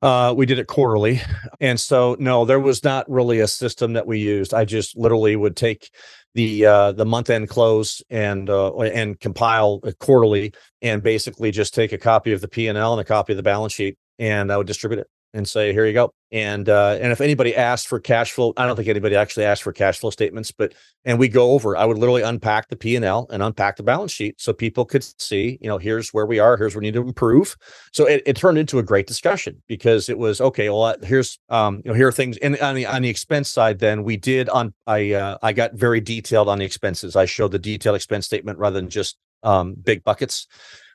Uh, 0.02 0.34
we 0.36 0.46
did 0.46 0.60
it 0.60 0.68
quarterly, 0.68 1.22
and 1.60 1.80
so 1.80 2.16
no, 2.20 2.46
there 2.46 2.60
was 2.60 2.84
not 2.84 3.10
really 3.10 3.40
a 3.40 3.48
system 3.48 3.94
that 3.94 4.08
we 4.08 4.20
used. 4.20 4.54
I 4.54 4.64
just 4.64 4.98
literally 4.98 5.36
would 5.36 5.58
take 5.58 5.92
the 6.36 6.66
uh, 6.66 6.92
the 6.94 7.06
month 7.06 7.30
end 7.30 7.50
close 7.50 8.02
and 8.10 8.50
uh, 8.50 8.74
and 8.78 9.20
compile 9.20 9.82
it 9.84 10.00
quarterly, 10.00 10.54
and 10.82 11.04
basically 11.04 11.52
just 11.52 11.74
take 11.74 11.92
a 11.92 11.98
copy 11.98 12.32
of 12.32 12.40
the 12.40 12.48
P 12.48 12.68
and 12.68 12.78
L 12.78 12.94
and 12.94 13.02
a 13.02 13.06
copy 13.06 13.34
of 13.34 13.38
the 13.38 13.44
balance 13.44 13.74
sheet, 13.74 13.98
and 14.18 14.52
I 14.54 14.58
would 14.58 14.68
distribute 14.68 15.00
it 15.00 15.08
and 15.34 15.48
say, 15.48 15.74
"Here 15.74 15.86
you 15.86 15.94
go." 15.94 16.13
And 16.32 16.70
uh, 16.70 16.98
and 17.02 17.12
if 17.12 17.22
anybody 17.22 17.56
asked 17.56 17.88
for 17.88 18.00
cash 18.00 18.34
flow, 18.34 18.54
I 18.56 18.68
don't 18.68 18.76
think 18.76 18.88
anybody 18.88 19.15
actually 19.15 19.46
asked 19.46 19.63
for 19.63 19.74
cash 19.74 20.00
flow 20.00 20.12
statements, 20.12 20.52
but 20.52 20.74
and 21.04 21.18
we 21.18 21.28
go 21.28 21.52
over. 21.52 21.76
I 21.76 21.86
would 21.86 21.98
literally 21.98 22.22
unpack 22.22 22.70
the 22.70 22.76
P 22.76 22.96
and 22.96 23.04
L 23.04 23.28
and 23.32 23.42
unpack 23.42 23.78
the 23.78 23.84
balance 23.84 24.12
sheet 24.12 24.39
so 24.39 24.54
people 24.54 24.86
could 24.86 25.04
see, 25.20 25.58
you 25.60 25.68
know, 25.68 25.80
here's 25.80 26.10
where 26.10 26.28
we 26.28 26.38
are, 26.38 26.56
here's 26.56 26.76
where 26.76 26.82
we 26.82 26.88
need 26.88 26.94
to 26.94 27.02
improve. 27.02 27.58
So 27.94 28.06
it, 28.06 28.22
it 28.28 28.36
turned 28.36 28.60
into 28.60 28.78
a 28.78 28.84
great 28.84 29.08
discussion 29.08 29.62
because 29.68 30.08
it 30.08 30.20
was 30.20 30.39
okay. 30.39 30.70
Well, 30.70 30.84
uh, 30.84 30.96
here's 31.02 31.39
um, 31.50 31.82
you 31.84 31.92
know, 31.92 31.96
here 31.96 32.10
are 32.10 32.12
things, 32.12 32.38
and 32.38 32.58
on 32.60 32.76
the 32.76 32.86
on 32.86 33.02
the 33.02 33.10
expense 33.10 33.50
side, 33.50 33.80
then 33.80 34.04
we 34.04 34.18
did 34.18 34.50
on 34.50 34.74
I 34.86 35.13
uh, 35.13 35.38
I 35.42 35.54
got 35.54 35.74
very 35.74 36.00
detailed 36.00 36.48
on 36.48 36.60
the 36.60 36.65
expenses. 36.65 37.15
I 37.15 37.26
showed 37.26 37.52
the 37.52 37.60
detailed 37.60 37.96
expense 37.96 38.26
statement 38.28 38.60
rather 38.60 38.80
than 38.80 38.89
just 38.89 39.18
um, 39.42 39.74
big 39.74 40.04
buckets 40.04 40.48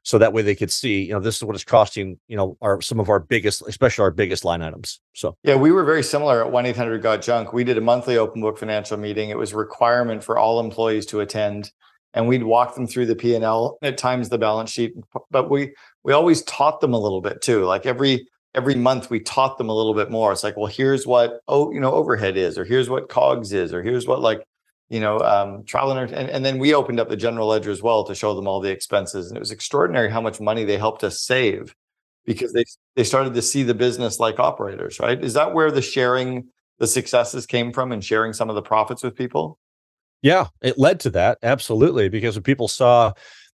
so 0.05 0.19
that 0.19 0.33
way 0.33 0.43
they 0.43 0.55
could 0.55 0.71
see 0.71 1.03
you 1.03 1.13
know 1.13 1.19
this 1.19 1.37
is 1.37 1.43
what 1.43 1.57
it's 1.57 1.65
costing 1.65 2.19
you 2.29 2.37
know 2.37 2.57
our 2.61 2.81
some 2.81 3.01
of 3.01 3.09
our 3.09 3.19
biggest 3.19 3.63
especially 3.67 4.03
our 4.03 4.11
biggest 4.13 4.45
line 4.45 4.63
items 4.63 5.01
so 5.15 5.37
Yeah, 5.43 5.57
we 5.57 5.73
were 5.73 5.85
very 5.85 6.03
similar 6.03 6.45
at 6.45 6.53
1 6.53 6.67
800 6.67 7.03
Got 7.03 7.23
Junk. 7.23 7.53
We 7.53 7.65
did 7.65 7.79
a 7.79 7.81
monthly 7.81 8.17
open 8.17 8.41
book 8.41 8.59
financial 8.59 8.97
meeting. 8.97 9.31
It 9.31 9.39
was 9.39 9.53
a 9.53 9.57
requirement 9.57 10.23
for 10.23 10.39
all 10.39 10.61
employees 10.61 11.07
to 11.07 11.21
attend. 11.21 11.73
And 12.17 12.29
we'd 12.29 12.45
walk 12.45 12.77
them 12.77 12.87
through 12.87 13.07
the 13.07 13.17
P 13.17 13.35
and 13.35 13.43
L, 13.43 13.77
at 13.83 13.99
times 13.99 14.29
the 14.29 14.39
balance 14.39 14.71
sheet. 14.71 14.95
But 15.33 15.51
we 15.51 15.75
we 16.05 16.13
always 16.13 16.43
taught 16.43 16.81
them 16.81 16.95
a 16.95 16.99
little 16.99 17.21
bit 17.21 17.43
too. 17.43 17.65
Like 17.65 17.87
every 17.87 18.29
every 18.55 18.77
month 18.77 19.11
we 19.11 19.19
taught 19.19 19.59
them 19.59 19.69
a 19.69 19.75
little 19.75 19.95
bit 19.95 20.13
more. 20.13 20.31
It's 20.31 20.45
like, 20.45 20.57
well, 20.57 20.67
here's 20.67 21.07
what 21.09 21.41
oh, 21.49 21.73
you 21.73 21.81
know, 21.81 21.93
overhead 21.93 22.37
is, 22.37 22.57
or 22.57 22.65
here's 22.65 22.89
what 22.89 23.09
COGS 23.09 23.53
is, 23.53 23.75
or 23.75 23.83
here's 23.83 24.07
what 24.07 24.21
like, 24.21 24.47
you 24.89 25.01
know, 25.01 25.19
um, 25.21 25.65
trial 25.65 25.91
and, 25.91 26.11
and 26.13 26.31
and 26.31 26.45
then 26.45 26.59
we 26.59 26.75
opened 26.75 27.01
up 27.01 27.09
the 27.09 27.17
general 27.17 27.49
ledger 27.49 27.71
as 27.71 27.83
well 27.83 28.05
to 28.05 28.15
show 28.15 28.35
them 28.35 28.47
all 28.47 28.61
the 28.61 28.71
expenses. 28.71 29.29
And 29.29 29.37
it 29.37 29.41
was 29.41 29.51
extraordinary 29.51 30.11
how 30.11 30.21
much 30.21 30.41
money 30.41 30.65
they 30.65 30.79
helped 30.79 31.05
us 31.05 31.21
save 31.21 31.75
because 32.25 32.53
they 32.53 32.65
they 32.97 33.05
started 33.05 33.35
to 33.35 33.43
see 33.43 33.63
the 33.63 33.75
business 33.75 34.21
like 34.21 34.39
operators, 34.39 35.01
right? 35.01 35.23
Is 35.23 35.35
that 35.35 35.55
where 35.55 35.71
the 35.71 35.83
sharing 35.83 36.49
the 36.79 36.87
successes 36.87 37.47
came 37.47 37.73
from 37.73 37.93
and 37.93 38.05
sharing 38.05 38.33
some 38.33 38.49
of 38.49 38.57
the 38.57 38.63
profits 38.63 39.03
with 39.03 39.15
people? 39.15 39.59
Yeah, 40.23 40.47
it 40.63 40.79
led 40.79 41.01
to 41.01 41.11
that 41.11 41.39
absolutely 41.43 42.09
because 42.09 42.35
when 42.37 42.43
people 42.43 42.69
saw, 42.69 43.13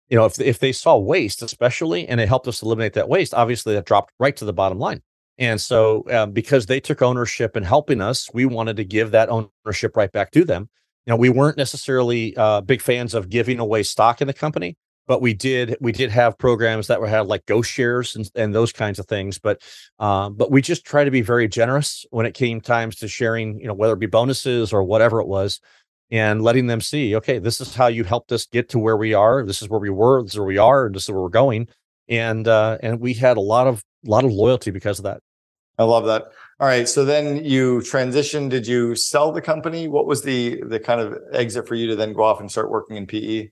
you 0.10 0.18
know, 0.18 0.26
if 0.26 0.40
if 0.40 0.60
they 0.60 0.72
saw 0.72 0.98
waste, 0.98 1.42
especially, 1.42 2.08
and 2.08 2.20
it 2.20 2.28
helped 2.28 2.48
us 2.48 2.62
eliminate 2.62 2.94
that 2.94 3.10
waste, 3.10 3.34
obviously 3.34 3.74
that 3.76 3.86
dropped 3.86 4.14
right 4.20 4.36
to 4.38 4.46
the 4.46 4.54
bottom 4.54 4.80
line. 4.80 5.02
And 5.38 5.60
so, 5.60 6.04
um, 6.12 6.32
because 6.32 6.66
they 6.66 6.82
took 6.82 7.02
ownership 7.02 7.56
in 7.56 7.64
helping 7.64 8.02
us, 8.02 8.30
we 8.34 8.46
wanted 8.46 8.76
to 8.76 8.84
give 8.84 9.12
that 9.12 9.30
ownership 9.30 9.96
right 9.96 10.12
back 10.12 10.32
to 10.32 10.44
them. 10.44 10.70
Know, 11.10 11.16
we 11.16 11.30
weren't 11.30 11.58
necessarily 11.58 12.36
uh, 12.38 12.62
big 12.62 12.82
fans 12.82 13.14
of 13.14 13.30
giving 13.30 13.60
away 13.60 13.84
stock 13.84 14.22
in 14.22 14.28
the 14.28 14.34
company, 14.34 14.78
but 15.08 15.22
we 15.22 15.34
did 15.34 15.76
we 15.82 15.92
did 15.92 16.12
have 16.12 16.38
programs 16.38 16.88
that 16.88 17.02
were 17.02 17.08
had 17.08 17.26
like 17.26 17.46
ghost 17.48 17.72
shares 17.72 18.16
and, 18.16 18.30
and 18.36 18.54
those 18.54 18.72
kinds 18.72 19.00
of 19.00 19.08
things. 19.08 19.40
But 19.40 19.62
um, 19.98 20.36
but 20.36 20.52
we 20.52 20.62
just 20.62 20.86
try 20.86 21.04
to 21.04 21.12
be 21.12 21.22
very 21.22 21.48
generous 21.48 22.06
when 22.12 22.26
it 22.26 22.34
came 22.36 22.62
times 22.62 22.98
to 22.98 23.08
sharing, 23.08 23.60
you 23.60 23.68
know, 23.68 23.74
whether 23.74 23.94
it 23.94 24.00
be 24.00 24.06
bonuses 24.06 24.72
or 24.72 24.84
whatever 24.84 25.20
it 25.20 25.28
was 25.28 25.60
and 26.12 26.42
letting 26.42 26.68
them 26.68 26.82
see, 26.82 27.16
okay, 27.16 27.40
this 27.40 27.62
is 27.62 27.76
how 27.76 27.88
you 27.88 28.04
helped 28.04 28.32
us 28.32 28.46
get 28.46 28.70
to 28.70 28.80
where 28.80 28.98
we 28.98 29.14
are. 29.14 29.46
This 29.46 29.62
is 29.62 29.70
where 29.70 29.80
we 29.80 29.90
were. 29.90 30.24
This 30.24 30.34
is 30.34 30.40
where 30.40 30.48
we 30.48 30.58
are, 30.58 30.86
and 30.86 30.96
this 30.96 31.04
is 31.04 31.10
where 31.10 31.22
we're 31.22 31.30
going. 31.30 31.68
And 32.08 32.48
uh, 32.48 32.78
and 32.82 33.00
we 33.00 33.14
had 33.14 33.38
a 33.38 33.42
lot 33.42 33.68
of 33.68 33.84
a 34.06 34.10
lot 34.10 34.26
of 34.26 34.32
loyalty 34.32 34.72
because 34.72 35.00
of 35.00 35.04
that. 35.04 35.22
I 35.78 35.84
love 35.84 36.06
that. 36.06 36.32
All 36.60 36.68
right. 36.68 36.90
So 36.90 37.06
then 37.06 37.44
you 37.46 37.78
transitioned. 37.80 38.50
Did 38.50 38.68
you 38.68 38.96
sell 38.96 39.32
the 39.32 39.42
company? 39.42 39.88
What 39.88 40.06
was 40.06 40.24
the 40.24 40.62
the 40.68 40.80
kind 40.80 41.00
of 41.00 41.18
exit 41.32 41.68
for 41.68 41.76
you 41.76 41.88
to 41.88 41.96
then 41.96 42.14
go 42.14 42.24
off 42.24 42.42
and 42.42 42.52
start 42.52 42.70
working 42.70 42.98
in 42.98 43.08
PE? 43.08 43.50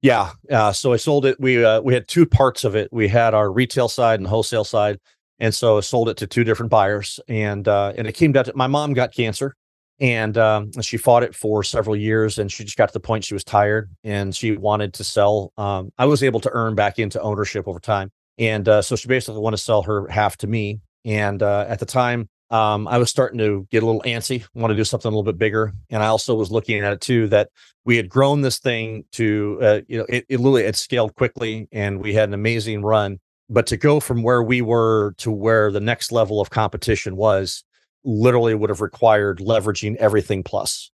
Yeah. 0.00 0.32
Uh, 0.50 0.72
so 0.72 0.92
I 0.92 0.96
sold 0.96 1.26
it. 1.26 1.38
We 1.38 1.62
uh, 1.62 1.82
we 1.82 1.92
had 1.92 2.08
two 2.08 2.24
parts 2.24 2.64
of 2.64 2.74
it. 2.74 2.88
We 2.90 3.06
had 3.08 3.34
our 3.34 3.52
retail 3.52 3.88
side 3.88 4.18
and 4.18 4.26
wholesale 4.26 4.64
side, 4.64 4.98
and 5.38 5.54
so 5.54 5.76
I 5.76 5.80
sold 5.80 6.08
it 6.08 6.16
to 6.18 6.26
two 6.26 6.42
different 6.42 6.70
buyers. 6.70 7.20
And 7.28 7.68
uh, 7.68 7.92
and 7.98 8.06
it 8.06 8.12
came 8.12 8.32
down 8.32 8.44
to 8.44 8.52
my 8.56 8.66
mom 8.66 8.94
got 8.94 9.12
cancer, 9.12 9.54
and 10.02 10.36
um, 10.36 10.72
she 10.82 10.96
fought 10.96 11.22
it 11.22 11.34
for 11.34 11.62
several 11.62 11.94
years 11.94 12.38
and 12.38 12.50
she 12.50 12.64
just 12.64 12.76
got 12.76 12.86
to 12.86 12.92
the 12.92 13.00
point 13.00 13.24
she 13.24 13.34
was 13.34 13.44
tired 13.44 13.88
and 14.02 14.34
she 14.34 14.56
wanted 14.56 14.92
to 14.94 15.04
sell 15.04 15.52
um, 15.56 15.92
i 15.96 16.04
was 16.04 16.22
able 16.22 16.40
to 16.40 16.50
earn 16.52 16.74
back 16.74 16.98
into 16.98 17.20
ownership 17.20 17.68
over 17.68 17.78
time 17.78 18.10
and 18.38 18.68
uh, 18.68 18.82
so 18.82 18.96
she 18.96 19.06
basically 19.08 19.40
wanted 19.40 19.56
to 19.56 19.62
sell 19.62 19.82
her 19.82 20.08
half 20.08 20.36
to 20.36 20.46
me 20.46 20.80
and 21.04 21.42
uh, 21.42 21.64
at 21.68 21.78
the 21.78 21.86
time 21.86 22.28
um, 22.50 22.86
i 22.88 22.98
was 22.98 23.10
starting 23.10 23.38
to 23.38 23.66
get 23.70 23.82
a 23.82 23.86
little 23.86 24.02
antsy 24.02 24.44
want 24.54 24.70
to 24.70 24.76
do 24.76 24.84
something 24.84 25.08
a 25.08 25.10
little 25.10 25.22
bit 25.22 25.38
bigger 25.38 25.72
and 25.90 26.02
i 26.02 26.06
also 26.06 26.34
was 26.34 26.50
looking 26.50 26.80
at 26.80 26.92
it 26.92 27.00
too 27.00 27.26
that 27.28 27.48
we 27.84 27.96
had 27.96 28.08
grown 28.08 28.40
this 28.40 28.58
thing 28.58 29.04
to 29.12 29.58
uh, 29.62 29.80
you 29.88 29.98
know 29.98 30.06
it, 30.08 30.24
it 30.28 30.38
literally 30.38 30.64
had 30.64 30.76
scaled 30.76 31.14
quickly 31.14 31.68
and 31.72 32.00
we 32.00 32.14
had 32.14 32.28
an 32.28 32.34
amazing 32.34 32.82
run 32.82 33.18
but 33.52 33.66
to 33.66 33.76
go 33.76 34.00
from 34.00 34.22
where 34.22 34.42
we 34.42 34.62
were 34.62 35.12
to 35.18 35.30
where 35.30 35.70
the 35.70 35.80
next 35.80 36.10
level 36.10 36.40
of 36.40 36.50
competition 36.50 37.16
was 37.16 37.64
literally 38.04 38.54
would 38.54 38.70
have 38.70 38.80
required 38.80 39.38
leveraging 39.38 39.96
everything 39.96 40.42
plus. 40.42 40.90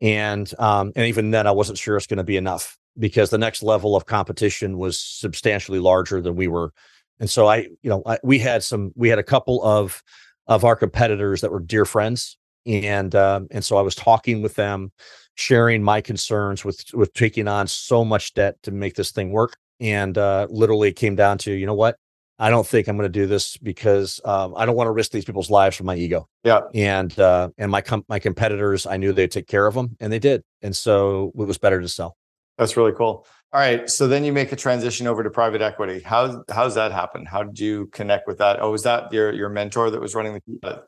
And 0.00 0.52
um, 0.58 0.92
and 0.94 1.06
even 1.06 1.32
then, 1.32 1.46
I 1.46 1.50
wasn't 1.50 1.78
sure 1.78 1.96
it's 1.96 2.06
going 2.06 2.18
to 2.18 2.24
be 2.24 2.36
enough 2.36 2.78
because 2.96 3.30
the 3.30 3.38
next 3.38 3.62
level 3.62 3.96
of 3.96 4.06
competition 4.06 4.78
was 4.78 4.98
substantially 4.98 5.80
larger 5.80 6.20
than 6.20 6.36
we 6.36 6.46
were. 6.46 6.72
And 7.20 7.28
so 7.28 7.46
I, 7.46 7.68
you 7.82 7.90
know, 7.90 8.02
I, 8.06 8.18
we 8.22 8.38
had 8.38 8.62
some, 8.62 8.92
we 8.94 9.08
had 9.08 9.18
a 9.18 9.24
couple 9.24 9.62
of 9.64 10.02
of 10.46 10.64
our 10.64 10.76
competitors 10.76 11.40
that 11.42 11.52
were 11.52 11.60
dear 11.60 11.84
friends, 11.84 12.38
and 12.66 13.14
um, 13.14 13.48
and 13.50 13.64
so 13.64 13.76
I 13.76 13.82
was 13.82 13.94
talking 13.94 14.42
with 14.42 14.54
them, 14.54 14.92
sharing 15.34 15.82
my 15.82 16.00
concerns 16.00 16.64
with 16.64 16.84
with 16.94 17.12
taking 17.12 17.48
on 17.48 17.66
so 17.66 18.04
much 18.04 18.34
debt 18.34 18.56
to 18.62 18.70
make 18.70 18.94
this 18.94 19.10
thing 19.10 19.30
work, 19.30 19.56
and 19.80 20.16
uh, 20.16 20.46
literally 20.50 20.92
came 20.92 21.16
down 21.16 21.38
to, 21.38 21.52
you 21.52 21.66
know 21.66 21.74
what, 21.74 21.96
I 22.38 22.50
don't 22.50 22.66
think 22.66 22.86
I'm 22.86 22.96
going 22.96 23.12
to 23.12 23.20
do 23.20 23.26
this 23.26 23.56
because 23.56 24.20
um, 24.24 24.54
I 24.56 24.64
don't 24.64 24.76
want 24.76 24.86
to 24.86 24.92
risk 24.92 25.10
these 25.10 25.24
people's 25.24 25.50
lives 25.50 25.76
for 25.76 25.84
my 25.84 25.96
ego. 25.96 26.28
Yeah. 26.44 26.60
And 26.72 27.18
uh, 27.18 27.50
and 27.58 27.70
my 27.70 27.80
com- 27.80 28.04
my 28.08 28.20
competitors, 28.20 28.86
I 28.86 28.96
knew 28.96 29.12
they'd 29.12 29.30
take 29.30 29.48
care 29.48 29.66
of 29.66 29.74
them, 29.74 29.96
and 29.98 30.12
they 30.12 30.20
did. 30.20 30.42
And 30.62 30.76
so 30.76 31.32
it 31.36 31.44
was 31.44 31.58
better 31.58 31.80
to 31.80 31.88
sell. 31.88 32.16
That's 32.58 32.76
really 32.76 32.92
cool. 32.92 33.26
All 33.52 33.60
right. 33.60 33.88
So 33.88 34.06
then 34.06 34.24
you 34.24 34.32
make 34.32 34.52
a 34.52 34.56
transition 34.56 35.06
over 35.06 35.22
to 35.22 35.30
private 35.30 35.62
equity. 35.62 36.00
How 36.00 36.44
how's 36.50 36.74
that 36.74 36.92
happen? 36.92 37.24
How 37.24 37.44
did 37.44 37.58
you 37.58 37.86
connect 37.86 38.26
with 38.26 38.38
that? 38.38 38.60
Oh, 38.60 38.72
was 38.72 38.82
that 38.82 39.12
your 39.12 39.32
your 39.32 39.48
mentor 39.48 39.90
that 39.90 40.00
was 40.00 40.14
running 40.14 40.34
the 40.34 40.82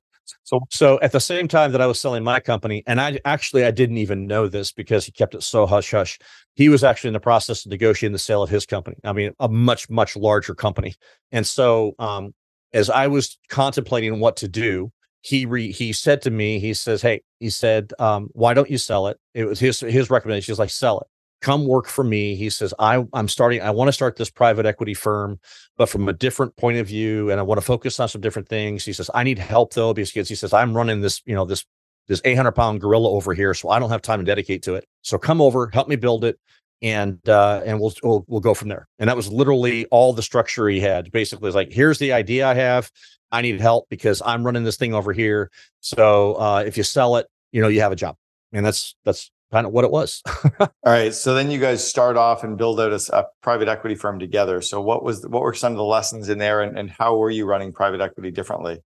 so, 0.44 0.61
so 0.70 1.00
at 1.00 1.12
the 1.12 1.20
same 1.20 1.48
time 1.48 1.72
that 1.72 1.80
I 1.80 1.87
was 1.87 2.00
selling 2.00 2.22
my 2.22 2.40
company, 2.40 2.83
and 2.87 3.00
I 3.00 3.18
actually 3.24 3.64
I 3.64 3.70
didn't 3.70 3.98
even 3.98 4.26
know 4.26 4.48
this 4.48 4.72
because 4.72 5.04
he 5.04 5.12
kept 5.12 5.35
it 5.35 5.42
so 5.42 5.66
hush 5.66 5.90
hush. 5.90 6.18
He 6.54 6.68
was 6.68 6.85
actually 6.85 7.09
in 7.09 7.14
the 7.14 7.20
process 7.20 7.64
of 7.64 7.70
negotiating 7.70 8.12
the 8.12 8.18
sale 8.18 8.42
of 8.42 8.50
his 8.50 8.66
company. 8.66 8.96
I 9.04 9.12
mean, 9.12 9.33
a 9.38 9.48
much 9.48 9.88
much 9.90 10.16
larger 10.16 10.54
company. 10.54 10.94
And 11.33 11.46
so, 11.46 11.94
um, 11.98 12.35
as 12.72 12.90
I 12.90 13.06
was 13.06 13.38
contemplating 13.48 14.20
what 14.20 14.37
to 14.38 14.48
do, 14.48 14.92
he 15.22 15.46
re, 15.46 15.72
he 15.72 15.92
said 15.92 16.22
to 16.22 16.30
me, 16.30 16.59
he 16.59 16.74
says, 16.74 17.02
"Hey," 17.02 17.22
he 17.38 17.50
said, 17.50 17.92
um, 17.98 18.28
"Why 18.33 18.54
don't 18.54 18.70
you 18.70 18.78
sell 18.78 19.06
it?" 19.09 19.18
It 19.35 19.44
was 19.44 19.61
his 19.61 19.80
his 19.80 20.11
recommendation. 20.11 20.52
He's 20.52 20.59
like, 20.59 20.70
"Sell 20.70 21.00
it." 21.00 21.06
Come 21.40 21.66
work 21.66 21.87
for 21.87 22.05
me. 22.05 22.35
He 22.35 22.50
says, 22.50 22.74
I, 22.79 23.05
I'm 23.12 23.29
starting, 23.29 23.62
I 23.62 23.70
want 23.70 23.88
to 23.88 23.92
start 23.92 24.16
this 24.16 24.31
private 24.31 24.66
equity 24.66 24.94
firm, 24.94 25.40
but 25.76 25.88
from 25.88 26.09
a 26.09 26.12
different 26.12 26.57
point 26.57 26.79
of 26.79 26.87
view. 26.87 27.31
And 27.31 27.40
I 27.40 27.42
want 27.42 27.61
to 27.61 27.66
focus 27.66 27.98
on 27.98 28.09
some 28.09 28.20
different 28.20 28.48
things. 28.48 28.85
He 28.85 28.92
says, 28.92 29.11
I 29.14 29.24
need 29.24 29.38
help 29.38 29.72
though, 29.72 29.94
because 29.94 30.29
he 30.29 30.35
says, 30.35 30.53
I'm 30.53 30.76
running 30.76 31.00
this, 31.00 31.22
you 31.24 31.35
know, 31.35 31.44
this, 31.44 31.64
this 32.09 32.20
800 32.24 32.53
pound 32.53 32.81
gorilla 32.81 33.09
over 33.09 33.35
here. 33.35 33.55
So 33.55 33.70
I 33.70 33.79
don't 33.79 33.90
have 33.90 34.03
time 34.03 34.20
to 34.20 34.24
dedicate 34.24 34.62
to 34.64 34.74
it. 34.74 34.85
So 35.03 35.16
come 35.18 35.40
over, 35.40 35.70
help 35.72 35.88
me 35.88 35.96
build 35.96 36.24
it. 36.24 36.38
And, 36.83 37.26
uh, 37.29 37.62
and 37.64 37.79
we'll, 37.79 37.92
we'll, 38.03 38.24
we'll 38.26 38.40
go 38.40 38.55
from 38.55 38.68
there. 38.68 38.88
And 38.98 39.09
that 39.09 39.16
was 39.16 39.31
literally 39.31 39.87
all 39.87 40.12
the 40.12 40.22
structure 40.22 40.66
he 40.68 40.81
had. 40.81 41.12
Basically, 41.12 41.46
it's 41.46 41.55
like, 41.55 41.72
here's 41.72 41.98
the 41.98 42.12
idea 42.12 42.46
I 42.46 42.55
have. 42.55 42.90
I 43.33 43.42
need 43.42 43.61
help 43.61 43.87
because 43.90 44.22
I'm 44.24 44.44
running 44.44 44.64
this 44.64 44.76
thing 44.76 44.94
over 44.94 45.12
here. 45.12 45.50
So, 45.81 46.35
uh, 46.35 46.64
if 46.66 46.76
you 46.76 46.83
sell 46.83 47.16
it, 47.16 47.26
you 47.53 47.61
know, 47.61 47.68
you 47.68 47.81
have 47.83 47.92
a 47.92 47.96
job. 47.96 48.16
And 48.53 48.64
that's, 48.64 48.96
that's 49.05 49.31
kind 49.51 49.67
of 49.67 49.73
what 49.73 49.85
it 49.85 49.91
was. 49.91 50.23
All 50.61 50.69
right. 50.85 51.15
So 51.15 51.35
then 51.35 51.51
you 51.51 51.59
guys 51.59 51.87
start 51.87 52.17
off 52.17 52.45
and 52.45 52.57
build 52.57 52.81
out 52.81 52.93
a, 52.93 53.19
a, 53.19 53.27
private 53.43 53.69
equity 53.69 53.95
firm 53.95 54.19
together. 54.19 54.61
So 54.61 54.81
what 54.81 55.03
was 55.03 55.27
what 55.27 55.43
were 55.43 55.55
some 55.55 55.73
of 55.73 55.79
the 55.79 55.85
lessons 55.85 56.29
in 56.29 56.39
there, 56.39 56.61
and, 56.61 56.79
and 56.79 56.91
how 56.91 57.17
were 57.17 57.31
you 57.31 57.47
running 57.47 57.73
private 57.73 58.01
equity 58.01 58.31
differently? 58.31 58.79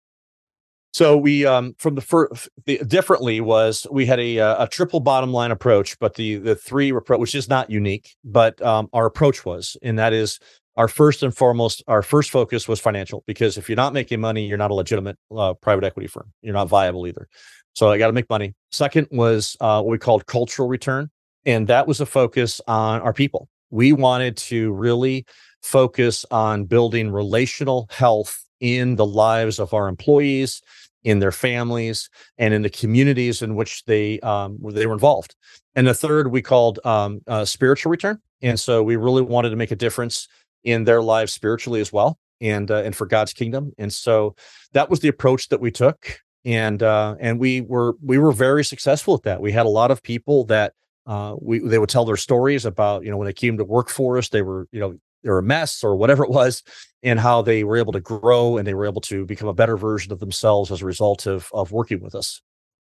So 0.93 1.17
we 1.17 1.45
um, 1.45 1.73
from 1.79 1.95
the 1.95 2.01
first 2.01 2.49
the 2.65 2.77
differently 2.85 3.41
was 3.41 3.87
we 3.91 4.05
had 4.05 4.19
a 4.19 4.39
uh, 4.39 4.65
a 4.65 4.67
triple 4.67 4.99
bottom 4.99 5.33
line 5.33 5.51
approach, 5.51 5.97
but 5.99 6.15
the 6.15 6.35
the 6.35 6.55
three 6.55 6.91
approach 6.91 7.19
which 7.19 7.35
is 7.35 7.49
not 7.49 7.69
unique, 7.69 8.15
but 8.23 8.61
um, 8.61 8.89
our 8.93 9.07
approach 9.07 9.43
was, 9.43 9.75
and 9.81 9.97
that 9.97 10.13
is 10.13 10.39
our 10.75 10.87
first 10.87 11.23
and 11.23 11.35
foremost 11.35 11.83
our 11.87 12.03
first 12.03 12.29
focus 12.29 12.67
was 12.67 12.79
financial 12.79 13.23
because 13.25 13.57
if 13.57 13.69
you're 13.69 13.75
not 13.75 13.93
making 13.93 14.19
money, 14.19 14.45
you're 14.45 14.57
not 14.57 14.71
a 14.71 14.75
legitimate 14.75 15.17
uh, 15.35 15.55
private 15.55 15.83
equity 15.83 16.07
firm. 16.07 16.31
You're 16.41 16.53
not 16.53 16.69
viable 16.69 17.07
either. 17.07 17.27
So 17.73 17.91
I 17.91 17.97
got 17.97 18.07
to 18.07 18.13
make 18.13 18.29
money. 18.29 18.53
Second 18.71 19.07
was 19.11 19.57
uh, 19.61 19.81
what 19.81 19.91
we 19.91 19.97
called 19.97 20.25
cultural 20.25 20.67
return. 20.67 21.09
And 21.45 21.67
that 21.67 21.87
was 21.87 21.99
a 21.99 22.05
focus 22.05 22.61
on 22.67 23.01
our 23.01 23.13
people. 23.13 23.49
We 23.69 23.91
wanted 23.91 24.37
to 24.37 24.71
really 24.73 25.25
focus 25.61 26.25
on 26.31 26.65
building 26.65 27.11
relational 27.11 27.87
health 27.91 28.43
in 28.59 28.95
the 28.95 29.05
lives 29.05 29.59
of 29.59 29.73
our 29.73 29.87
employees, 29.87 30.61
in 31.03 31.19
their 31.19 31.31
families, 31.31 32.09
and 32.37 32.53
in 32.53 32.61
the 32.61 32.69
communities 32.69 33.41
in 33.41 33.55
which 33.55 33.83
they 33.85 34.19
um, 34.21 34.57
they 34.63 34.85
were 34.85 34.93
involved. 34.93 35.35
And 35.75 35.87
the 35.87 35.93
third 35.93 36.31
we 36.31 36.41
called 36.41 36.79
um, 36.85 37.21
uh, 37.27 37.45
spiritual 37.45 37.89
return. 37.89 38.19
And 38.41 38.59
so 38.59 38.83
we 38.83 38.95
really 38.95 39.21
wanted 39.21 39.49
to 39.49 39.55
make 39.55 39.71
a 39.71 39.75
difference 39.75 40.27
in 40.63 40.83
their 40.85 41.01
lives 41.01 41.33
spiritually 41.33 41.81
as 41.81 41.91
well, 41.91 42.19
and 42.39 42.69
uh, 42.69 42.83
and 42.83 42.95
for 42.95 43.05
God's 43.05 43.33
kingdom. 43.33 43.73
And 43.77 43.91
so 43.91 44.35
that 44.73 44.89
was 44.89 44.99
the 45.01 45.09
approach 45.09 45.49
that 45.49 45.59
we 45.59 45.71
took 45.71 46.21
and 46.45 46.83
uh, 46.83 47.15
and 47.19 47.39
we 47.39 47.61
were 47.61 47.95
we 48.01 48.17
were 48.17 48.31
very 48.31 48.63
successful 48.63 49.13
at 49.15 49.23
that. 49.23 49.41
We 49.41 49.51
had 49.51 49.65
a 49.65 49.69
lot 49.69 49.91
of 49.91 50.03
people 50.03 50.45
that 50.45 50.73
uh, 51.05 51.35
we 51.39 51.59
they 51.59 51.79
would 51.79 51.89
tell 51.89 52.05
their 52.05 52.17
stories 52.17 52.65
about 52.65 53.03
you 53.03 53.11
know 53.11 53.17
when 53.17 53.25
they 53.25 53.33
came 53.33 53.57
to 53.57 53.63
work 53.63 53.89
for 53.89 54.17
us, 54.17 54.29
they 54.29 54.41
were 54.41 54.67
you 54.71 54.79
know 54.79 54.99
they 55.23 55.29
were 55.29 55.39
a 55.39 55.43
mess 55.43 55.83
or 55.83 55.95
whatever 55.95 56.23
it 56.23 56.29
was, 56.29 56.63
and 57.01 57.19
how 57.19 57.41
they 57.41 57.63
were 57.63 57.77
able 57.77 57.93
to 57.93 58.01
grow 58.01 58.57
and 58.57 58.67
they 58.67 58.73
were 58.73 58.85
able 58.85 59.01
to 59.01 59.25
become 59.25 59.47
a 59.47 59.53
better 59.53 59.77
version 59.77 60.11
of 60.11 60.19
themselves 60.19 60.71
as 60.71 60.81
a 60.81 60.85
result 60.85 61.25
of 61.25 61.49
of 61.53 61.71
working 61.71 62.01
with 62.01 62.15
us. 62.15 62.41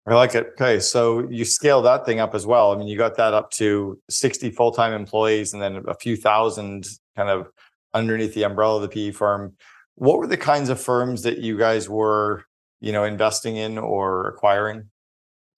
I 0.08 0.14
like 0.14 0.36
it. 0.36 0.52
Okay, 0.52 0.78
so 0.78 1.28
you 1.30 1.44
scale 1.44 1.82
that 1.82 2.06
thing 2.06 2.20
up 2.20 2.34
as 2.34 2.46
well. 2.46 2.72
I 2.72 2.76
mean, 2.76 2.86
you 2.86 2.96
got 2.96 3.16
that 3.16 3.34
up 3.34 3.50
to 3.52 4.00
sixty 4.08 4.50
full 4.50 4.72
time 4.72 4.92
employees, 4.92 5.52
and 5.52 5.62
then 5.62 5.84
a 5.86 5.94
few 5.94 6.16
thousand 6.16 6.86
kind 7.16 7.28
of 7.28 7.48
underneath 7.94 8.34
the 8.34 8.44
umbrella 8.44 8.76
of 8.76 8.82
the 8.82 8.88
PE 8.88 9.12
firm. 9.12 9.54
What 9.94 10.18
were 10.18 10.26
the 10.26 10.36
kinds 10.36 10.68
of 10.68 10.80
firms 10.80 11.22
that 11.22 11.38
you 11.38 11.56
guys 11.56 11.88
were 11.88 12.44
you 12.80 12.92
know 12.92 13.04
investing 13.04 13.56
in 13.56 13.78
or 13.78 14.28
acquiring? 14.28 14.90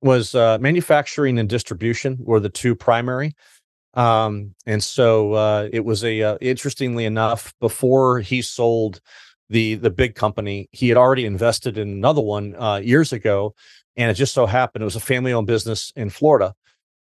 Was 0.01 0.35
uh, 0.35 0.57
manufacturing 0.59 1.39
and 1.39 1.49
distribution 1.49 2.17
were 2.19 2.39
the 2.39 2.49
two 2.49 2.75
primary. 2.75 3.35
Um, 3.93 4.53
and 4.67 4.83
so 4.83 5.33
uh, 5.33 5.69
it 5.73 5.83
was 5.83 6.03
a 6.03 6.21
uh, 6.21 6.37
interestingly 6.39 7.05
enough, 7.05 7.53
before 7.59 8.19
he 8.19 8.41
sold 8.43 9.01
the 9.49 9.75
the 9.75 9.89
big 9.89 10.15
company, 10.15 10.69
he 10.71 10.89
had 10.89 10.97
already 10.97 11.25
invested 11.25 11.77
in 11.77 11.89
another 11.89 12.21
one 12.21 12.55
uh, 12.55 12.77
years 12.77 13.11
ago, 13.11 13.55
and 13.95 14.11
it 14.11 14.13
just 14.13 14.33
so 14.33 14.45
happened 14.45 14.83
it 14.83 14.85
was 14.85 14.95
a 14.95 14.99
family 14.99 15.33
owned 15.33 15.47
business 15.47 15.91
in 15.95 16.09
Florida, 16.09 16.53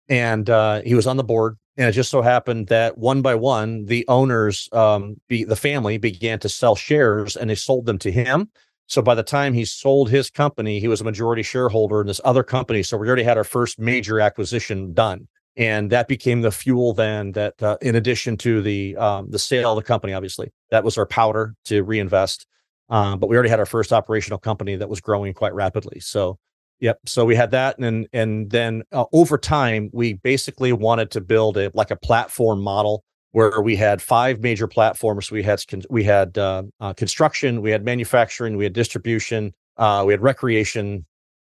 and 0.08 0.50
uh, 0.50 0.82
he 0.82 0.94
was 0.94 1.06
on 1.06 1.16
the 1.16 1.24
board. 1.24 1.56
And 1.78 1.88
it 1.88 1.92
just 1.92 2.10
so 2.10 2.20
happened 2.20 2.66
that 2.66 2.98
one 2.98 3.22
by 3.22 3.34
one, 3.34 3.86
the 3.86 4.04
owners, 4.06 4.68
um, 4.72 5.18
be, 5.28 5.44
the 5.44 5.56
family 5.56 5.96
began 5.96 6.38
to 6.40 6.48
sell 6.50 6.76
shares, 6.76 7.34
and 7.34 7.48
they 7.48 7.54
sold 7.54 7.86
them 7.86 7.98
to 8.00 8.12
him 8.12 8.50
So 8.86 9.00
by 9.00 9.14
the 9.14 9.22
time 9.22 9.54
he 9.54 9.64
sold 9.64 10.10
his 10.10 10.30
company, 10.30 10.80
he 10.80 10.88
was 10.88 11.00
a 11.00 11.04
majority 11.04 11.42
shareholder 11.42 12.00
in 12.00 12.06
this 12.06 12.20
other 12.24 12.42
company. 12.42 12.82
So 12.82 12.96
we 12.96 13.06
already 13.06 13.22
had 13.22 13.38
our 13.38 13.44
first 13.44 13.78
major 13.78 14.20
acquisition 14.20 14.92
done, 14.92 15.28
and 15.56 15.90
that 15.90 16.08
became 16.08 16.42
the 16.42 16.50
fuel. 16.50 16.92
Then 16.92 17.32
that, 17.32 17.62
uh, 17.62 17.78
in 17.80 17.94
addition 17.94 18.36
to 18.38 18.60
the 18.60 18.96
um, 18.96 19.30
the 19.30 19.38
sale 19.38 19.72
of 19.72 19.76
the 19.76 19.82
company, 19.82 20.12
obviously 20.12 20.52
that 20.70 20.84
was 20.84 20.98
our 20.98 21.06
powder 21.06 21.54
to 21.66 21.82
reinvest. 21.82 22.46
Um, 22.88 23.18
but 23.18 23.28
we 23.28 23.36
already 23.36 23.48
had 23.48 23.60
our 23.60 23.66
first 23.66 23.92
operational 23.92 24.38
company 24.38 24.76
that 24.76 24.88
was 24.88 25.00
growing 25.00 25.32
quite 25.32 25.54
rapidly. 25.54 26.00
So 26.00 26.38
Yep. 26.82 26.98
So 27.06 27.24
we 27.24 27.36
had 27.36 27.52
that, 27.52 27.78
and 27.78 28.08
and 28.12 28.50
then 28.50 28.82
uh, 28.90 29.04
over 29.12 29.38
time, 29.38 29.88
we 29.92 30.14
basically 30.14 30.72
wanted 30.72 31.12
to 31.12 31.20
build 31.20 31.56
a 31.56 31.70
like 31.74 31.92
a 31.92 31.96
platform 31.96 32.60
model 32.60 33.04
where 33.32 33.60
we 33.60 33.76
had 33.76 34.00
five 34.00 34.40
major 34.40 34.66
platforms. 34.66 35.30
We 35.30 35.42
had 35.42 35.62
we 35.90 36.04
had 36.04 36.38
uh, 36.38 36.64
uh, 36.80 36.92
construction, 36.94 37.60
we 37.62 37.70
had 37.70 37.84
manufacturing, 37.84 38.56
we 38.56 38.64
had 38.64 38.72
distribution, 38.72 39.52
uh, 39.76 40.04
we 40.06 40.12
had 40.12 40.22
recreation, 40.22 41.04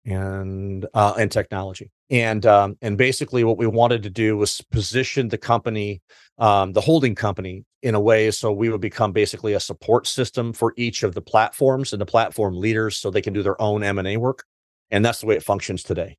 and 0.04 0.86
uh, 0.94 1.14
and 1.18 1.30
technology. 1.32 1.90
And 2.10 2.46
um, 2.46 2.76
and 2.82 2.96
basically, 2.96 3.44
what 3.44 3.58
we 3.58 3.66
wanted 3.66 4.02
to 4.04 4.10
do 4.10 4.36
was 4.36 4.60
position 4.70 5.28
the 5.28 5.38
company, 5.38 6.02
um, 6.38 6.72
the 6.72 6.80
holding 6.80 7.14
company, 7.14 7.64
in 7.82 7.94
a 7.94 8.00
way 8.00 8.30
so 8.30 8.52
we 8.52 8.68
would 8.68 8.80
become 8.80 9.12
basically 9.12 9.54
a 9.54 9.60
support 9.60 10.06
system 10.06 10.52
for 10.52 10.74
each 10.76 11.02
of 11.02 11.14
the 11.14 11.22
platforms 11.22 11.92
and 11.92 12.00
the 12.00 12.06
platform 12.06 12.56
leaders, 12.56 12.96
so 12.96 13.10
they 13.10 13.22
can 13.22 13.32
do 13.32 13.42
their 13.42 13.60
own 13.60 13.82
M 13.82 13.98
and 13.98 14.08
A 14.08 14.16
work 14.16 14.44
and 14.90 15.04
that's 15.04 15.20
the 15.20 15.26
way 15.26 15.36
it 15.36 15.42
functions 15.42 15.82
today 15.82 16.16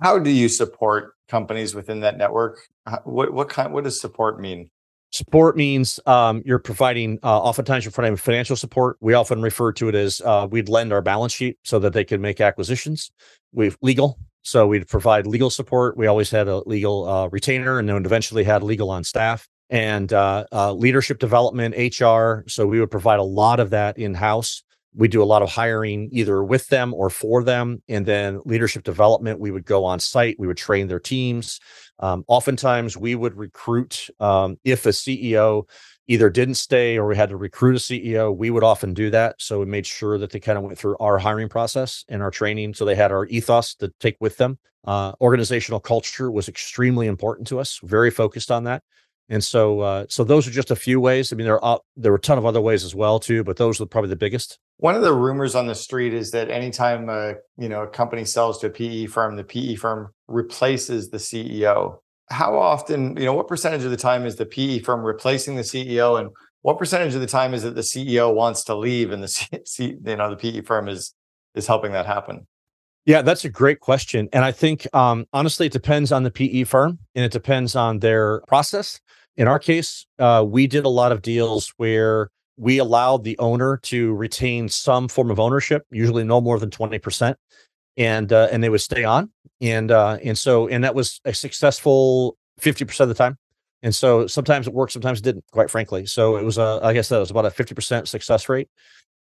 how 0.00 0.18
do 0.18 0.30
you 0.30 0.48
support 0.48 1.14
companies 1.28 1.74
within 1.74 2.00
that 2.00 2.16
network 2.16 2.66
what 3.04 3.32
what 3.32 3.48
kind 3.48 3.72
what 3.72 3.84
does 3.84 4.00
support 4.00 4.40
mean 4.40 4.70
support 5.12 5.56
means 5.56 6.00
um, 6.06 6.42
you're 6.44 6.58
providing 6.58 7.18
uh, 7.22 7.40
oftentimes 7.40 7.84
you're 7.84 7.92
providing 7.92 8.16
financial 8.16 8.56
support. 8.56 8.96
We 9.00 9.14
often 9.14 9.40
refer 9.40 9.72
to 9.72 9.88
it 9.88 9.94
as 9.94 10.20
uh, 10.22 10.48
we'd 10.50 10.68
lend 10.68 10.92
our 10.92 11.02
balance 11.02 11.32
sheet 11.32 11.58
so 11.62 11.78
that 11.78 11.92
they 11.92 12.04
can 12.04 12.20
make 12.20 12.40
acquisitions. 12.40 13.12
We've 13.52 13.76
legal 13.82 14.18
so 14.42 14.66
we'd 14.66 14.88
provide 14.88 15.26
legal 15.26 15.50
support. 15.50 15.96
We 15.96 16.08
always 16.08 16.30
had 16.30 16.48
a 16.48 16.58
legal 16.68 17.08
uh, 17.08 17.28
retainer 17.28 17.78
and 17.78 17.88
then 17.88 18.04
eventually 18.04 18.44
had 18.44 18.62
legal 18.62 18.90
on 18.90 19.04
staff. 19.04 19.48
And 19.70 20.12
uh, 20.12 20.44
uh, 20.52 20.72
leadership 20.72 21.18
development 21.18 21.74
hr 21.74 22.44
so 22.46 22.66
we 22.66 22.78
would 22.78 22.90
provide 22.90 23.20
a 23.20 23.24
lot 23.24 23.58
of 23.58 23.70
that 23.70 23.96
in 23.96 24.12
house 24.12 24.64
we 24.94 25.08
do 25.08 25.22
a 25.22 25.24
lot 25.24 25.42
of 25.42 25.50
hiring 25.50 26.08
either 26.12 26.42
with 26.44 26.68
them 26.68 26.92
or 26.94 27.08
for 27.10 27.42
them 27.42 27.82
and 27.88 28.06
then 28.06 28.40
leadership 28.44 28.82
development 28.82 29.40
we 29.40 29.50
would 29.50 29.64
go 29.64 29.84
on 29.84 29.98
site 29.98 30.36
we 30.38 30.46
would 30.46 30.56
train 30.56 30.86
their 30.86 31.00
teams 31.00 31.60
um, 32.00 32.24
oftentimes 32.28 32.96
we 32.96 33.14
would 33.14 33.36
recruit 33.36 34.08
um, 34.20 34.56
if 34.64 34.86
a 34.86 34.90
ceo 34.90 35.68
either 36.08 36.28
didn't 36.28 36.56
stay 36.56 36.98
or 36.98 37.06
we 37.06 37.16
had 37.16 37.28
to 37.28 37.36
recruit 37.36 37.76
a 37.76 37.78
ceo 37.78 38.36
we 38.36 38.50
would 38.50 38.64
often 38.64 38.92
do 38.92 39.10
that 39.10 39.34
so 39.38 39.60
we 39.60 39.66
made 39.66 39.86
sure 39.86 40.18
that 40.18 40.30
they 40.30 40.40
kind 40.40 40.58
of 40.58 40.64
went 40.64 40.78
through 40.78 40.96
our 40.98 41.18
hiring 41.18 41.48
process 41.48 42.04
and 42.08 42.22
our 42.22 42.30
training 42.30 42.74
so 42.74 42.84
they 42.84 42.94
had 42.94 43.12
our 43.12 43.26
ethos 43.26 43.74
to 43.74 43.92
take 44.00 44.16
with 44.20 44.36
them 44.36 44.58
uh, 44.84 45.12
organizational 45.20 45.78
culture 45.78 46.30
was 46.30 46.48
extremely 46.48 47.06
important 47.06 47.46
to 47.46 47.58
us 47.58 47.80
very 47.84 48.10
focused 48.10 48.50
on 48.50 48.64
that 48.64 48.82
and 49.28 49.42
so, 49.42 49.80
uh, 49.80 50.04
so 50.10 50.24
those 50.24 50.46
are 50.46 50.50
just 50.50 50.70
a 50.70 50.76
few 50.76 51.00
ways. 51.00 51.32
I 51.32 51.36
mean, 51.36 51.46
there 51.46 51.64
are 51.64 51.80
there 51.96 52.12
are 52.12 52.16
a 52.16 52.20
ton 52.20 52.36
of 52.36 52.44
other 52.44 52.60
ways 52.60 52.84
as 52.84 52.94
well 52.94 53.18
too, 53.18 53.42
but 53.44 53.56
those 53.56 53.80
are 53.80 53.86
probably 53.86 54.10
the 54.10 54.16
biggest. 54.16 54.58
One 54.82 54.96
of 54.96 55.02
the 55.02 55.14
rumors 55.14 55.54
on 55.54 55.68
the 55.68 55.76
street 55.76 56.12
is 56.12 56.32
that 56.32 56.50
anytime 56.50 57.08
a 57.08 57.34
you 57.56 57.68
know 57.68 57.84
a 57.84 57.86
company 57.86 58.24
sells 58.24 58.58
to 58.58 58.66
a 58.66 58.70
PE 58.70 59.06
firm, 59.06 59.36
the 59.36 59.44
PE 59.44 59.76
firm 59.76 60.12
replaces 60.26 61.08
the 61.08 61.18
CEO. 61.18 61.98
How 62.30 62.58
often, 62.58 63.16
you 63.16 63.24
know, 63.24 63.32
what 63.32 63.46
percentage 63.46 63.84
of 63.84 63.92
the 63.92 63.96
time 63.96 64.26
is 64.26 64.34
the 64.34 64.44
PE 64.44 64.80
firm 64.80 65.02
replacing 65.02 65.54
the 65.54 65.62
CEO, 65.62 66.18
and 66.18 66.30
what 66.62 66.80
percentage 66.80 67.14
of 67.14 67.20
the 67.20 67.28
time 67.28 67.54
is 67.54 67.62
it 67.62 67.76
the 67.76 67.82
CEO 67.82 68.34
wants 68.34 68.64
to 68.64 68.74
leave 68.74 69.12
and 69.12 69.22
the 69.22 69.28
C, 69.28 70.00
you 70.04 70.16
know 70.16 70.30
the 70.30 70.36
PE 70.36 70.62
firm 70.62 70.88
is 70.88 71.14
is 71.54 71.68
helping 71.68 71.92
that 71.92 72.06
happen? 72.06 72.48
Yeah, 73.06 73.22
that's 73.22 73.44
a 73.44 73.50
great 73.50 73.78
question. 73.78 74.28
And 74.32 74.44
I 74.44 74.50
think 74.50 74.92
um, 74.92 75.26
honestly, 75.32 75.66
it 75.66 75.72
depends 75.72 76.10
on 76.10 76.24
the 76.24 76.30
PE 76.32 76.64
firm 76.64 76.98
and 77.14 77.24
it 77.24 77.30
depends 77.30 77.76
on 77.76 78.00
their 78.00 78.40
process. 78.48 79.00
In 79.36 79.46
our 79.46 79.60
case, 79.60 80.06
uh, 80.18 80.44
we 80.44 80.66
did 80.66 80.84
a 80.84 80.88
lot 80.88 81.12
of 81.12 81.22
deals 81.22 81.72
where 81.76 82.30
we 82.56 82.78
allowed 82.78 83.24
the 83.24 83.38
owner 83.38 83.78
to 83.84 84.14
retain 84.14 84.68
some 84.68 85.08
form 85.08 85.30
of 85.30 85.40
ownership, 85.40 85.84
usually 85.90 86.24
no 86.24 86.40
more 86.40 86.58
than 86.58 86.70
20%. 86.70 87.34
And 87.98 88.32
uh, 88.32 88.48
and 88.50 88.64
they 88.64 88.70
would 88.70 88.80
stay 88.80 89.04
on. 89.04 89.30
And 89.60 89.90
uh, 89.90 90.18
and 90.24 90.38
so 90.38 90.66
and 90.66 90.82
that 90.82 90.94
was 90.94 91.20
a 91.26 91.34
successful 91.34 92.38
50% 92.60 93.00
of 93.00 93.08
the 93.08 93.14
time. 93.14 93.36
And 93.82 93.94
so 93.94 94.26
sometimes 94.26 94.66
it 94.66 94.72
worked, 94.72 94.92
sometimes 94.92 95.18
it 95.18 95.24
didn't, 95.24 95.44
quite 95.50 95.68
frankly. 95.68 96.06
So 96.06 96.36
it 96.36 96.44
was 96.44 96.56
a, 96.56 96.80
I 96.82 96.92
guess 96.92 97.08
that 97.08 97.18
was 97.18 97.30
about 97.30 97.46
a 97.46 97.50
50% 97.50 98.06
success 98.06 98.48
rate. 98.48 98.68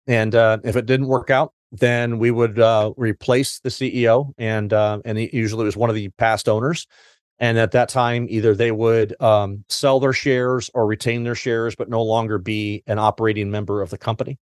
And 0.07 0.35
uh, 0.35 0.59
if 0.65 0.75
it 0.75 0.87
didn't 0.87 1.07
work 1.07 1.31
out, 1.31 1.53
then 1.71 2.19
we 2.19 2.31
would 2.31 2.59
uh, 2.59 2.93
replace 2.97 3.61
the 3.61 3.69
CEO, 3.69 4.33
and 4.39 4.73
uh, 4.73 5.01
and 5.05 5.19
usually 5.19 5.63
it 5.63 5.67
was 5.67 5.77
one 5.77 5.91
of 5.91 5.97
the 5.97 6.09
past 6.11 6.49
owners. 6.49 6.87
And 7.41 7.59
at 7.59 7.73
that 7.73 7.89
time, 7.89 8.27
either 8.29 8.55
they 8.55 8.73
would 8.73 9.21
um, 9.23 9.65
sell 9.69 10.01
their 10.01 10.13
shares 10.13 10.71
or 10.75 10.87
retain 10.87 11.23
their 11.23 11.37
shares, 11.37 11.77
but 11.77 11.89
no 11.89 12.03
longer 12.03 12.39
be 12.39 12.83
an 12.87 12.99
operating 12.99 13.51
member 13.51 13.81
of 13.81 13.91
the 13.91 13.99
company. 13.99 14.39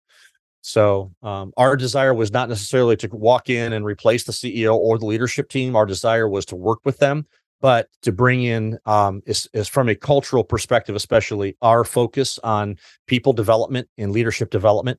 So 0.63 1.13
um, 1.23 1.53
our 1.57 1.77
desire 1.77 2.15
was 2.15 2.33
not 2.33 2.49
necessarily 2.49 2.97
to 2.97 3.09
walk 3.13 3.49
in 3.51 3.73
and 3.73 3.85
replace 3.85 4.25
the 4.25 4.33
CEO 4.33 4.75
or 4.75 4.99
the 4.99 5.07
leadership 5.07 5.49
team. 5.49 5.77
Our 5.77 5.87
desire 5.87 6.29
was 6.29 6.45
to 6.47 6.57
work 6.57 6.81
with 6.85 6.99
them, 6.99 7.27
but 7.61 7.89
to 8.03 8.11
bring 8.11 8.43
in 8.43 8.79
um, 8.85 9.23
is, 9.27 9.49
is 9.53 9.69
from 9.69 9.89
a 9.89 9.95
cultural 9.95 10.43
perspective, 10.43 10.97
especially 10.97 11.57
our 11.63 11.85
focus 11.85 12.41
on 12.43 12.79
people 13.07 13.33
development 13.33 13.89
and 13.97 14.11
leadership 14.11 14.51
development 14.51 14.99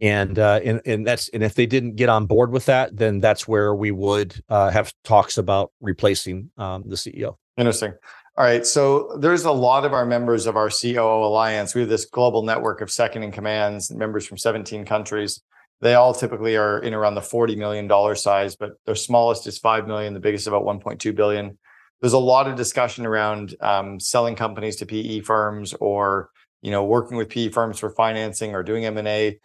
and 0.00 0.38
uh, 0.38 0.60
and 0.64 0.80
and 0.84 1.06
that's 1.06 1.28
and 1.30 1.42
if 1.42 1.54
they 1.54 1.66
didn't 1.66 1.96
get 1.96 2.08
on 2.08 2.26
board 2.26 2.52
with 2.52 2.66
that, 2.66 2.96
then 2.96 3.20
that's 3.20 3.46
where 3.46 3.74
we 3.74 3.90
would 3.90 4.42
uh, 4.48 4.70
have 4.70 4.92
talks 5.04 5.38
about 5.38 5.72
replacing 5.80 6.50
um, 6.58 6.84
the 6.86 6.96
CEO. 6.96 7.36
Interesting. 7.56 7.94
All 8.36 8.44
right. 8.44 8.64
So 8.66 9.18
there's 9.20 9.44
a 9.44 9.52
lot 9.52 9.84
of 9.84 9.92
our 9.92 10.06
members 10.06 10.46
of 10.46 10.56
our 10.56 10.70
COO 10.70 11.24
Alliance. 11.24 11.74
We 11.74 11.82
have 11.82 11.90
this 11.90 12.06
global 12.06 12.42
network 12.42 12.80
of 12.80 12.90
second 12.90 13.24
in 13.24 13.30
commands, 13.30 13.90
members 13.92 14.26
from 14.26 14.38
17 14.38 14.86
countries. 14.86 15.42
They 15.82 15.94
all 15.94 16.14
typically 16.14 16.56
are 16.56 16.78
in 16.78 16.94
around 16.94 17.16
the 17.16 17.20
$40 17.20 17.58
million 17.58 18.16
size, 18.16 18.56
but 18.56 18.72
their 18.86 18.94
smallest 18.94 19.46
is 19.46 19.58
5 19.58 19.86
million, 19.86 20.14
the 20.14 20.20
biggest 20.20 20.46
about 20.46 20.64
1.2 20.64 21.14
billion. 21.14 21.58
There's 22.00 22.14
a 22.14 22.18
lot 22.18 22.48
of 22.48 22.56
discussion 22.56 23.04
around 23.04 23.54
um, 23.60 24.00
selling 24.00 24.34
companies 24.34 24.76
to 24.76 24.86
PE 24.86 25.20
firms 25.20 25.74
or, 25.74 26.30
you 26.62 26.70
know, 26.70 26.84
working 26.84 27.16
with 27.18 27.28
PE 27.28 27.50
firms 27.50 27.78
for 27.78 27.90
financing 27.90 28.54
or 28.54 28.62
doing 28.62 28.86
M&A 28.86 29.38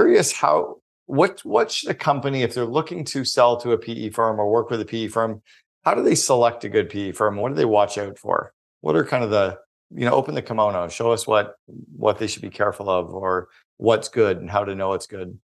curious 0.00 0.32
how 0.32 0.76
what 1.06 1.40
what 1.44 1.70
should 1.70 1.90
a 1.90 1.94
company 1.94 2.42
if 2.42 2.54
they're 2.54 2.64
looking 2.64 3.04
to 3.04 3.24
sell 3.24 3.60
to 3.60 3.72
a 3.72 3.78
PE 3.78 4.10
firm 4.10 4.38
or 4.40 4.50
work 4.50 4.70
with 4.70 4.80
a 4.80 4.84
PE 4.84 5.08
firm, 5.08 5.42
how 5.84 5.94
do 5.94 6.02
they 6.02 6.14
select 6.14 6.64
a 6.64 6.68
good 6.68 6.88
PE 6.88 7.12
firm? 7.12 7.36
What 7.36 7.50
do 7.50 7.54
they 7.54 7.64
watch 7.64 7.98
out 7.98 8.16
for? 8.16 8.54
What 8.80 8.96
are 8.96 9.04
kind 9.04 9.24
of 9.24 9.30
the 9.30 9.58
you 9.94 10.04
know 10.06 10.12
open 10.12 10.34
the 10.34 10.42
kimono, 10.42 10.88
show 10.88 11.10
us 11.10 11.26
what 11.26 11.56
what 11.96 12.18
they 12.18 12.26
should 12.26 12.42
be 12.42 12.50
careful 12.50 12.88
of 12.88 13.12
or 13.12 13.48
what's 13.76 14.08
good 14.08 14.38
and 14.38 14.48
how 14.48 14.64
to 14.64 14.74
know 14.74 14.94
it's 14.94 15.06
good. 15.06 15.38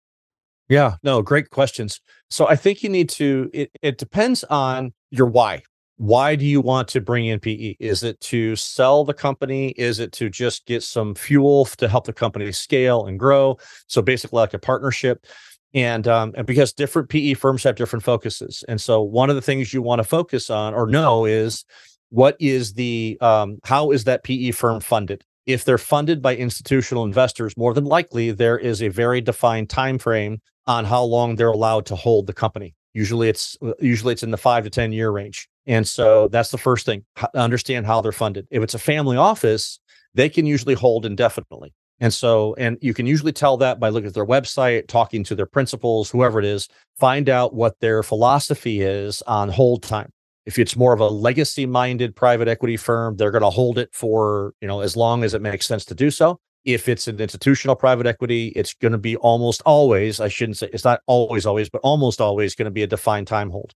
Yeah, 0.69 0.95
no, 1.01 1.21
great 1.21 1.49
questions. 1.49 1.99
So 2.29 2.47
I 2.47 2.55
think 2.55 2.83
you 2.83 2.89
need 2.89 3.09
to 3.09 3.49
it, 3.53 3.71
it 3.81 3.97
depends 3.97 4.43
on 4.45 4.93
your 5.09 5.27
why 5.27 5.63
why 6.03 6.35
do 6.35 6.45
you 6.45 6.59
want 6.59 6.89
to 6.89 6.99
bring 6.99 7.27
in 7.27 7.39
PE? 7.39 7.77
Is 7.79 8.03
it 8.03 8.19
to 8.19 8.57
sell 8.57 9.05
the 9.05 9.13
company? 9.13 9.69
Is 9.77 9.99
it 9.99 10.11
to 10.13 10.29
just 10.29 10.65
get 10.65 10.83
some 10.83 11.15
fuel 11.15 11.63
to 11.63 11.87
help 11.87 12.03
the 12.03 12.11
company 12.11 12.51
scale 12.51 13.05
and 13.05 13.17
grow? 13.17 13.57
So 13.87 14.01
basically, 14.01 14.35
like 14.35 14.53
a 14.53 14.59
partnership. 14.59 15.25
And 15.73 16.05
um, 16.09 16.33
and 16.35 16.45
because 16.45 16.73
different 16.73 17.07
PE 17.07 17.35
firms 17.35 17.63
have 17.63 17.75
different 17.75 18.03
focuses, 18.03 18.65
and 18.67 18.81
so 18.81 19.01
one 19.01 19.29
of 19.29 19.37
the 19.37 19.41
things 19.41 19.73
you 19.73 19.81
want 19.81 19.99
to 19.99 20.03
focus 20.03 20.49
on 20.49 20.73
or 20.73 20.87
know 20.87 21.23
is 21.23 21.63
what 22.09 22.35
is 22.37 22.73
the 22.73 23.17
um, 23.21 23.59
how 23.63 23.91
is 23.91 24.03
that 24.03 24.25
PE 24.25 24.51
firm 24.51 24.81
funded? 24.81 25.23
If 25.45 25.63
they're 25.63 25.77
funded 25.77 26.21
by 26.21 26.35
institutional 26.35 27.05
investors, 27.05 27.55
more 27.55 27.73
than 27.73 27.85
likely 27.85 28.31
there 28.31 28.57
is 28.57 28.83
a 28.83 28.89
very 28.89 29.21
defined 29.21 29.69
time 29.69 29.99
frame 29.99 30.41
on 30.67 30.83
how 30.83 31.03
long 31.03 31.37
they're 31.37 31.47
allowed 31.47 31.85
to 31.85 31.95
hold 31.95 32.27
the 32.27 32.33
company. 32.33 32.75
Usually, 32.93 33.29
it's 33.29 33.57
usually 33.79 34.11
it's 34.11 34.23
in 34.23 34.31
the 34.31 34.37
five 34.37 34.65
to 34.65 34.69
ten 34.69 34.91
year 34.91 35.09
range. 35.09 35.47
And 35.65 35.87
so 35.87 36.27
that's 36.27 36.51
the 36.51 36.57
first 36.57 36.85
thing. 36.85 37.05
Understand 37.35 37.85
how 37.85 38.01
they're 38.01 38.11
funded. 38.11 38.47
If 38.51 38.63
it's 38.63 38.73
a 38.73 38.79
family 38.79 39.17
office, 39.17 39.79
they 40.13 40.29
can 40.29 40.45
usually 40.45 40.73
hold 40.73 41.05
indefinitely. 41.05 41.73
And 41.99 42.13
so, 42.13 42.53
and 42.57 42.77
you 42.81 42.93
can 42.93 43.05
usually 43.05 43.31
tell 43.31 43.55
that 43.57 43.79
by 43.79 43.89
looking 43.89 44.07
at 44.07 44.13
their 44.13 44.25
website, 44.25 44.87
talking 44.87 45.23
to 45.25 45.35
their 45.35 45.45
principals, 45.45 46.09
whoever 46.09 46.39
it 46.39 46.45
is, 46.45 46.67
find 46.99 47.29
out 47.29 47.53
what 47.53 47.79
their 47.79 48.03
philosophy 48.03 48.81
is 48.81 49.21
on 49.21 49.49
hold 49.49 49.83
time. 49.83 50.09
If 50.45 50.59
it's 50.59 50.75
more 50.75 50.91
of 50.91 50.99
a 50.99 51.07
legacy 51.07 51.65
minded 51.65 52.15
private 52.15 52.49
equity 52.49 52.75
firm, 52.75 53.15
they're 53.15 53.31
going 53.31 53.43
to 53.43 53.49
hold 53.49 53.77
it 53.77 53.89
for, 53.93 54.53
you 54.59 54.67
know, 54.67 54.81
as 54.81 54.97
long 54.97 55.23
as 55.23 55.33
it 55.33 55.41
makes 55.41 55.65
sense 55.65 55.85
to 55.85 55.95
do 55.95 56.11
so. 56.11 56.39
If 56.65 56.89
it's 56.89 57.07
an 57.07 57.21
institutional 57.21 57.75
private 57.75 58.05
equity, 58.05 58.47
it's 58.49 58.73
going 58.73 58.91
to 58.91 58.97
be 58.97 59.15
almost 59.17 59.61
always, 59.65 60.19
I 60.19 60.27
shouldn't 60.27 60.57
say 60.57 60.69
it's 60.73 60.83
not 60.83 61.01
always, 61.07 61.45
always, 61.45 61.69
but 61.69 61.79
almost 61.83 62.19
always 62.19 62.55
going 62.55 62.65
to 62.65 62.71
be 62.71 62.83
a 62.83 62.87
defined 62.87 63.27
time 63.27 63.49
hold 63.49 63.73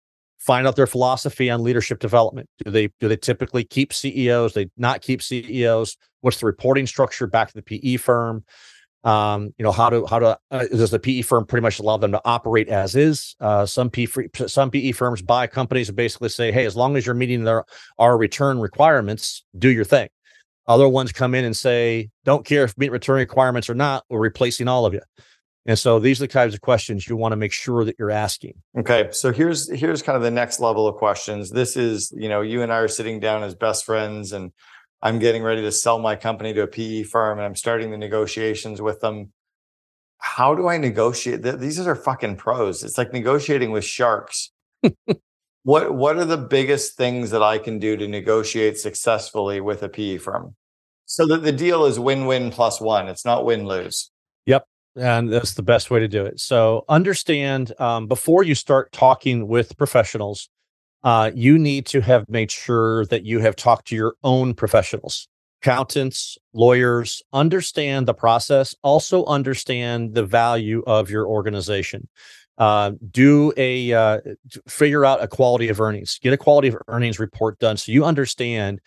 find 0.44 0.66
out 0.66 0.76
their 0.76 0.86
philosophy 0.86 1.50
on 1.50 1.62
leadership 1.62 1.98
development. 2.00 2.48
Do 2.64 2.70
they 2.70 2.88
do 3.00 3.08
they 3.08 3.16
typically 3.16 3.64
keep 3.64 3.92
CEOs? 3.92 4.54
They 4.54 4.68
not 4.76 5.00
keep 5.00 5.22
CEOs? 5.22 5.96
What's 6.20 6.40
the 6.40 6.46
reporting 6.46 6.86
structure 6.86 7.26
back 7.26 7.48
to 7.48 7.54
the 7.54 7.62
PE 7.62 7.96
firm? 7.96 8.44
Um, 9.04 9.52
you 9.58 9.64
know 9.64 9.72
how 9.72 9.90
to 9.90 10.06
how 10.06 10.18
to 10.18 10.38
uh, 10.50 10.66
does 10.66 10.90
the 10.90 10.98
PE 10.98 11.22
firm 11.22 11.46
pretty 11.46 11.62
much 11.62 11.78
allow 11.78 11.96
them 11.96 12.12
to 12.12 12.20
operate 12.24 12.68
as 12.68 12.94
is? 12.94 13.36
Uh, 13.40 13.66
some 13.66 13.90
PE 13.90 14.06
some 14.46 14.70
PE 14.70 14.92
firms 14.92 15.22
buy 15.22 15.46
companies 15.46 15.88
and 15.88 15.96
basically 15.96 16.28
say, 16.28 16.52
hey, 16.52 16.64
as 16.66 16.76
long 16.76 16.96
as 16.96 17.06
you're 17.06 17.14
meeting 17.14 17.44
their 17.44 17.64
our 17.98 18.16
return 18.16 18.60
requirements, 18.60 19.44
do 19.58 19.70
your 19.70 19.84
thing. 19.84 20.08
Other 20.66 20.88
ones 20.88 21.12
come 21.12 21.34
in 21.34 21.44
and 21.44 21.56
say, 21.56 22.08
don't 22.24 22.46
care 22.46 22.64
if 22.64 22.76
meet 22.78 22.90
return 22.90 23.16
requirements 23.16 23.68
or 23.68 23.74
not, 23.74 24.04
we're 24.08 24.20
replacing 24.20 24.68
all 24.68 24.86
of 24.86 24.94
you. 24.94 25.02
And 25.66 25.78
so 25.78 25.98
these 25.98 26.20
are 26.20 26.24
the 26.24 26.32
kinds 26.32 26.54
of 26.54 26.60
questions 26.60 27.08
you 27.08 27.16
want 27.16 27.32
to 27.32 27.36
make 27.36 27.52
sure 27.52 27.84
that 27.84 27.96
you're 27.98 28.10
asking. 28.10 28.54
Okay. 28.78 29.08
So 29.12 29.32
here's 29.32 29.70
here's 29.70 30.02
kind 30.02 30.16
of 30.16 30.22
the 30.22 30.30
next 30.30 30.60
level 30.60 30.86
of 30.86 30.96
questions. 30.96 31.50
This 31.50 31.76
is, 31.76 32.12
you 32.14 32.28
know, 32.28 32.42
you 32.42 32.62
and 32.62 32.72
I 32.72 32.76
are 32.76 32.88
sitting 32.88 33.18
down 33.18 33.42
as 33.42 33.54
best 33.54 33.86
friends 33.86 34.32
and 34.32 34.52
I'm 35.00 35.18
getting 35.18 35.42
ready 35.42 35.62
to 35.62 35.72
sell 35.72 35.98
my 35.98 36.16
company 36.16 36.52
to 36.54 36.62
a 36.62 36.66
PE 36.66 37.04
firm 37.04 37.38
and 37.38 37.46
I'm 37.46 37.56
starting 37.56 37.90
the 37.90 37.98
negotiations 37.98 38.82
with 38.82 39.00
them. 39.00 39.32
How 40.18 40.54
do 40.54 40.68
I 40.68 40.76
negotiate? 40.76 41.42
These 41.42 41.78
are 41.80 41.94
fucking 41.94 42.36
pros. 42.36 42.82
It's 42.82 42.98
like 42.98 43.12
negotiating 43.12 43.70
with 43.70 43.84
sharks. 43.84 44.50
what 45.62 45.94
what 45.94 46.18
are 46.18 46.24
the 46.26 46.36
biggest 46.36 46.96
things 46.96 47.30
that 47.30 47.42
I 47.42 47.58
can 47.58 47.78
do 47.78 47.96
to 47.96 48.06
negotiate 48.06 48.78
successfully 48.78 49.60
with 49.60 49.82
a 49.82 49.88
PE 49.88 50.18
firm? 50.18 50.56
So 51.06 51.26
that 51.26 51.42
the 51.42 51.52
deal 51.52 51.84
is 51.84 51.98
win-win 51.98 52.50
plus 52.50 52.80
one. 52.80 53.08
It's 53.08 53.26
not 53.26 53.44
win-lose. 53.44 54.10
And 54.96 55.32
that's 55.32 55.54
the 55.54 55.62
best 55.62 55.90
way 55.90 56.00
to 56.00 56.08
do 56.08 56.24
it. 56.24 56.38
So 56.38 56.84
understand 56.88 57.72
um, 57.80 58.06
before 58.06 58.44
you 58.44 58.54
start 58.54 58.92
talking 58.92 59.48
with 59.48 59.76
professionals, 59.76 60.48
uh, 61.02 61.32
you 61.34 61.58
need 61.58 61.86
to 61.86 62.00
have 62.00 62.28
made 62.28 62.50
sure 62.50 63.04
that 63.06 63.24
you 63.24 63.40
have 63.40 63.56
talked 63.56 63.88
to 63.88 63.96
your 63.96 64.14
own 64.22 64.54
professionals, 64.54 65.28
accountants, 65.60 66.38
lawyers. 66.52 67.22
Understand 67.32 68.06
the 68.06 68.14
process. 68.14 68.74
Also 68.82 69.24
understand 69.26 70.14
the 70.14 70.24
value 70.24 70.82
of 70.86 71.10
your 71.10 71.26
organization. 71.26 72.08
Uh, 72.56 72.92
do 73.10 73.52
a 73.56 73.92
uh, 73.92 74.20
figure 74.68 75.04
out 75.04 75.20
a 75.20 75.26
quality 75.26 75.68
of 75.68 75.80
earnings. 75.80 76.20
Get 76.22 76.32
a 76.32 76.36
quality 76.36 76.68
of 76.68 76.76
earnings 76.86 77.18
report 77.18 77.58
done 77.58 77.76
so 77.76 77.90
you 77.90 78.04
understand 78.04 78.80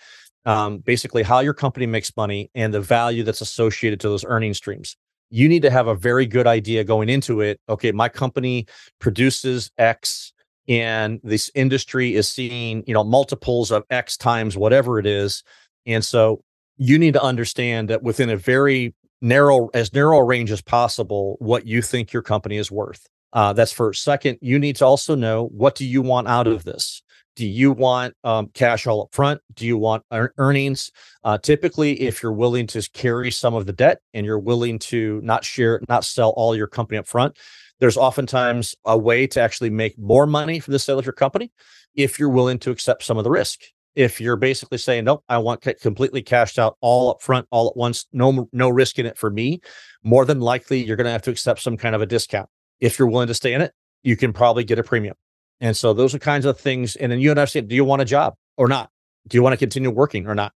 um, 0.46 0.78
basically 0.78 1.22
how 1.22 1.42
your 1.42 1.54
company 1.54 1.86
makes 1.86 2.16
money 2.16 2.50
and 2.56 2.74
the 2.74 2.80
value 2.80 3.24
that's 3.24 3.42
associated 3.42 4.00
to 4.00 4.08
those 4.08 4.24
earning 4.24 4.54
streams 4.54 4.96
you 5.30 5.50
need 5.50 5.62
to 5.64 5.70
have 5.70 5.88
a 5.88 5.96
very 5.96 6.26
good 6.26 6.48
idea 6.48 6.84
going 6.84 7.10
into 7.10 7.42
it. 7.42 7.60
Okay, 7.70 7.92
my 7.92 8.10
company 8.10 8.66
produces 9.00 9.72
X 9.78 10.34
and 10.68 11.20
this 11.24 11.50
industry 11.56 12.16
is 12.16 12.28
seeing, 12.28 12.84
you 12.88 12.94
know, 12.94 13.04
multiples 13.04 13.72
of 13.72 13.84
X 13.90 14.18
times 14.18 14.58
whatever 14.58 15.00
it 15.00 15.06
is. 15.06 15.44
And 15.86 16.04
so 16.04 16.44
you 16.78 17.00
need 17.00 17.14
to 17.14 17.24
understand 17.24 17.90
that 17.90 18.04
within 18.04 18.30
a 18.30 18.38
very 18.38 18.94
narrow, 19.22 19.70
as 19.74 19.94
narrow 19.94 20.18
a 20.18 20.24
range 20.24 20.52
as 20.52 20.62
possible, 20.62 21.38
what 21.40 21.66
you 21.66 21.82
think 21.82 22.12
your 22.12 22.22
company 22.22 22.58
is 22.58 22.70
worth. 22.70 23.08
Uh, 23.34 23.54
that's 23.54 23.72
first. 23.72 24.04
Second, 24.04 24.38
you 24.42 24.60
need 24.60 24.76
to 24.78 24.86
also 24.86 25.16
know 25.16 25.46
what 25.48 25.76
do 25.76 25.86
you 25.86 26.02
want 26.02 26.28
out 26.28 26.48
of 26.48 26.64
this? 26.64 27.02
Do 27.38 27.46
you 27.48 27.72
want 27.72 28.16
um, 28.24 28.48
cash 28.54 28.88
all 28.88 29.04
up 29.04 29.14
front 29.14 29.40
do 29.54 29.66
you 29.66 29.78
want 29.78 30.04
earnings? 30.12 30.92
Uh, 31.24 31.38
typically 31.38 32.02
if 32.02 32.22
you're 32.22 32.34
willing 32.34 32.68
to 32.68 32.82
carry 32.94 33.32
some 33.32 33.54
of 33.54 33.66
the 33.66 33.74
debt 33.74 34.00
and 34.14 34.26
you're 34.26 34.40
willing 34.40 34.80
to 34.80 35.22
not 35.24 35.46
share 35.46 35.80
not 35.88 36.04
sell 36.04 36.32
all 36.32 36.56
your 36.56 36.68
company 36.68 36.98
up 36.98 37.08
front 37.08 37.38
there's 37.80 37.96
oftentimes 37.96 38.76
a 38.86 38.98
way 38.98 39.28
to 39.28 39.40
actually 39.40 39.70
make 39.70 39.98
more 40.00 40.26
money 40.26 40.60
from 40.60 40.72
the 40.72 40.80
sale 40.80 40.98
of 40.98 41.06
your 41.06 41.14
company 41.14 41.52
if 41.96 42.18
you're 42.18 42.30
willing 42.30 42.58
to 42.58 42.72
accept 42.72 43.04
some 43.04 43.20
of 43.20 43.24
the 43.24 43.30
risk. 43.30 43.62
If 43.96 44.20
you're 44.20 44.36
basically 44.36 44.80
saying 44.80 45.06
nope 45.06 45.24
i 45.30 45.38
want 45.38 45.66
completely 45.82 46.22
cashed 46.24 46.60
out 46.60 46.76
all 46.82 47.12
up 47.12 47.22
front 47.22 47.48
all 47.52 47.70
at 47.70 47.78
once 47.78 48.08
no 48.12 48.50
no 48.52 48.70
risk 48.70 49.00
in 49.00 49.06
it 49.06 49.18
for 49.18 49.30
me 49.30 49.62
more 50.04 50.26
than 50.26 50.40
likely 50.40 50.84
you're 50.84 50.98
going 50.98 51.06
to 51.06 51.12
have 51.12 51.24
to 51.24 51.32
accept 51.32 51.62
some 51.62 51.78
kind 51.78 51.96
of 51.96 52.02
a 52.02 52.06
discount. 52.06 52.50
If 52.80 52.98
you're 52.98 53.08
willing 53.08 53.28
to 53.28 53.34
stay 53.34 53.54
in 53.54 53.62
it 53.62 53.74
you 54.04 54.16
can 54.18 54.34
probably 54.34 54.64
get 54.64 54.80
a 54.80 54.84
premium 54.84 55.16
and 55.60 55.76
so 55.76 55.94
those 55.94 56.14
are 56.14 56.20
kinds 56.20 56.46
of 56.46 56.60
things. 56.60 56.96
And 56.96 57.12
then 57.12 57.20
you 57.20 57.32
understand, 57.32 57.68
do 57.68 57.76
you 57.76 57.86
want 57.86 58.02
a 58.02 58.06
job 58.06 58.36
or 58.58 58.68
not? 58.68 58.90
Do 59.28 59.38
you 59.38 59.44
want 59.44 59.54
to 59.54 59.58
continue 59.58 59.90
working 59.90 60.28
or 60.28 60.36
not? 60.36 60.54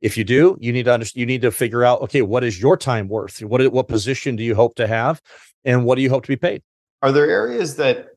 If 0.00 0.16
you 0.16 0.24
do, 0.24 0.56
you 0.60 0.72
need 0.72 0.84
to 0.84 0.92
understand, 0.92 1.20
you 1.20 1.26
need 1.26 1.42
to 1.42 1.50
figure 1.50 1.84
out, 1.84 2.02
okay, 2.02 2.22
what 2.22 2.44
is 2.44 2.60
your 2.60 2.76
time 2.76 3.08
worth? 3.08 3.42
What, 3.42 3.66
what 3.72 3.88
position 3.88 4.36
do 4.36 4.42
you 4.42 4.54
hope 4.54 4.74
to 4.76 4.86
have? 4.86 5.20
And 5.64 5.84
what 5.84 5.96
do 5.96 6.02
you 6.02 6.10
hope 6.10 6.24
to 6.24 6.28
be 6.28 6.36
paid? 6.36 6.62
Are 7.02 7.10
there 7.10 7.28
areas 7.28 7.76
that 7.76 8.08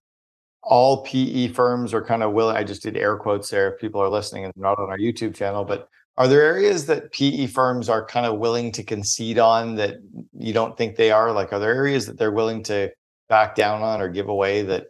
all 0.63 1.03
PE 1.03 1.49
firms 1.49 1.93
are 1.93 2.03
kind 2.03 2.23
of 2.23 2.33
willing? 2.33 2.57
I 2.57 2.63
just 2.63 2.83
did 2.83 2.97
air 2.97 3.15
quotes 3.15 3.49
there 3.49 3.73
if 3.73 3.79
people 3.79 4.01
are 4.01 4.09
listening 4.09 4.45
and 4.45 4.53
not 4.57 4.79
on 4.79 4.89
our 4.89 4.97
YouTube 4.97 5.33
channel, 5.33 5.63
but 5.63 5.87
are 6.17 6.27
there 6.27 6.41
areas 6.41 6.87
that 6.87 7.11
PE 7.13 7.47
firms 7.47 7.89
are 7.89 8.05
kind 8.05 8.25
of 8.25 8.39
willing 8.39 8.71
to 8.73 8.83
concede 8.83 9.39
on 9.39 9.75
that 9.75 9.97
you 10.33 10.51
don't 10.51 10.75
think 10.75 10.95
they 10.95 11.11
are? 11.11 11.31
Like, 11.31 11.53
are 11.53 11.59
there 11.59 11.73
areas 11.73 12.05
that 12.07 12.17
they're 12.17 12.31
willing 12.31 12.63
to 12.63 12.91
back 13.29 13.55
down 13.55 13.81
on 13.81 14.01
or 14.01 14.09
give 14.09 14.27
away 14.27 14.63
that 14.63 14.87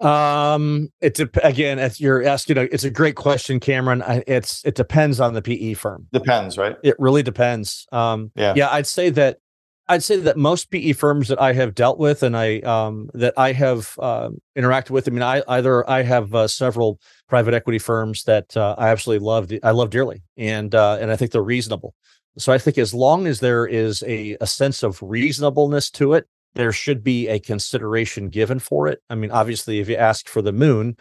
um, 0.00 0.88
it's 1.00 1.20
a, 1.20 1.28
again, 1.42 1.78
as 1.78 2.00
you're 2.00 2.22
asking, 2.22 2.58
a, 2.58 2.62
it's 2.62 2.84
a 2.84 2.90
great 2.90 3.16
question, 3.16 3.60
Cameron. 3.60 4.02
I, 4.02 4.22
it's 4.26 4.64
it 4.64 4.74
depends 4.74 5.20
on 5.20 5.34
the 5.34 5.42
PE 5.42 5.74
firm. 5.74 6.06
Depends, 6.12 6.56
right? 6.56 6.76
It 6.82 6.96
really 6.98 7.22
depends. 7.22 7.86
Um, 7.92 8.32
yeah, 8.34 8.54
yeah. 8.56 8.70
I'd 8.70 8.86
say 8.86 9.10
that 9.10 9.38
I'd 9.88 10.04
say 10.04 10.16
that 10.16 10.36
most 10.36 10.70
PE 10.70 10.92
firms 10.92 11.28
that 11.28 11.40
I 11.40 11.52
have 11.52 11.74
dealt 11.74 11.98
with 11.98 12.22
and 12.22 12.36
I 12.36 12.60
um, 12.60 13.10
that 13.12 13.34
I 13.36 13.52
have 13.52 13.96
uh, 13.98 14.30
interacted 14.56 14.90
with. 14.90 15.08
I 15.08 15.10
mean, 15.10 15.22
I 15.22 15.42
either 15.48 15.88
I 15.90 16.02
have 16.02 16.32
uh, 16.34 16.46
several 16.48 17.00
private 17.28 17.54
equity 17.54 17.80
firms 17.80 18.22
that 18.24 18.56
uh, 18.56 18.76
I 18.78 18.88
absolutely 18.88 19.26
love. 19.26 19.50
I 19.62 19.72
love 19.72 19.90
dearly, 19.90 20.22
and 20.36 20.74
uh, 20.74 20.98
and 21.00 21.10
I 21.10 21.16
think 21.16 21.32
they're 21.32 21.42
reasonable. 21.42 21.94
So 22.38 22.52
I 22.52 22.58
think 22.58 22.78
as 22.78 22.94
long 22.94 23.26
as 23.26 23.40
there 23.40 23.66
is 23.66 24.04
a, 24.06 24.36
a 24.40 24.46
sense 24.46 24.84
of 24.84 25.02
reasonableness 25.02 25.90
to 25.92 26.14
it, 26.14 26.28
there 26.54 26.72
should 26.72 27.04
be 27.04 27.28
a 27.28 27.38
consideration 27.38 28.28
given 28.28 28.58
for 28.58 28.88
it. 28.88 29.02
I 29.08 29.14
mean, 29.14 29.30
obviously, 29.30 29.80
if 29.80 29.88
you 29.88 29.96
ask 29.96 30.28
for 30.28 30.42
the 30.42 30.52
moon, 30.52 30.96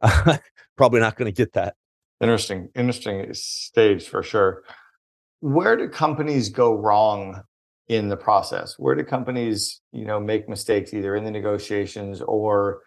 probably 0.76 1.00
not 1.00 1.16
going 1.16 1.32
to 1.32 1.36
get 1.36 1.52
that. 1.52 1.74
Interesting, 2.20 2.68
interesting 2.74 3.32
stage 3.32 4.08
for 4.08 4.22
sure. 4.22 4.62
Where 5.40 5.76
do 5.76 5.88
companies 5.88 6.48
go 6.48 6.74
wrong 6.74 7.42
in 7.88 8.08
the 8.08 8.16
process? 8.16 8.78
Where 8.78 8.94
do 8.94 9.04
companies, 9.04 9.80
you 9.92 10.06
know, 10.06 10.18
make 10.18 10.48
mistakes 10.48 10.94
either 10.94 11.16
in 11.16 11.24
the 11.24 11.30
negotiations 11.30 12.22
or 12.22 12.82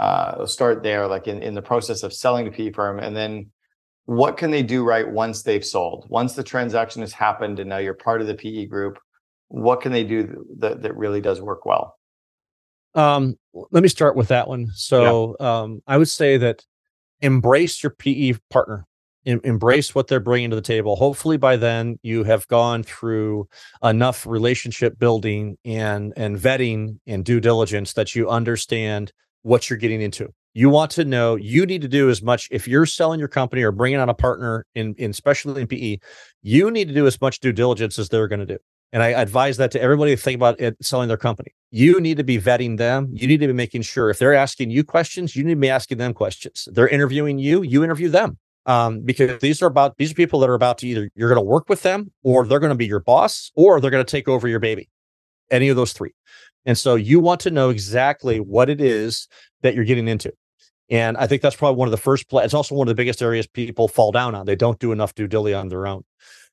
uh, 0.00 0.46
start 0.46 0.82
there, 0.82 1.06
like 1.06 1.28
in, 1.28 1.42
in 1.42 1.54
the 1.54 1.62
process 1.62 2.02
of 2.02 2.12
selling 2.12 2.46
to 2.46 2.50
PE 2.50 2.72
firm, 2.72 2.98
and 2.98 3.14
then 3.14 3.50
what 4.06 4.36
can 4.36 4.50
they 4.50 4.62
do 4.62 4.82
right 4.82 5.08
once 5.08 5.42
they've 5.42 5.64
sold? 5.64 6.06
Once 6.08 6.32
the 6.32 6.42
transaction 6.42 7.00
has 7.02 7.12
happened 7.12 7.60
and 7.60 7.68
now 7.68 7.78
you're 7.78 7.94
part 7.94 8.20
of 8.20 8.26
the 8.26 8.34
PE 8.34 8.66
group, 8.66 8.98
what 9.50 9.80
can 9.80 9.90
they 9.92 10.04
do 10.04 10.46
that, 10.58 10.82
that 10.82 10.96
really 10.96 11.20
does 11.20 11.40
work 11.40 11.66
well? 11.66 11.96
Um, 12.94 13.36
let 13.52 13.82
me 13.82 13.88
start 13.88 14.16
with 14.16 14.28
that 14.28 14.48
one. 14.48 14.68
So 14.74 15.36
yeah. 15.38 15.60
um, 15.60 15.82
I 15.86 15.98
would 15.98 16.08
say 16.08 16.36
that 16.38 16.64
embrace 17.20 17.82
your 17.82 17.90
PE 17.90 18.34
partner, 18.48 18.86
em- 19.26 19.40
embrace 19.42 19.94
what 19.94 20.06
they're 20.06 20.20
bringing 20.20 20.50
to 20.50 20.56
the 20.56 20.62
table. 20.62 20.96
Hopefully, 20.96 21.36
by 21.36 21.56
then 21.56 21.98
you 22.02 22.24
have 22.24 22.46
gone 22.48 22.82
through 22.84 23.48
enough 23.82 24.24
relationship 24.24 24.98
building 24.98 25.56
and 25.64 26.12
and 26.16 26.36
vetting 26.36 26.98
and 27.06 27.24
due 27.24 27.40
diligence 27.40 27.92
that 27.94 28.14
you 28.14 28.28
understand 28.28 29.12
what 29.42 29.68
you're 29.68 29.78
getting 29.78 30.00
into. 30.00 30.28
You 30.54 30.68
want 30.68 30.90
to 30.92 31.04
know. 31.04 31.36
You 31.36 31.66
need 31.66 31.82
to 31.82 31.88
do 31.88 32.08
as 32.08 32.22
much 32.22 32.48
if 32.50 32.66
you're 32.66 32.86
selling 32.86 33.18
your 33.18 33.28
company 33.28 33.62
or 33.62 33.72
bringing 33.72 34.00
on 34.00 34.08
a 34.08 34.14
partner 34.14 34.64
in, 34.74 34.94
in 34.96 35.10
especially 35.10 35.62
in 35.62 35.68
PE. 35.68 35.98
You 36.42 36.70
need 36.70 36.88
to 36.88 36.94
do 36.94 37.06
as 37.06 37.20
much 37.20 37.40
due 37.40 37.52
diligence 37.52 37.98
as 37.98 38.08
they're 38.08 38.28
going 38.28 38.40
to 38.40 38.46
do. 38.46 38.58
And 38.92 39.02
I 39.02 39.08
advise 39.08 39.56
that 39.58 39.70
to 39.72 39.80
everybody 39.80 40.16
to 40.16 40.20
think 40.20 40.36
about 40.36 40.60
it, 40.60 40.76
selling 40.82 41.08
their 41.08 41.16
company. 41.16 41.54
You 41.70 42.00
need 42.00 42.16
to 42.16 42.24
be 42.24 42.38
vetting 42.38 42.76
them. 42.76 43.08
You 43.12 43.28
need 43.28 43.38
to 43.38 43.46
be 43.46 43.52
making 43.52 43.82
sure 43.82 44.10
if 44.10 44.18
they're 44.18 44.34
asking 44.34 44.70
you 44.70 44.82
questions, 44.82 45.36
you 45.36 45.44
need 45.44 45.54
to 45.54 45.60
be 45.60 45.70
asking 45.70 45.98
them 45.98 46.12
questions. 46.12 46.68
They're 46.72 46.88
interviewing 46.88 47.38
you, 47.38 47.62
you 47.62 47.84
interview 47.84 48.08
them. 48.08 48.38
Um, 48.66 49.00
because 49.00 49.40
these 49.40 49.62
are 49.62 49.66
about 49.66 49.96
these 49.96 50.10
are 50.10 50.14
people 50.14 50.38
that 50.40 50.50
are 50.50 50.54
about 50.54 50.78
to 50.78 50.86
either 50.86 51.10
you're 51.14 51.30
going 51.30 51.42
to 51.42 51.48
work 51.48 51.68
with 51.68 51.82
them 51.82 52.12
or 52.22 52.46
they're 52.46 52.60
going 52.60 52.70
to 52.70 52.76
be 52.76 52.86
your 52.86 53.00
boss 53.00 53.50
or 53.54 53.80
they're 53.80 53.90
going 53.90 54.04
to 54.04 54.10
take 54.10 54.28
over 54.28 54.48
your 54.48 54.60
baby. 54.60 54.90
Any 55.50 55.70
of 55.70 55.76
those 55.76 55.92
three. 55.92 56.12
And 56.66 56.76
so 56.76 56.94
you 56.94 57.20
want 57.20 57.40
to 57.40 57.50
know 57.50 57.70
exactly 57.70 58.38
what 58.38 58.68
it 58.68 58.80
is 58.80 59.28
that 59.62 59.74
you're 59.74 59.84
getting 59.84 60.08
into. 60.08 60.32
And 60.90 61.16
I 61.16 61.26
think 61.26 61.40
that's 61.40 61.56
probably 61.56 61.78
one 61.78 61.88
of 61.88 61.92
the 61.92 61.96
first. 61.96 62.28
Pl- 62.28 62.40
it's 62.40 62.54
also 62.54 62.74
one 62.74 62.86
of 62.86 62.90
the 62.90 63.00
biggest 63.00 63.22
areas 63.22 63.46
people 63.46 63.88
fall 63.88 64.12
down 64.12 64.34
on. 64.34 64.44
They 64.44 64.56
don't 64.56 64.78
do 64.78 64.92
enough 64.92 65.14
due 65.14 65.28
diligence 65.28 65.60
on 65.60 65.68
their 65.68 65.86
own, 65.86 66.04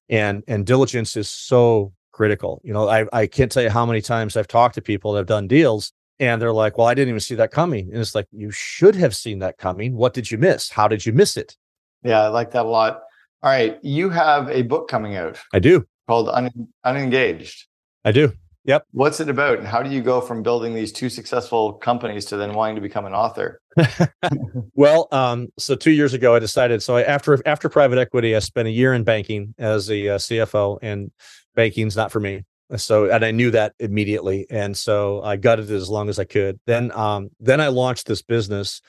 and 0.10 0.44
and 0.48 0.66
diligence 0.66 1.18
is 1.18 1.30
so 1.30 1.92
critical. 2.18 2.60
You 2.64 2.74
know, 2.74 2.90
I, 2.90 3.06
I 3.14 3.28
can't 3.28 3.52
tell 3.52 3.64
you 3.64 3.70
how 3.70 3.86
many 3.86 4.02
times 4.02 4.36
I've 4.36 4.48
talked 4.48 4.76
to 4.76 4.82
people 4.82 5.14
that 5.14 5.20
have 5.20 5.28
done 5.28 5.48
deals 5.48 5.94
and 6.20 6.42
they're 6.42 6.52
like, 6.52 6.78
well, 6.78 6.88
I 6.88 6.96
didn't 6.96 7.10
even 7.10 7.20
see 7.20 7.36
that 7.36 7.52
coming. 7.52 7.90
And 7.92 8.02
it's 8.02 8.16
like, 8.16 8.28
you 8.32 8.50
should 8.50 8.96
have 8.96 9.16
seen 9.16 9.40
that 9.40 9.60
coming. 9.60 9.96
What 9.96 10.16
did 10.16 10.32
you 10.32 10.40
miss? 10.40 10.70
How 10.70 10.88
did 10.88 11.06
you 11.06 11.14
miss 11.14 11.38
it? 11.38 11.56
Yeah, 12.04 12.24
I 12.24 12.28
like 12.30 12.52
that 12.52 12.66
a 12.66 12.70
lot. 12.70 13.04
All 13.44 13.52
right. 13.52 13.78
You 13.84 14.10
have 14.10 14.50
a 14.50 14.64
book 14.64 14.90
coming 14.90 15.16
out. 15.16 15.38
I 15.54 15.60
do. 15.60 15.86
Called 16.08 16.30
Un- 16.30 16.70
Unengaged. 16.84 17.68
I 18.04 18.12
do. 18.12 18.34
Yep. 18.66 18.86
What's 18.92 19.22
it 19.22 19.30
about? 19.30 19.60
And 19.60 19.68
how 19.68 19.82
do 19.82 19.90
you 19.90 20.02
go 20.02 20.20
from 20.20 20.44
building 20.44 20.74
these 20.74 20.92
two 20.92 21.08
successful 21.08 21.74
companies 21.74 22.26
to 22.26 22.38
then 22.38 22.54
wanting 22.54 22.76
to 22.76 22.82
become 22.82 23.06
an 23.06 23.14
author? 23.14 23.62
well, 24.74 25.08
um, 25.12 25.48
so 25.58 25.76
two 25.76 25.92
years 25.92 26.14
ago, 26.14 26.36
I 26.36 26.40
decided. 26.40 26.84
So 26.84 26.98
I, 26.98 27.04
after 27.04 27.40
after 27.48 27.70
private 27.70 27.98
equity, 27.98 28.36
I 28.36 28.40
spent 28.40 28.68
a 28.68 28.72
year 28.72 28.94
in 28.94 29.06
banking 29.06 29.56
as 29.58 29.90
a 29.90 30.10
uh, 30.10 30.18
CFO, 30.18 30.80
and 30.82 31.12
banking's 31.58 31.98
not 31.98 32.14
for 32.14 32.22
me. 32.22 32.44
So, 32.78 33.10
and 33.10 33.26
I 33.26 33.32
knew 33.32 33.52
that 33.52 33.74
immediately. 33.80 34.46
And 34.50 34.78
so 34.78 35.22
I 35.24 35.36
gutted 35.38 35.72
it 35.72 35.76
as 35.76 35.90
long 35.90 36.08
as 36.08 36.20
I 36.20 36.26
could. 36.26 36.60
Then, 36.68 36.92
um, 36.92 37.30
then 37.40 37.60
I 37.60 37.68
launched 37.68 38.08
this 38.08 38.22
business. 38.22 38.82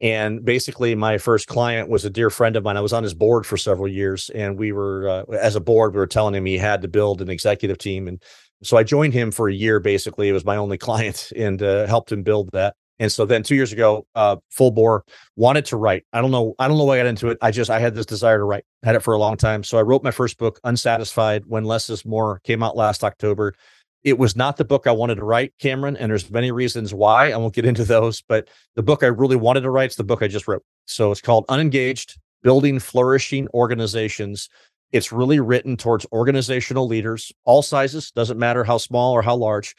And 0.00 0.44
basically, 0.44 0.94
my 0.94 1.16
first 1.16 1.46
client 1.46 1.88
was 1.88 2.04
a 2.04 2.10
dear 2.10 2.28
friend 2.28 2.56
of 2.56 2.64
mine. 2.64 2.76
I 2.76 2.82
was 2.82 2.92
on 2.92 3.02
his 3.02 3.14
board 3.14 3.46
for 3.46 3.56
several 3.56 3.88
years, 3.88 4.28
and 4.34 4.58
we 4.58 4.70
were, 4.70 5.08
uh, 5.08 5.32
as 5.34 5.56
a 5.56 5.60
board, 5.60 5.94
we 5.94 5.98
were 5.98 6.06
telling 6.06 6.34
him 6.34 6.44
he 6.44 6.58
had 6.58 6.82
to 6.82 6.88
build 6.88 7.22
an 7.22 7.30
executive 7.30 7.78
team. 7.78 8.06
And 8.06 8.22
so 8.62 8.76
I 8.76 8.82
joined 8.82 9.14
him 9.14 9.30
for 9.30 9.48
a 9.48 9.54
year. 9.54 9.80
Basically, 9.80 10.28
it 10.28 10.32
was 10.32 10.44
my 10.44 10.56
only 10.56 10.76
client, 10.86 11.32
and 11.34 11.62
uh, 11.62 11.86
helped 11.86 12.12
him 12.12 12.22
build 12.22 12.50
that. 12.52 12.76
And 12.98 13.12
so 13.12 13.26
then 13.26 13.42
two 13.42 13.54
years 13.54 13.72
ago, 13.72 14.06
uh, 14.14 14.36
full 14.50 14.70
bore 14.70 15.04
wanted 15.36 15.66
to 15.66 15.76
write. 15.76 16.04
I 16.12 16.20
don't 16.20 16.30
know. 16.30 16.54
I 16.58 16.66
don't 16.66 16.78
know 16.78 16.84
why 16.84 16.94
I 16.94 16.98
got 16.98 17.06
into 17.06 17.28
it. 17.28 17.38
I 17.42 17.50
just 17.50 17.70
I 17.70 17.78
had 17.78 17.94
this 17.94 18.06
desire 18.06 18.38
to 18.38 18.44
write. 18.44 18.64
Had 18.82 18.94
it 18.94 19.00
for 19.00 19.14
a 19.14 19.18
long 19.18 19.36
time. 19.36 19.62
So 19.62 19.78
I 19.78 19.82
wrote 19.82 20.02
my 20.02 20.10
first 20.10 20.38
book, 20.38 20.58
Unsatisfied, 20.64 21.44
when 21.46 21.64
less 21.64 21.90
is 21.90 22.04
more, 22.04 22.40
came 22.44 22.62
out 22.62 22.76
last 22.76 23.04
October. 23.04 23.54
It 24.02 24.18
was 24.18 24.36
not 24.36 24.56
the 24.56 24.64
book 24.64 24.86
I 24.86 24.92
wanted 24.92 25.16
to 25.16 25.24
write, 25.24 25.52
Cameron, 25.58 25.96
and 25.96 26.10
there's 26.10 26.30
many 26.30 26.52
reasons 26.52 26.94
why. 26.94 27.32
I 27.32 27.36
won't 27.36 27.54
get 27.54 27.64
into 27.64 27.84
those, 27.84 28.22
but 28.22 28.48
the 28.76 28.82
book 28.82 29.02
I 29.02 29.08
really 29.08 29.36
wanted 29.36 29.62
to 29.62 29.70
write 29.70 29.90
is 29.90 29.96
the 29.96 30.04
book 30.04 30.22
I 30.22 30.28
just 30.28 30.46
wrote. 30.46 30.62
So 30.86 31.10
it's 31.10 31.20
called 31.20 31.44
Unengaged: 31.48 32.18
Building 32.42 32.78
Flourishing 32.78 33.48
Organizations. 33.52 34.48
It's 34.92 35.10
really 35.10 35.40
written 35.40 35.76
towards 35.76 36.06
organizational 36.12 36.86
leaders, 36.86 37.32
all 37.44 37.60
sizes, 37.60 38.12
doesn't 38.12 38.38
matter 38.38 38.62
how 38.62 38.78
small 38.78 39.12
or 39.12 39.20
how 39.20 39.34
large. 39.34 39.74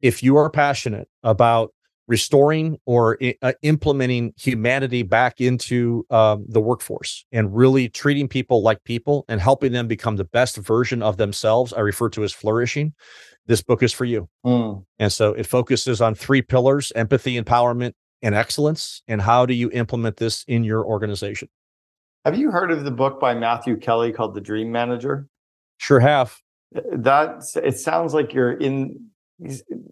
If 0.00 0.22
you 0.22 0.36
are 0.36 0.48
passionate 0.48 1.08
about 1.24 1.74
restoring 2.12 2.76
or 2.84 3.18
uh, 3.40 3.54
implementing 3.62 4.34
humanity 4.36 5.02
back 5.02 5.40
into 5.40 6.04
um, 6.10 6.44
the 6.46 6.60
workforce 6.60 7.24
and 7.32 7.56
really 7.56 7.88
treating 7.88 8.28
people 8.28 8.60
like 8.62 8.84
people 8.84 9.24
and 9.30 9.40
helping 9.40 9.72
them 9.72 9.88
become 9.88 10.16
the 10.16 10.24
best 10.24 10.58
version 10.58 11.02
of 11.02 11.16
themselves. 11.16 11.72
I 11.72 11.80
refer 11.80 12.10
to 12.10 12.22
as 12.22 12.30
flourishing. 12.30 12.92
This 13.46 13.62
book 13.62 13.82
is 13.82 13.94
for 13.94 14.04
you. 14.04 14.28
Mm. 14.44 14.84
and 14.98 15.10
so 15.10 15.32
it 15.32 15.46
focuses 15.46 16.02
on 16.02 16.14
three 16.14 16.42
pillars 16.42 16.92
empathy 16.94 17.40
empowerment 17.40 17.94
and 18.20 18.34
excellence. 18.34 19.02
And 19.08 19.22
how 19.22 19.46
do 19.46 19.54
you 19.54 19.70
implement 19.70 20.18
this 20.18 20.44
in 20.46 20.64
your 20.64 20.84
organization? 20.84 21.48
Have 22.26 22.36
you 22.36 22.50
heard 22.50 22.70
of 22.70 22.84
the 22.84 22.90
book 22.90 23.20
by 23.20 23.32
matthew 23.32 23.78
kelly 23.78 24.12
called 24.12 24.34
the 24.34 24.42
dream 24.42 24.70
manager? 24.70 25.28
Sure 25.78 25.98
have. 26.00 26.36
That 26.72 27.42
it 27.56 27.78
sounds 27.78 28.12
like 28.12 28.34
you're 28.34 28.52
in 28.52 29.11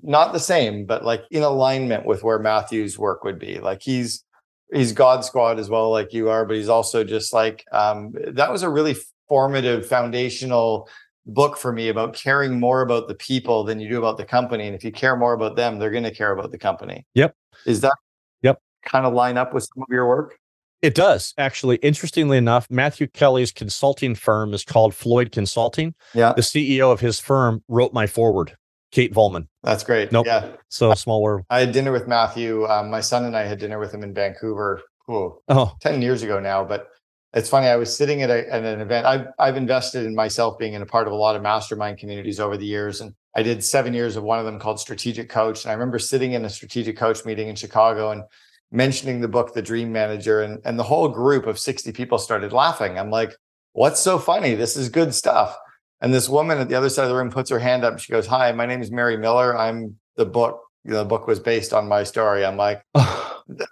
not 0.03 0.33
the 0.33 0.41
same, 0.41 0.87
but 0.87 1.05
like 1.05 1.25
in 1.31 1.43
alignment 1.43 2.07
with 2.07 2.23
where 2.23 2.39
Matthew's 2.39 2.99
work 2.99 3.25
would 3.25 3.39
be. 3.39 3.59
Like 3.59 3.83
he's 3.83 4.25
he's 4.73 4.93
God 4.93 5.25
Squad 5.25 5.59
as 5.59 5.69
well, 5.69 5.91
like 5.91 6.13
you 6.13 6.29
are, 6.29 6.45
but 6.45 6.57
he's 6.57 6.69
also 6.69 7.05
just 7.05 7.33
like 7.33 7.65
um, 7.73 8.15
that 8.29 8.51
was 8.51 8.63
a 8.63 8.69
really 8.69 8.97
formative, 9.29 9.87
foundational 9.87 10.89
book 11.27 11.57
for 11.57 11.73
me 11.73 11.89
about 11.89 12.15
caring 12.15 12.59
more 12.59 12.83
about 12.83 13.09
the 13.09 13.15
people 13.15 13.65
than 13.65 13.81
you 13.81 13.89
do 13.89 13.99
about 13.99 14.17
the 14.17 14.25
company. 14.25 14.67
And 14.67 14.75
if 14.75 14.85
you 14.85 14.93
care 14.93 15.17
more 15.17 15.33
about 15.33 15.57
them, 15.57 15.79
they're 15.79 15.91
going 15.91 16.05
to 16.05 16.15
care 16.15 16.33
about 16.33 16.51
the 16.51 16.59
company. 16.59 17.07
Yep. 17.15 17.35
Is 17.67 17.81
that 17.83 17.95
yep 18.43 18.61
kind 18.85 19.07
of 19.07 19.13
line 19.13 19.37
up 19.37 19.55
with 19.55 19.65
some 19.65 19.83
of 19.83 19.89
your 19.91 20.09
work? 20.09 20.39
It 20.83 20.95
does 20.95 21.35
actually. 21.37 21.77
Interestingly 21.77 22.39
enough, 22.39 22.67
Matthew 22.71 23.07
Kelly's 23.07 23.53
consulting 23.53 24.15
firm 24.15 24.55
is 24.55 24.65
called 24.65 24.95
Floyd 24.95 25.31
Consulting. 25.31 25.95
Yeah. 26.15 26.33
The 26.33 26.43
CEO 26.43 26.91
of 26.91 27.01
his 27.01 27.21
firm 27.21 27.63
wrote 27.69 27.93
my 27.93 28.07
foreword. 28.07 28.57
Kate 28.91 29.13
Volman. 29.15 29.47
That's 29.63 29.85
great. 29.85 30.13
Nope. 30.13 30.27
Yeah. 30.27 30.53
So 30.69 30.93
small 30.95 31.23
world. 31.23 31.45
I 31.51 31.61
had 31.61 31.73
dinner 31.73 31.93
with 31.93 32.09
Matthew. 32.09 32.67
Um, 32.67 32.91
my 32.91 33.01
son 33.01 33.25
and 33.25 33.37
I 33.37 33.45
had 33.45 33.59
dinner 33.59 33.79
with 33.79 33.93
him 33.93 34.03
in 34.03 34.13
Vancouver. 34.13 34.83
Ooh, 35.11 35.41
oh. 35.49 35.73
10 35.81 36.03
years 36.03 36.23
ago 36.23 36.41
now. 36.41 36.65
But 36.65 36.89
it's 37.33 37.49
funny. 37.49 37.69
I 37.69 37.77
was 37.77 37.97
sitting 37.97 38.23
at, 38.23 38.31
a, 38.31 38.53
at 38.53 38.65
an 38.65 38.81
event. 38.81 39.07
I've, 39.07 39.29
I've 39.39 39.57
invested 39.57 40.05
in 40.05 40.15
myself 40.15 40.59
being 40.59 40.75
in 40.75 40.83
a 40.83 40.87
part 40.87 41.07
of 41.07 41.13
a 41.13 41.17
lot 41.17 41.37
of 41.37 41.43
mastermind 41.43 41.99
communities 41.99 42.41
over 42.41 42.57
the 42.57 42.67
years. 42.67 43.01
And 43.01 43.15
I 43.37 43.43
did 43.43 43.63
seven 43.63 43.95
years 43.95 44.17
of 44.17 44.25
one 44.25 44.41
of 44.41 44.45
them 44.45 44.59
called 44.59 44.81
Strategic 44.81 45.29
Coach. 45.29 45.65
And 45.65 45.71
I 45.71 45.75
remember 45.75 45.99
sitting 45.99 46.33
in 46.33 46.45
a 46.45 46.51
strategic 46.51 46.97
coach 46.97 47.25
meeting 47.25 47.49
in 47.49 47.55
Chicago 47.55 48.11
and 48.11 48.25
mentioning 48.73 49.21
the 49.21 49.29
book, 49.29 49.55
The 49.55 49.63
Dream 49.63 49.93
Manager. 49.93 50.43
And, 50.43 50.59
and 50.65 50.77
the 50.77 50.85
whole 50.85 51.09
group 51.09 51.47
of 51.47 51.59
60 51.59 51.93
people 51.93 52.19
started 52.19 52.53
laughing. 52.53 52.99
I'm 52.99 53.11
like, 53.11 53.33
what's 53.73 54.01
so 54.01 54.19
funny? 54.19 54.57
This 54.57 54.77
is 54.77 54.89
good 54.89 55.15
stuff. 55.15 55.57
And 56.01 56.15
this 56.15 56.29
woman 56.29 56.59
at 56.59 56.69
the 56.69 56.75
other 56.75 56.89
side 56.89 57.05
of 57.05 57.11
the 57.11 57.17
room 57.17 57.31
puts 57.31 57.51
her 57.51 57.59
hand 57.59 57.85
up. 57.85 57.99
She 57.99 58.13
goes, 58.13 58.27
"Hi, 58.27 58.53
my 58.53 58.67
name 58.67 58.81
is 58.81 58.91
Mary 58.91 59.17
Miller. 59.17 59.57
I'm 59.57 59.99
the 60.17 60.27
book. 60.27 60.63
You 60.85 60.93
know, 60.93 60.99
the 60.99 61.05
book 61.05 61.27
was 61.27 61.41
based 61.41 61.73
on 61.73 61.89
my 61.89 62.05
story." 62.05 62.45
I'm 62.45 62.57
like, 62.57 62.83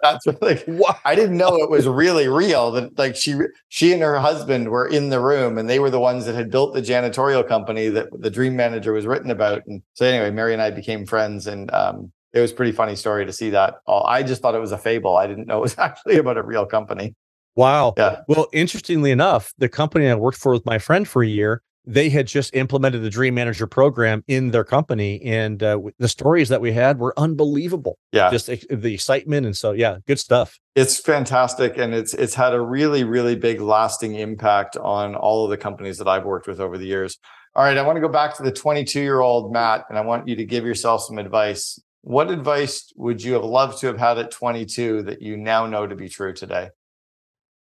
"That's 0.02 0.26
like 0.40 0.64
what? 0.66 0.98
I 1.04 1.14
didn't 1.14 1.38
know 1.38 1.56
it 1.56 1.70
was 1.70 1.86
really 1.86 2.28
real. 2.28 2.70
That 2.72 2.98
like 2.98 3.16
she 3.16 3.34
she 3.68 3.92
and 3.92 4.02
her 4.02 4.18
husband 4.18 4.68
were 4.68 4.86
in 4.86 5.08
the 5.08 5.20
room, 5.20 5.56
and 5.56 5.70
they 5.70 5.78
were 5.78 5.90
the 5.90 6.00
ones 6.00 6.26
that 6.26 6.34
had 6.34 6.50
built 6.50 6.74
the 6.74 6.82
janitorial 6.82 7.46
company 7.46 7.88
that 7.88 8.08
the 8.12 8.30
Dream 8.30 8.56
Manager 8.56 8.92
was 8.92 9.06
written 9.06 9.30
about. 9.30 9.62
And 9.66 9.82
so 9.94 10.04
anyway, 10.04 10.30
Mary 10.30 10.52
and 10.52 10.60
I 10.60 10.70
became 10.70 11.06
friends, 11.06 11.46
and 11.46 11.72
um, 11.72 12.12
it 12.34 12.40
was 12.40 12.52
pretty 12.52 12.72
funny 12.72 12.94
story 12.94 13.24
to 13.24 13.32
see 13.32 13.50
that. 13.50 13.76
I 13.88 14.22
just 14.22 14.42
thought 14.42 14.54
it 14.54 14.60
was 14.60 14.72
a 14.72 14.78
fable. 14.78 15.16
I 15.16 15.26
didn't 15.26 15.46
know 15.46 15.58
it 15.58 15.62
was 15.62 15.78
actually 15.78 16.18
about 16.18 16.36
a 16.36 16.42
real 16.42 16.66
company. 16.66 17.14
Wow. 17.56 17.94
Yeah. 17.96 18.20
Well, 18.28 18.46
interestingly 18.52 19.10
enough, 19.10 19.52
the 19.58 19.68
company 19.68 20.08
I 20.08 20.14
worked 20.14 20.38
for 20.38 20.52
with 20.52 20.64
my 20.64 20.78
friend 20.78 21.08
for 21.08 21.24
a 21.24 21.26
year 21.26 21.62
they 21.88 22.10
had 22.10 22.26
just 22.26 22.54
implemented 22.54 23.02
the 23.02 23.08
Dream 23.08 23.34
Manager 23.34 23.66
program 23.66 24.22
in 24.28 24.50
their 24.50 24.62
company, 24.62 25.22
and 25.22 25.62
uh, 25.62 25.80
the 25.98 26.08
stories 26.08 26.50
that 26.50 26.60
we 26.60 26.70
had 26.70 26.98
were 26.98 27.18
unbelievable. 27.18 27.98
Yeah, 28.12 28.30
just 28.30 28.46
the 28.46 28.92
excitement, 28.92 29.46
and 29.46 29.56
so 29.56 29.72
yeah, 29.72 29.96
good 30.06 30.18
stuff. 30.18 30.60
It's 30.76 31.00
fantastic, 31.00 31.78
and 31.78 31.94
it's 31.94 32.12
it's 32.12 32.34
had 32.34 32.52
a 32.52 32.60
really 32.60 33.04
really 33.04 33.36
big 33.36 33.62
lasting 33.62 34.16
impact 34.16 34.76
on 34.76 35.14
all 35.14 35.44
of 35.44 35.50
the 35.50 35.56
companies 35.56 35.96
that 35.96 36.06
I've 36.06 36.26
worked 36.26 36.46
with 36.46 36.60
over 36.60 36.76
the 36.76 36.86
years. 36.86 37.18
All 37.54 37.64
right, 37.64 37.78
I 37.78 37.82
want 37.82 37.96
to 37.96 38.02
go 38.02 38.08
back 38.08 38.36
to 38.36 38.42
the 38.42 38.52
22 38.52 39.00
year 39.00 39.20
old 39.20 39.50
Matt, 39.50 39.86
and 39.88 39.96
I 39.96 40.02
want 40.02 40.28
you 40.28 40.36
to 40.36 40.44
give 40.44 40.66
yourself 40.66 41.04
some 41.04 41.16
advice. 41.16 41.80
What 42.02 42.30
advice 42.30 42.92
would 42.96 43.22
you 43.22 43.32
have 43.32 43.44
loved 43.44 43.78
to 43.80 43.86
have 43.86 43.98
had 43.98 44.18
at 44.18 44.30
22 44.30 45.04
that 45.04 45.22
you 45.22 45.38
now 45.38 45.66
know 45.66 45.86
to 45.86 45.96
be 45.96 46.08
true 46.10 46.34
today? 46.34 46.68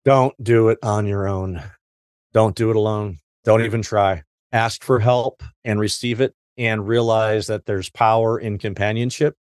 Don't 0.05 0.33
do 0.41 0.69
it 0.69 0.79
on 0.81 1.07
your 1.07 1.27
own. 1.27 1.61
Don't 2.33 2.55
do 2.55 2.69
it 2.69 2.75
alone 2.75 3.19
don't 3.43 3.63
even 3.63 3.81
try. 3.81 4.23
Ask 4.51 4.83
for 4.83 4.99
help 4.99 5.43
and 5.63 5.79
receive 5.79 6.21
it 6.21 6.33
and 6.57 6.87
realize 6.87 7.47
that 7.47 7.65
there's 7.65 7.89
power 7.89 8.39
in 8.39 8.57
companionship 8.57 9.35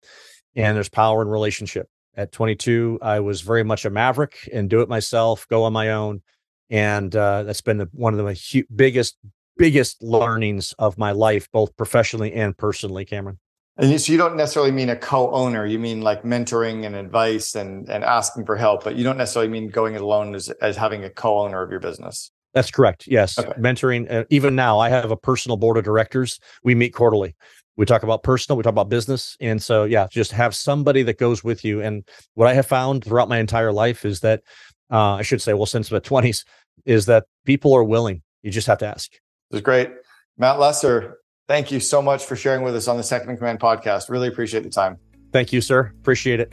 and 0.55 0.76
there's 0.76 0.88
power 0.88 1.22
in 1.22 1.28
relationship. 1.28 1.88
At 2.14 2.32
22, 2.32 2.99
I 3.01 3.20
was 3.20 3.40
very 3.40 3.62
much 3.62 3.84
a 3.84 3.90
maverick 3.90 4.49
and 4.53 4.68
do 4.68 4.80
it 4.80 4.88
myself, 4.88 5.46
go 5.49 5.64
on 5.64 5.72
my 5.72 5.90
own. 5.90 6.22
And 6.68 7.14
uh, 7.14 7.44
that's 7.44 7.61
been 7.61 7.78
the, 7.78 7.88
one 7.92 8.18
of 8.18 8.24
the 8.24 8.34
hu- 8.53 8.66
biggest, 8.74 9.16
biggest 9.57 10.03
learnings 10.03 10.74
of 10.78 10.99
my 10.99 11.12
life, 11.12 11.49
both 11.53 11.76
professionally 11.76 12.32
and 12.34 12.57
personally, 12.57 13.05
Cameron. 13.05 13.38
And 13.78 14.01
so 14.01 14.11
you 14.11 14.18
don't 14.18 14.36
necessarily 14.36 14.72
mean 14.72 14.90
a 14.90 14.96
co-owner. 14.96 15.64
You 15.64 15.78
mean 15.78 16.03
like 16.03 16.24
mentoring 16.24 16.84
and 16.84 16.96
advice 16.96 17.55
and 17.55 17.88
and 17.88 18.03
asking 18.03 18.44
for 18.44 18.57
help, 18.57 18.82
but 18.82 18.96
you 18.96 19.05
don't 19.05 19.16
necessarily 19.16 19.49
mean 19.49 19.68
going 19.68 19.94
it 19.94 20.01
alone 20.01 20.34
as, 20.34 20.49
as 20.61 20.76
having 20.76 21.05
a 21.05 21.11
co-owner 21.11 21.62
of 21.62 21.70
your 21.70 21.78
business. 21.78 22.32
That's 22.59 22.72
correct. 22.72 23.06
Yes. 23.06 23.38
Okay. 23.38 23.52
Mentoring. 23.52 24.12
Uh, 24.12 24.24
even 24.30 24.56
now, 24.56 24.80
I 24.80 24.88
have 24.88 25.12
a 25.12 25.16
personal 25.16 25.56
board 25.56 25.76
of 25.76 25.84
directors. 25.84 26.40
We 26.64 26.74
meet 26.74 26.92
quarterly. 26.92 27.36
We 27.76 27.86
talk 27.86 28.02
about 28.02 28.24
personal, 28.24 28.56
we 28.56 28.64
talk 28.64 28.72
about 28.72 28.88
business. 28.88 29.36
And 29.38 29.62
so, 29.62 29.84
yeah, 29.84 30.09
just 30.11 30.32
have 30.32 30.56
somebody 30.56 31.04
that 31.04 31.16
goes 31.16 31.44
with 31.44 31.64
you. 31.64 31.80
And 31.80 32.02
what 32.34 32.48
I 32.48 32.54
have 32.54 32.66
found 32.66 33.04
throughout 33.04 33.28
my 33.28 33.38
entire 33.38 33.70
life 33.70 34.04
is 34.04 34.18
that, 34.22 34.42
uh, 34.90 35.12
I 35.12 35.22
should 35.22 35.40
say, 35.40 35.54
well, 35.54 35.66
since 35.66 35.88
the 35.88 36.00
20s, 36.00 36.44
is 36.84 37.06
that 37.06 37.26
people 37.44 37.72
are 37.74 37.84
willing. 37.84 38.22
You 38.42 38.50
just 38.50 38.66
have 38.66 38.78
to 38.78 38.88
ask. 38.88 39.14
It 39.14 39.20
was 39.52 39.62
great. 39.62 39.90
Matt 40.36 40.59
Lesser, 40.59 41.18
thank 41.46 41.70
you 41.70 41.78
so 41.78 42.02
much 42.02 42.24
for 42.24 42.34
sharing 42.34 42.64
with 42.64 42.74
us 42.74 42.88
on 42.88 42.96
the 42.96 43.04
Second 43.04 43.30
in 43.30 43.36
Command 43.36 43.61
podcast. 43.61 44.11
Really 44.11 44.26
appreciate 44.26 44.64
the 44.64 44.70
time. 44.70 44.96
Thank 45.32 45.52
you, 45.52 45.61
sir. 45.61 45.92
Appreciate 46.00 46.40
it. 46.40 46.52